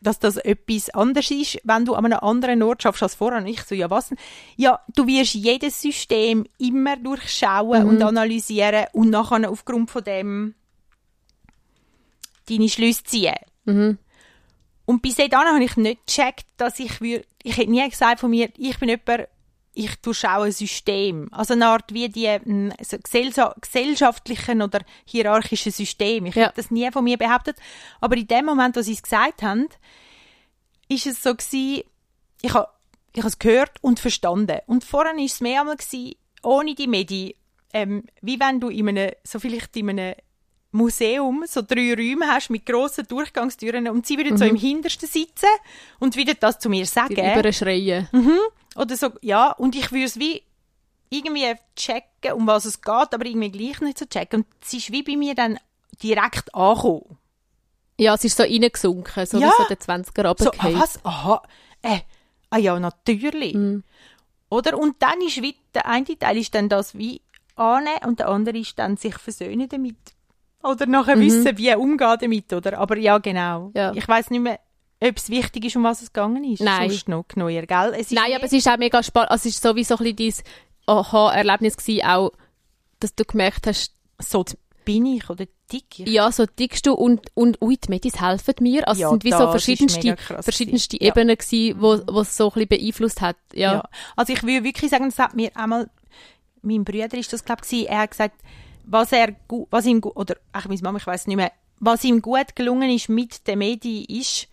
dass 0.00 0.18
das 0.18 0.36
etwas 0.36 0.90
anderes 0.90 1.30
ist, 1.30 1.58
wenn 1.64 1.84
du 1.84 1.94
an 1.94 2.06
einem 2.06 2.20
anderen 2.20 2.62
Ort 2.62 2.82
schaffst 2.82 3.02
als 3.02 3.14
vorher? 3.14 3.40
Und 3.40 3.46
ich 3.46 3.62
so, 3.62 3.74
ja 3.74 3.90
was? 3.90 4.12
Ja, 4.56 4.80
du 4.94 5.06
wirst 5.06 5.34
jedes 5.34 5.80
System 5.80 6.46
immer 6.58 6.96
durchschauen 6.96 7.82
mhm. 7.82 7.88
und 7.88 8.02
analysieren 8.02 8.86
und 8.92 9.10
nachher 9.10 9.50
aufgrund 9.50 9.90
von 9.90 10.04
dem 10.04 10.54
deine 12.50 12.68
Schlüsse 12.68 13.04
ziehen. 13.04 13.34
Mhm. 13.64 13.98
Und 14.84 15.02
bis 15.02 15.14
dahin 15.14 15.32
habe 15.32 15.62
ich 15.62 15.76
nicht 15.76 16.06
gecheckt, 16.06 16.46
dass 16.56 16.80
ich 16.80 17.00
würde, 17.00 17.24
ich 17.42 17.56
hätte 17.56 17.70
nie 17.70 17.88
gesagt 17.88 18.20
von 18.20 18.30
mir, 18.30 18.50
ich 18.56 18.78
bin 18.78 18.88
jemand, 18.88 19.28
ich 19.72 19.94
durchschaue 19.96 20.46
ein 20.46 20.52
System. 20.52 21.28
Also 21.30 21.54
eine 21.54 21.68
Art 21.68 21.94
wie 21.94 22.08
die 22.08 22.28
also 22.28 22.98
gesellschaftlichen 23.62 24.62
oder 24.62 24.80
hierarchischen 25.04 25.70
System. 25.70 26.26
Ich 26.26 26.34
ja. 26.34 26.46
habe 26.46 26.56
das 26.56 26.70
nie 26.70 26.90
von 26.90 27.04
mir 27.04 27.16
behauptet. 27.16 27.56
Aber 28.00 28.16
in 28.16 28.26
dem 28.26 28.46
Moment, 28.46 28.76
wo 28.76 28.82
sie 28.82 28.94
es 28.94 29.02
gesagt 29.02 29.42
haben, 29.42 29.68
ist 30.88 31.06
es 31.06 31.22
so 31.22 31.34
gewesen, 31.34 31.84
ich 32.42 32.52
habe 32.52 32.68
ich 33.14 33.24
es 33.24 33.38
gehört 33.38 33.72
und 33.80 34.00
verstanden. 34.00 34.58
Und 34.66 34.84
vorher 34.84 35.14
war 35.14 35.24
es 35.24 35.40
mehr 35.40 35.60
einmal 35.60 35.76
gewesen, 35.76 36.14
ohne 36.42 36.74
die 36.74 36.86
Medien, 36.86 37.34
ähm, 37.72 38.04
wie 38.22 38.38
wenn 38.40 38.60
du 38.60 38.68
in 38.68 38.88
einem, 38.88 39.12
so 39.24 39.38
vielleicht 39.38 39.76
in 39.76 39.90
einem 39.90 40.14
Museum 40.72 41.44
so 41.46 41.62
drei 41.62 41.94
Räume 41.94 42.28
hast 42.28 42.50
mit 42.50 42.64
grossen 42.64 43.06
Durchgangstüren 43.06 43.88
und 43.88 44.06
sie 44.06 44.16
würden 44.16 44.34
mhm. 44.34 44.38
so 44.38 44.44
im 44.44 44.56
Hintersten 44.56 45.08
sitzen 45.08 45.48
und 45.98 46.16
wieder 46.16 46.34
das 46.34 46.58
zu 46.58 46.68
mir 46.68 46.86
sagen. 46.86 47.14
Überschreien. 47.14 48.08
Mhm. 48.12 48.38
Oder 48.76 48.96
so, 48.96 49.10
ja, 49.20 49.50
und 49.52 49.74
ich 49.74 49.90
würde 49.90 50.04
es 50.04 50.18
wie 50.18 50.42
irgendwie 51.10 51.54
checken, 51.74 52.32
um 52.34 52.46
was 52.46 52.64
es 52.64 52.80
geht, 52.80 53.12
aber 53.12 53.26
irgendwie 53.26 53.50
gleich 53.50 53.80
nicht 53.80 53.98
so 53.98 54.06
checken. 54.06 54.42
Und 54.42 54.46
es 54.62 54.72
ist 54.74 54.92
wie 54.92 55.02
bei 55.02 55.16
mir 55.16 55.34
dann 55.34 55.58
direkt 56.02 56.54
angekommen. 56.54 57.18
Ja, 57.98 58.14
es 58.14 58.24
ist 58.24 58.36
so 58.36 58.44
reingesunken, 58.44 59.26
so 59.26 59.38
ja. 59.38 59.48
wie 59.48 59.62
so 59.62 59.68
der 59.68 59.78
20er 59.78 60.42
so, 60.42 60.50
ah, 60.52 60.80
was? 60.80 61.04
Aha, 61.04 61.42
äh, 61.82 61.98
ah 62.48 62.56
ja, 62.56 62.78
natürlich. 62.78 63.54
Mhm. 63.54 63.82
Oder? 64.48 64.78
Und 64.78 65.02
dann 65.02 65.20
ist 65.20 65.42
wie, 65.42 65.56
der 65.74 65.86
eine 65.86 66.18
Teil 66.18 66.38
ist 66.38 66.54
dann 66.54 66.68
das 66.68 66.96
wie 66.96 67.20
annehmen 67.56 68.04
und 68.06 68.20
der 68.20 68.28
andere 68.28 68.58
ist 68.58 68.78
dann 68.78 68.96
sich 68.96 69.16
versöhnen 69.18 69.68
damit. 69.68 69.96
Oder 70.62 70.86
nachher 70.86 71.16
mhm. 71.16 71.22
wissen, 71.22 71.58
wie 71.58 71.74
umgehen 71.74 72.16
damit, 72.20 72.52
oder? 72.52 72.78
Aber 72.78 72.96
ja, 72.96 73.18
genau. 73.18 73.70
Ja. 73.74 73.92
Ich 73.94 74.06
weiß 74.06 74.30
nicht 74.30 74.42
mehr, 74.42 74.60
ob 75.02 75.16
es 75.16 75.30
wichtig 75.30 75.64
ist, 75.64 75.76
um 75.76 75.84
was 75.84 76.02
es 76.02 76.12
gegangen 76.12 76.44
ist. 76.44 76.60
Nein. 76.60 76.90
Sonst 76.90 77.08
noch 77.08 77.24
neuer, 77.34 77.62
gell? 77.62 78.04
Nein, 78.10 78.32
aber 78.34 78.44
es 78.44 78.52
ist 78.52 78.68
auch 78.68 78.76
mega 78.76 79.02
spannend. 79.02 79.30
Also 79.30 79.48
es 79.48 79.54
ist 79.54 79.62
sowieso 79.62 79.96
ein 79.96 80.14
bisschen 80.14 80.44
dein 80.86 80.96
Aha-Erlebnis 80.96 81.76
gewesen, 81.76 82.04
auch, 82.04 82.32
dass 82.98 83.14
du 83.14 83.24
gemerkt 83.24 83.66
hast, 83.66 83.94
so 84.18 84.44
bin 84.84 85.06
ich 85.06 85.28
oder 85.30 85.46
dick 85.72 86.00
ich. 86.00 86.08
Ja, 86.08 86.30
so 86.32 86.46
dickst 86.46 86.86
du 86.86 86.92
und, 86.94 87.28
und 87.34 87.60
ui, 87.62 87.76
die 87.76 87.88
Medis 87.88 88.20
helfen 88.20 88.54
mir. 88.60 88.86
Also 88.88 89.00
ja, 89.00 89.06
es 89.06 89.10
sind 89.12 89.24
wie 89.24 89.32
so 89.32 89.50
verschiedenste, 89.50 90.16
verschiedenste 90.40 90.96
ja. 91.00 91.08
Ebenen 91.08 91.36
gewesen, 91.36 91.80
wo, 91.80 92.00
wo 92.10 92.20
es 92.20 92.36
so 92.36 92.48
ein 92.48 92.54
bisschen 92.54 92.68
beeinflusst 92.68 93.20
hat. 93.20 93.36
Ja. 93.54 93.72
ja. 93.74 93.88
Also 94.16 94.32
ich 94.32 94.42
würde 94.42 94.64
wirklich 94.64 94.90
sagen, 94.90 95.06
das 95.06 95.18
hat 95.18 95.34
mir 95.34 95.54
einmal, 95.56 95.88
mein 96.62 96.84
Bruder 96.84 97.16
ist 97.16 97.32
das 97.32 97.44
glaube 97.44 97.62
ich, 97.70 97.88
er 97.88 98.00
hat 98.00 98.10
gesagt, 98.10 98.40
was 98.90 99.12
er 99.12 99.36
was 99.70 99.86
ihm 99.86 100.00
oder 100.02 100.36
ach 100.52 100.66
meine 100.66 100.80
Mama, 100.82 100.98
ich 100.98 101.06
weiß 101.06 101.26
nicht 101.26 101.36
mehr, 101.36 101.52
was 101.78 102.04
ihm 102.04 102.20
gut 102.20 102.56
gelungen 102.56 102.90
ist 102.90 103.08
mit 103.08 103.46
den 103.46 103.60
Medien 103.60 104.04
ist, 104.08 104.48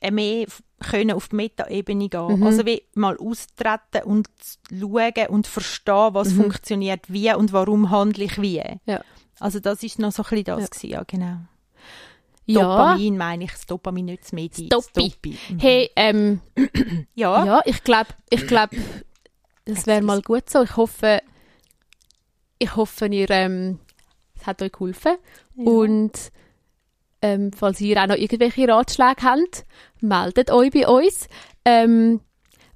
äh, 0.00 0.10
mehr 0.10 0.46
können 0.80 1.12
auf 1.12 1.28
die 1.28 1.36
Meta-Ebene 1.36 2.08
gehen. 2.08 2.38
Mhm. 2.38 2.46
Also 2.46 2.66
wie 2.66 2.82
mal 2.94 3.16
austreten 3.16 4.02
und 4.04 4.28
schauen 4.70 5.26
und 5.28 5.46
verstehen, 5.46 6.14
was 6.14 6.30
mhm. 6.30 6.42
funktioniert 6.42 7.10
wie 7.10 7.32
und 7.32 7.52
warum 7.52 7.90
handle 7.90 8.24
ich 8.24 8.40
wie. 8.40 8.62
Ja. 8.84 9.00
Also 9.40 9.60
das 9.60 9.82
ist 9.82 9.98
noch 9.98 10.12
so 10.12 10.22
ein 10.22 10.28
bisschen 10.30 10.44
das 10.44 10.60
ja, 10.60 10.66
gewesen, 10.66 10.90
ja 10.90 11.02
genau. 11.04 11.36
Ja. 12.48 12.62
Dopamin 12.62 13.16
meine 13.16 13.44
ich, 13.44 13.52
das 13.52 13.66
Dopamin 13.66 14.04
nicht 14.04 14.24
das 14.24 14.32
Medien. 14.32 14.68
Dopi. 14.68 15.12
Mhm. 15.48 15.58
Hey, 15.58 15.90
ähm, 15.96 16.40
ja. 17.14 17.44
ja, 17.44 17.60
ich 17.64 17.82
glaube, 17.82 18.10
ich 18.30 18.46
glaub, 18.46 18.70
das 19.64 19.86
wäre 19.86 20.02
mal 20.02 20.22
gut 20.22 20.48
so. 20.48 20.62
Ich 20.62 20.76
hoffe, 20.76 21.22
ich 22.58 22.76
hoffe, 22.76 23.06
ihr, 23.06 23.30
ähm, 23.30 23.78
es 24.34 24.46
hat 24.46 24.62
euch 24.62 24.72
geholfen. 24.72 25.16
Ja. 25.56 25.64
Und 25.64 26.32
ähm, 27.22 27.52
falls 27.52 27.80
ihr 27.80 28.02
auch 28.02 28.06
noch 28.06 28.16
irgendwelche 28.16 28.68
Ratschläge 28.68 29.22
habt, 29.22 29.66
meldet 30.00 30.50
euch 30.50 30.70
bei 30.70 30.86
uns. 30.86 31.28
Ähm, 31.64 32.20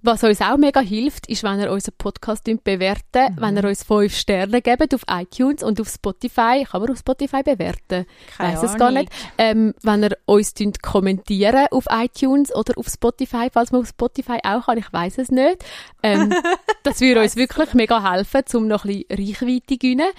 was 0.02 0.24
uns 0.24 0.40
auch 0.40 0.56
mega 0.56 0.80
hilft, 0.80 1.28
ist, 1.28 1.42
wenn 1.42 1.60
ihr 1.60 1.70
unseren 1.70 1.94
Podcast 1.98 2.44
bewerten, 2.64 3.34
mhm. 3.34 3.40
wenn 3.40 3.56
ihr 3.56 3.64
uns 3.64 3.82
fünf 3.82 4.16
Sterne 4.16 4.62
gebt 4.62 4.94
auf 4.94 5.02
iTunes 5.08 5.62
und 5.62 5.80
auf 5.80 5.88
Spotify. 5.88 6.64
Kann 6.70 6.80
man 6.80 6.90
auf 6.90 6.98
Spotify 6.98 7.42
bewerten? 7.42 8.06
Ich 8.32 8.38
weiß 8.38 8.62
es 8.62 8.76
gar 8.76 8.90
nicht. 8.90 9.12
Ähm, 9.36 9.74
wenn 9.82 10.02
ihr 10.02 10.16
uns 10.26 10.54
kommentieren 10.82 11.66
auf 11.70 11.84
iTunes 11.90 12.54
oder 12.54 12.78
auf 12.78 12.88
Spotify, 12.88 13.48
falls 13.52 13.72
man 13.72 13.82
auf 13.82 13.88
Spotify 13.88 14.38
auch 14.42 14.66
kann, 14.66 14.78
ich 14.78 14.92
weiß 14.92 15.18
es 15.18 15.30
nicht. 15.30 15.64
Ähm, 16.02 16.32
das 16.82 17.00
würde 17.00 17.20
uns 17.20 17.36
wirklich 17.36 17.74
mega 17.74 18.12
helfen, 18.12 18.42
um 18.54 18.68
noch 18.68 18.84
ein 18.84 19.04
bisschen 19.08 19.26
Reichweite 19.28 19.66
zu 19.66 19.78
gewinnen. 19.78 20.10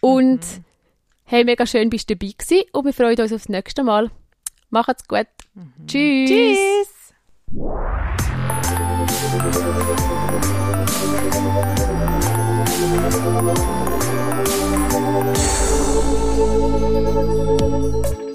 Und 0.00 0.40
mhm. 0.40 0.64
hey, 1.24 1.44
mega 1.44 1.66
schön 1.66 1.88
bist 1.88 2.10
du 2.10 2.16
dabei 2.16 2.32
gewesen 2.36 2.64
und 2.72 2.84
wir 2.84 2.92
freuen 2.92 3.18
uns 3.18 3.32
aufs 3.32 3.48
nächste 3.48 3.84
Mal. 3.84 4.10
Macht's 4.70 5.08
gut. 5.08 5.26
Mhm. 5.54 5.86
Tschüss. 5.86 6.30
Tschüss. 7.48 8.39
Thank 9.30 9.54
you. 18.18 18.29